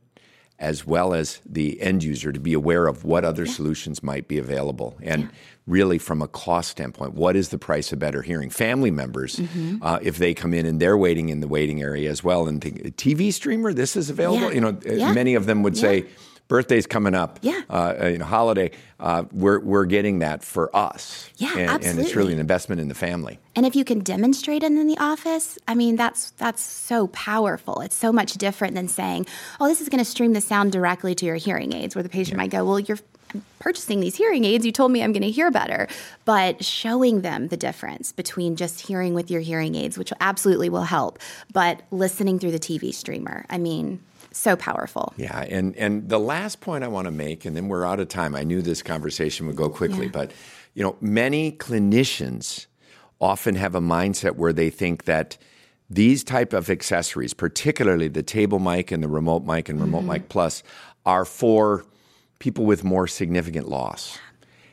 as 0.60 0.86
well 0.86 1.14
as 1.14 1.40
the 1.46 1.80
end 1.82 2.04
user 2.04 2.32
to 2.32 2.40
be 2.40 2.54
aware 2.54 2.88
of 2.88 3.04
what 3.06 3.24
other 3.24 3.46
solutions 3.46 4.04
might 4.04 4.28
be 4.28 4.38
available. 4.38 4.98
And 5.02 5.30
really, 5.66 5.98
from 5.98 6.22
a 6.22 6.28
cost 6.28 6.70
standpoint, 6.72 7.14
what 7.14 7.36
is 7.36 7.50
the 7.50 7.58
price 7.58 7.92
of 7.94 8.00
better 8.00 8.22
hearing? 8.22 8.50
Family 8.50 8.92
members, 8.92 9.38
Mm-hmm. 9.38 9.82
uh, 9.82 10.00
if 10.02 10.18
they 10.18 10.34
come 10.34 10.54
in 10.54 10.66
and 10.66 10.80
they're 10.82 10.98
waiting 10.98 11.30
in 11.30 11.40
the 11.40 11.48
waiting 11.48 11.82
area 11.82 12.10
as 12.10 12.24
well 12.24 12.48
and 12.48 12.62
think, 12.62 12.82
TV 12.98 13.32
streamer, 13.32 13.72
this 13.74 13.96
is 13.96 14.10
available. 14.10 14.48
Yeah. 14.48 14.52
You 14.52 14.62
know, 14.62 14.78
Yeah. 14.86 15.14
many 15.14 15.36
of 15.36 15.46
them 15.46 15.64
would 15.64 15.78
say, 15.78 16.06
birthday's 16.50 16.86
coming 16.88 17.16
up, 17.16 17.40
Yeah. 17.42 17.62
uh, 17.70 18.08
you 18.12 18.18
know, 18.18 18.26
holiday, 18.26 18.72
uh, 19.00 19.24
we're, 19.32 19.60
we're 19.60 19.86
getting 19.86 20.20
that 20.20 20.44
for 20.44 20.76
us. 20.76 21.30
Yeah, 21.38 21.54
and, 21.58 21.86
and 21.86 22.00
it's 22.00 22.16
really 22.16 22.34
an 22.34 22.40
investment 22.40 22.82
in 22.82 22.90
the 22.90 22.96
family. 22.96 23.40
And 23.56 23.66
if 23.66 23.76
you 23.76 23.86
can 23.86 24.00
demonstrate 24.00 24.64
it 24.64 24.72
in 24.72 24.88
the 24.88 24.98
office, 24.98 25.58
I 25.68 25.76
mean 25.76 25.96
that's 25.96 26.32
that's 26.32 26.62
so 26.62 27.08
powerful. 27.08 27.80
It's 27.82 27.96
so 27.96 28.12
much 28.12 28.34
different 28.34 28.74
than 28.76 28.88
saying, 28.88 29.26
"Oh, 29.62 29.68
this 29.68 29.80
is 29.80 29.88
going 29.90 30.00
to 30.04 30.10
stream 30.10 30.34
the 30.34 30.42
sound 30.42 30.72
directly 30.72 31.14
to 31.16 31.26
your 31.26 31.36
hearing 31.36 31.74
aids," 31.74 31.96
where 31.96 32.04
the 32.04 32.10
patient 32.10 32.38
might 32.38 32.50
go, 32.52 32.66
"Well, 32.66 32.80
you're 32.80 32.98
I'm 33.34 33.44
purchasing 33.60 34.00
these 34.00 34.16
hearing 34.16 34.44
aids. 34.44 34.66
You 34.66 34.72
told 34.72 34.92
me 34.92 35.04
I'm 35.04 35.12
going 35.14 35.24
to 35.24 35.30
hear 35.32 35.52
better." 35.52 35.88
But 36.26 36.64
showing 36.64 37.22
them 37.22 37.50
the 37.50 37.58
difference 37.58 38.12
between 38.12 38.56
just 38.56 38.80
hearing 38.88 39.14
with 39.14 39.30
your 39.30 39.42
hearing 39.42 39.76
aids, 39.76 39.98
which 39.98 40.12
absolutely 40.20 40.70
will 40.70 40.84
help, 40.84 41.20
but 41.54 41.82
listening 41.92 42.40
through 42.40 42.52
the 42.52 42.60
TV 42.60 42.94
streamer. 42.94 43.46
I 43.50 43.58
mean, 43.58 44.00
so 44.40 44.56
powerful. 44.56 45.14
Yeah, 45.18 45.42
and 45.42 45.76
and 45.78 46.10
the 46.10 46.20
last 46.20 46.62
point 46.62 46.84
I 46.84 46.88
want 46.88 47.06
to 47.06 47.12
make, 47.12 47.46
and 47.46 47.56
then 47.56 47.68
we're 47.68 47.86
out 47.86 48.00
of 48.00 48.08
time. 48.08 48.36
I 48.36 48.44
knew 48.44 48.62
this 48.62 48.82
conversation 48.82 49.48
would 49.48 49.56
go 49.56 49.70
quickly, 49.70 50.06
Yeah. 50.06 50.12
but 50.14 50.32
you 50.74 50.84
know, 50.84 50.96
many 51.02 51.52
clinicians 51.54 52.68
often 53.20 53.56
have 53.56 53.76
a 53.76 53.82
mindset 53.82 54.36
where 54.36 54.54
they 54.54 54.70
think 54.70 55.06
that 55.06 55.38
these 55.90 56.24
type 56.24 56.54
of 56.54 56.70
accessories, 56.70 57.34
particularly 57.34 58.08
the 58.08 58.24
table 58.24 58.60
mic 58.60 58.92
and 58.92 59.04
the 59.04 59.08
remote 59.08 59.44
mic 59.44 59.70
and 59.70 59.82
remote 59.82 60.00
Mm-hmm. 60.04 60.12
mic 60.12 60.30
plus, 60.30 60.64
are 61.06 61.26
for 61.26 61.84
people 62.38 62.64
with 62.66 62.84
more 62.84 63.08
significant 63.08 63.68
loss. 63.68 64.18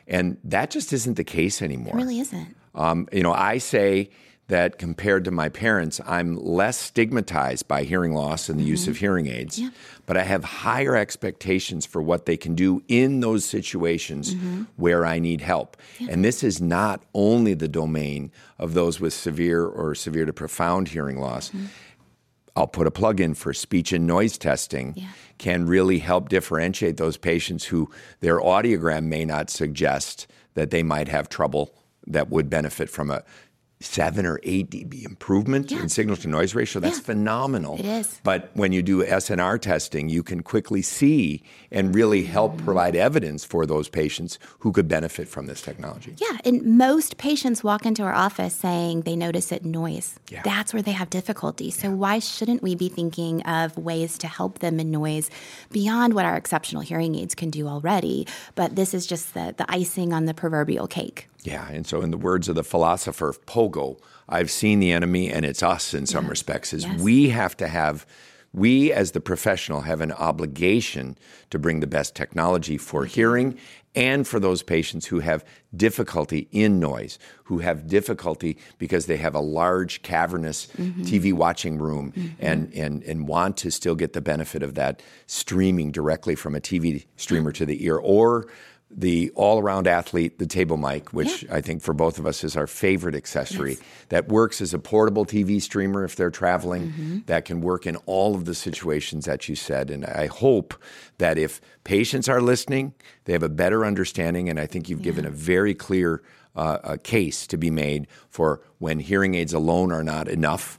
And 0.07 0.37
that 0.45 0.69
just 0.69 0.93
isn't 0.93 1.15
the 1.17 1.23
case 1.23 1.61
anymore. 1.61 1.93
It 1.95 1.97
really 1.97 2.19
isn't. 2.19 2.55
Um, 2.75 3.07
you 3.11 3.23
know, 3.23 3.33
I 3.33 3.57
say 3.57 4.11
that 4.47 4.77
compared 4.77 5.25
to 5.25 5.31
my 5.31 5.49
parents, 5.49 5.99
I'm 6.05 6.37
less 6.37 6.77
stigmatized 6.77 7.67
by 7.67 7.83
hearing 7.83 8.13
loss 8.13 8.47
and 8.47 8.57
the 8.59 8.63
use 8.63 8.87
of 8.87 8.95
mm-hmm. 8.95 8.99
hearing 8.99 9.27
aids, 9.27 9.61
but 10.05 10.15
I 10.15 10.23
have 10.23 10.43
higher 10.43 10.95
expectations 10.95 11.85
for 11.85 12.01
what 12.01 12.25
they 12.25 12.37
can 12.37 12.55
do 12.55 12.81
in 12.87 13.19
those 13.19 13.43
situations 13.43 14.33
mm-hmm. 14.33 14.63
where 14.77 15.05
I 15.05 15.19
need 15.19 15.41
help. 15.41 15.75
And 16.09 16.23
this 16.23 16.43
is 16.43 16.61
not 16.61 17.03
only 17.13 17.55
the 17.55 17.67
domain 17.67 18.31
of 18.57 18.73
those 18.73 19.01
with 19.01 19.13
severe 19.13 19.65
or 19.65 19.93
severe 19.95 20.25
to 20.25 20.33
profound 20.33 20.89
hearing 20.89 21.19
loss. 21.19 21.49
Mm-hmm. 21.49 21.65
I'll 22.55 22.67
put 22.67 22.87
a 22.87 22.91
plug 22.91 23.19
in 23.19 23.35
for 23.35 23.53
speech 23.53 23.91
and 23.91 24.07
noise 24.07 24.37
testing 24.37 24.93
Yeah. 24.95 25.09
can 25.37 25.67
really 25.67 25.99
help 25.99 26.29
differentiate 26.29 26.97
those 26.97 27.15
patients 27.15 27.65
who 27.65 27.91
their 28.21 28.39
audiogram 28.39 29.03
may 29.03 29.25
not 29.25 29.51
suggest 29.51 30.25
that 30.55 30.71
they 30.71 30.81
might 30.81 31.07
have 31.07 31.29
trouble 31.29 31.75
that 32.07 32.29
would 32.29 32.49
benefit 32.49 32.89
from 32.89 33.11
a 33.11 33.23
seven 33.79 34.25
or 34.25 34.39
eight 34.43 34.71
dB 34.71 35.05
improvement 35.05 35.69
Yeah. 35.71 35.81
in 35.81 35.89
signal 35.89 36.15
to 36.17 36.27
noise 36.27 36.55
ratio. 36.55 36.79
That's 36.79 36.97
Yeah. 36.97 37.03
phenomenal. 37.03 37.77
It 37.77 37.85
is. 37.85 38.19
But 38.23 38.49
when 38.55 38.71
you 38.71 38.81
do 38.81 39.03
SNR 39.03 39.59
testing, 39.59 40.09
you 40.09 40.23
can 40.23 40.41
quickly 40.41 40.81
see 40.81 41.43
and 41.71 41.93
really 41.93 42.23
help 42.23 42.57
provide 42.57 42.95
evidence 42.95 43.43
for 43.45 43.67
those 43.67 43.87
patients 43.87 44.39
who 44.59 44.71
could 44.71 44.87
benefit 44.87 45.27
from 45.27 45.45
this 45.45 45.61
technology. 45.61 46.15
Yeah, 46.17 46.37
and 46.43 46.63
most 46.77 47.17
patients 47.17 47.63
walk 47.63 47.85
into 47.85 48.01
our 48.01 48.13
office 48.15 48.55
saying 48.55 49.01
they 49.01 49.15
notice 49.15 49.51
it 49.51 49.63
noise. 49.63 50.15
Yeah. 50.31 50.41
That's 50.43 50.73
where 50.73 50.81
they 50.81 50.93
have 50.93 51.11
difficulty. 51.11 51.69
So 51.69 51.91
why 51.91 52.17
shouldn't 52.19 52.63
we 52.63 52.73
be 52.73 52.89
thinking 52.89 53.43
of 53.43 53.77
ways 53.77 54.17
to 54.19 54.27
help 54.27 54.59
them 54.59 54.79
in 54.79 54.89
noise 54.89 55.29
beyond 55.71 56.15
what 56.15 56.25
our 56.25 56.35
exceptional 56.35 56.81
hearing 56.81 57.13
aids 57.15 57.35
can 57.35 57.51
do 57.51 57.67
already? 57.67 58.25
But 58.55 58.75
this 58.75 58.95
is 58.95 59.05
just 59.05 59.35
the, 59.35 59.53
the 59.55 59.65
icing 59.69 60.13
on 60.13 60.25
the 60.25 60.33
proverbial 60.33 60.87
cake. 60.87 61.29
Yeah, 61.43 61.67
and 61.69 61.85
so 61.85 62.01
in 62.01 62.11
the 62.11 62.17
words 62.17 62.49
of 62.49 62.55
the 62.55 62.63
philosopher 62.63 63.33
Pogo, 63.45 63.99
I've 64.27 64.51
seen 64.51 64.79
the 64.79 64.91
enemy 64.91 65.29
and 65.31 65.45
it's 65.45 65.63
us 65.63 65.93
in 65.93 66.05
some 66.05 66.27
respects 66.27 66.73
is 66.73 66.85
Yes. 66.85 66.99
we 66.99 67.29
have 67.29 67.55
to 67.57 67.67
have 67.67 68.05
we 68.53 68.91
as 68.91 69.11
the 69.11 69.19
professional 69.19 69.81
have 69.81 70.01
an 70.01 70.11
obligation 70.13 71.17
to 71.49 71.59
bring 71.59 71.79
the 71.79 71.87
best 71.87 72.15
technology 72.15 72.77
for 72.77 73.03
mm-hmm. 73.03 73.13
hearing 73.13 73.57
and 73.93 74.27
for 74.27 74.39
those 74.39 74.61
patients 74.61 75.07
who 75.07 75.19
have 75.19 75.43
difficulty 75.75 76.47
in 76.51 76.79
noise, 76.79 77.17
who 77.45 77.59
have 77.59 77.87
difficulty 77.87 78.57
because 78.77 79.07
they 79.07 79.17
have 79.17 79.33
a 79.33 79.39
large 79.39 80.03
cavernous 80.03 80.67
mm-hmm. 80.67 81.01
TV 81.01 81.33
watching 81.33 81.79
room 81.79 82.11
mm-hmm. 82.11 82.27
and, 82.39 82.71
and, 82.73 83.03
and 83.03 83.27
want 83.27 83.57
to 83.57 83.71
still 83.71 83.95
get 83.95 84.13
the 84.13 84.21
benefit 84.21 84.61
of 84.61 84.75
that 84.75 85.01
streaming 85.25 85.91
directly 85.91 86.35
from 86.35 86.55
a 86.55 86.59
TV 86.59 87.05
streamer 87.15 87.51
to 87.51 87.65
the 87.65 87.83
ear 87.83 87.97
or 87.97 88.47
the 88.89 89.31
all 89.35 89.59
around 89.59 89.85
athlete, 89.85 90.39
the 90.39 90.45
table 90.45 90.77
mic, 90.77 91.11
which 91.11 91.45
I 91.51 91.59
think 91.59 91.81
for 91.81 91.93
both 91.93 92.19
of 92.19 92.25
us 92.25 92.43
is 92.43 92.55
our 92.55 92.67
favorite 92.67 93.15
accessory 93.15 93.77
that 94.09 94.29
works 94.29 94.61
as 94.61 94.73
a 94.73 94.79
portable 94.79 95.25
TV 95.25 95.61
streamer 95.61 96.05
if 96.05 96.15
they're 96.15 96.31
traveling, 96.31 97.23
that 97.25 97.43
can 97.45 97.59
work 97.61 97.85
in 97.85 97.97
all 98.05 98.33
of 98.35 98.45
the 98.45 98.55
situations 98.55 99.25
that 99.25 99.49
you 99.49 99.55
said. 99.55 99.89
And 99.89 100.05
I 100.05 100.27
hope 100.27 100.73
that 101.17 101.37
if 101.37 101.59
patients 101.83 102.29
are 102.29 102.41
listening, 102.41 102.93
they 103.25 103.33
have 103.33 103.43
a 103.43 103.49
better 103.49 103.85
understanding. 103.85 104.49
And 104.49 104.59
I 104.59 104.65
think 104.65 104.87
you've 104.89 105.01
given 105.01 105.25
a 105.25 105.31
very 105.31 105.73
clear 105.73 106.23
uh, 106.55 106.79
a 106.83 106.97
case 106.97 107.45
to 107.47 107.57
be 107.57 107.69
made 107.69 108.07
for 108.29 108.61
when 108.79 108.99
hearing 108.99 109.35
aids 109.35 109.53
alone 109.53 109.91
are 109.91 110.03
not 110.03 110.27
enough. 110.29 110.77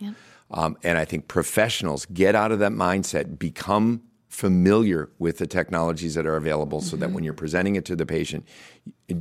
Um, 0.51 0.79
and 0.83 0.97
I 0.97 1.05
think 1.05 1.29
professionals 1.29 2.07
get 2.07 2.35
out 2.35 2.53
of 2.53 2.59
that 2.61 2.73
mindset, 2.73 3.39
become 3.39 4.03
familiar 4.29 5.09
with 5.19 5.39
the 5.39 5.47
technologies 5.47 6.15
that 6.15 6.27
are 6.27 6.37
available 6.37 6.81
so 6.81 6.97
that 6.97 7.11
when 7.11 7.25
you're 7.25 7.33
presenting 7.33 7.77
it 7.77 7.85
to 7.87 7.97
the 7.97 8.07
patient, 8.07 8.47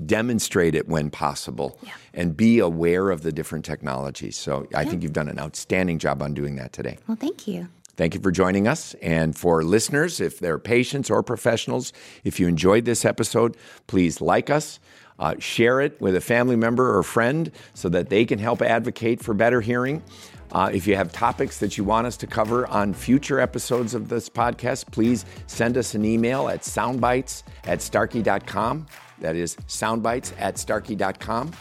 demonstrate 0.06 0.76
it 0.76 0.88
when 0.88 1.10
possible 1.10 1.80
and 2.14 2.36
be 2.36 2.60
aware 2.60 3.10
of 3.10 3.22
the 3.22 3.32
different 3.32 3.64
technologies. 3.64 4.36
So 4.36 4.68
I 4.76 4.86
think 4.86 5.04
you've 5.04 5.14
done 5.14 5.30
an 5.30 5.40
outstanding 5.40 5.98
job 5.98 6.22
on 6.22 6.34
doing 6.34 6.58
that 6.58 6.74
today. 6.74 6.98
Well, 7.08 7.18
thank 7.18 7.48
you. 7.48 7.70
Thank 7.96 8.14
you 8.14 8.22
for 8.22 8.32
joining 8.32 8.68
us. 8.68 8.94
And 9.02 9.36
for 9.36 9.64
listeners, 9.64 10.20
if 10.20 10.40
they're 10.40 10.60
patients 10.60 11.10
or 11.10 11.24
professionals, 11.24 11.94
if 12.24 12.40
you 12.40 12.48
enjoyed 12.48 12.86
this 12.86 13.06
episode, 13.06 13.58
please 13.88 14.22
like 14.22 14.50
us. 14.50 14.80
Uh, 15.20 15.34
share 15.40 15.82
it 15.82 16.00
with 16.00 16.16
a 16.16 16.22
family 16.22 16.56
member 16.56 16.96
or 16.96 17.02
friend 17.02 17.52
so 17.74 17.90
that 17.90 18.10
they 18.10 18.24
can 18.24 18.38
help 18.38 18.62
advocate 18.62 19.20
for 19.20 19.34
better 19.34 19.62
hearing. 19.62 20.04
Uh, 20.52 20.70
if 20.74 20.88
you 20.88 20.96
have 20.96 21.12
topics 21.12 21.60
that 21.60 21.78
you 21.78 21.84
want 21.84 22.08
us 22.08 22.18
to 22.18 22.28
cover 22.28 22.68
on 22.68 22.94
future 22.94 23.40
episodes 23.40 23.94
of 23.94 24.10
this 24.10 24.30
podcast, 24.30 24.90
please 24.92 25.26
send 25.48 25.78
us 25.78 25.94
an 25.94 26.06
email 26.06 26.48
at 26.48 26.62
soundbites 26.62 27.44
at 27.66 27.82
starkey.com. 27.82 28.88
That 29.20 29.36
is 29.36 29.56
soundbites 29.68 30.34
at 30.40 30.58
starkey.com. 30.58 31.52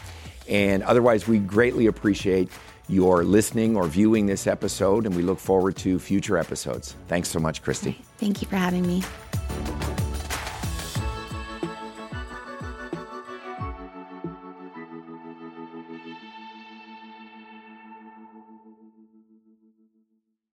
And 0.47 0.83
otherwise, 0.83 1.27
we 1.27 1.39
greatly 1.39 1.87
appreciate 1.87 2.49
your 2.87 3.23
listening 3.23 3.75
or 3.75 3.85
viewing 3.87 4.25
this 4.25 4.47
episode, 4.47 5.05
and 5.05 5.15
we 5.15 5.21
look 5.21 5.39
forward 5.39 5.75
to 5.77 5.99
future 5.99 6.37
episodes. 6.37 6.95
Thanks 7.07 7.27
so 7.29 7.39
much, 7.39 7.61
Kristy. 7.61 7.95
Thank 8.17 8.41
you 8.41 8.47
for 8.47 8.55
having 8.55 8.87
me. 8.87 9.03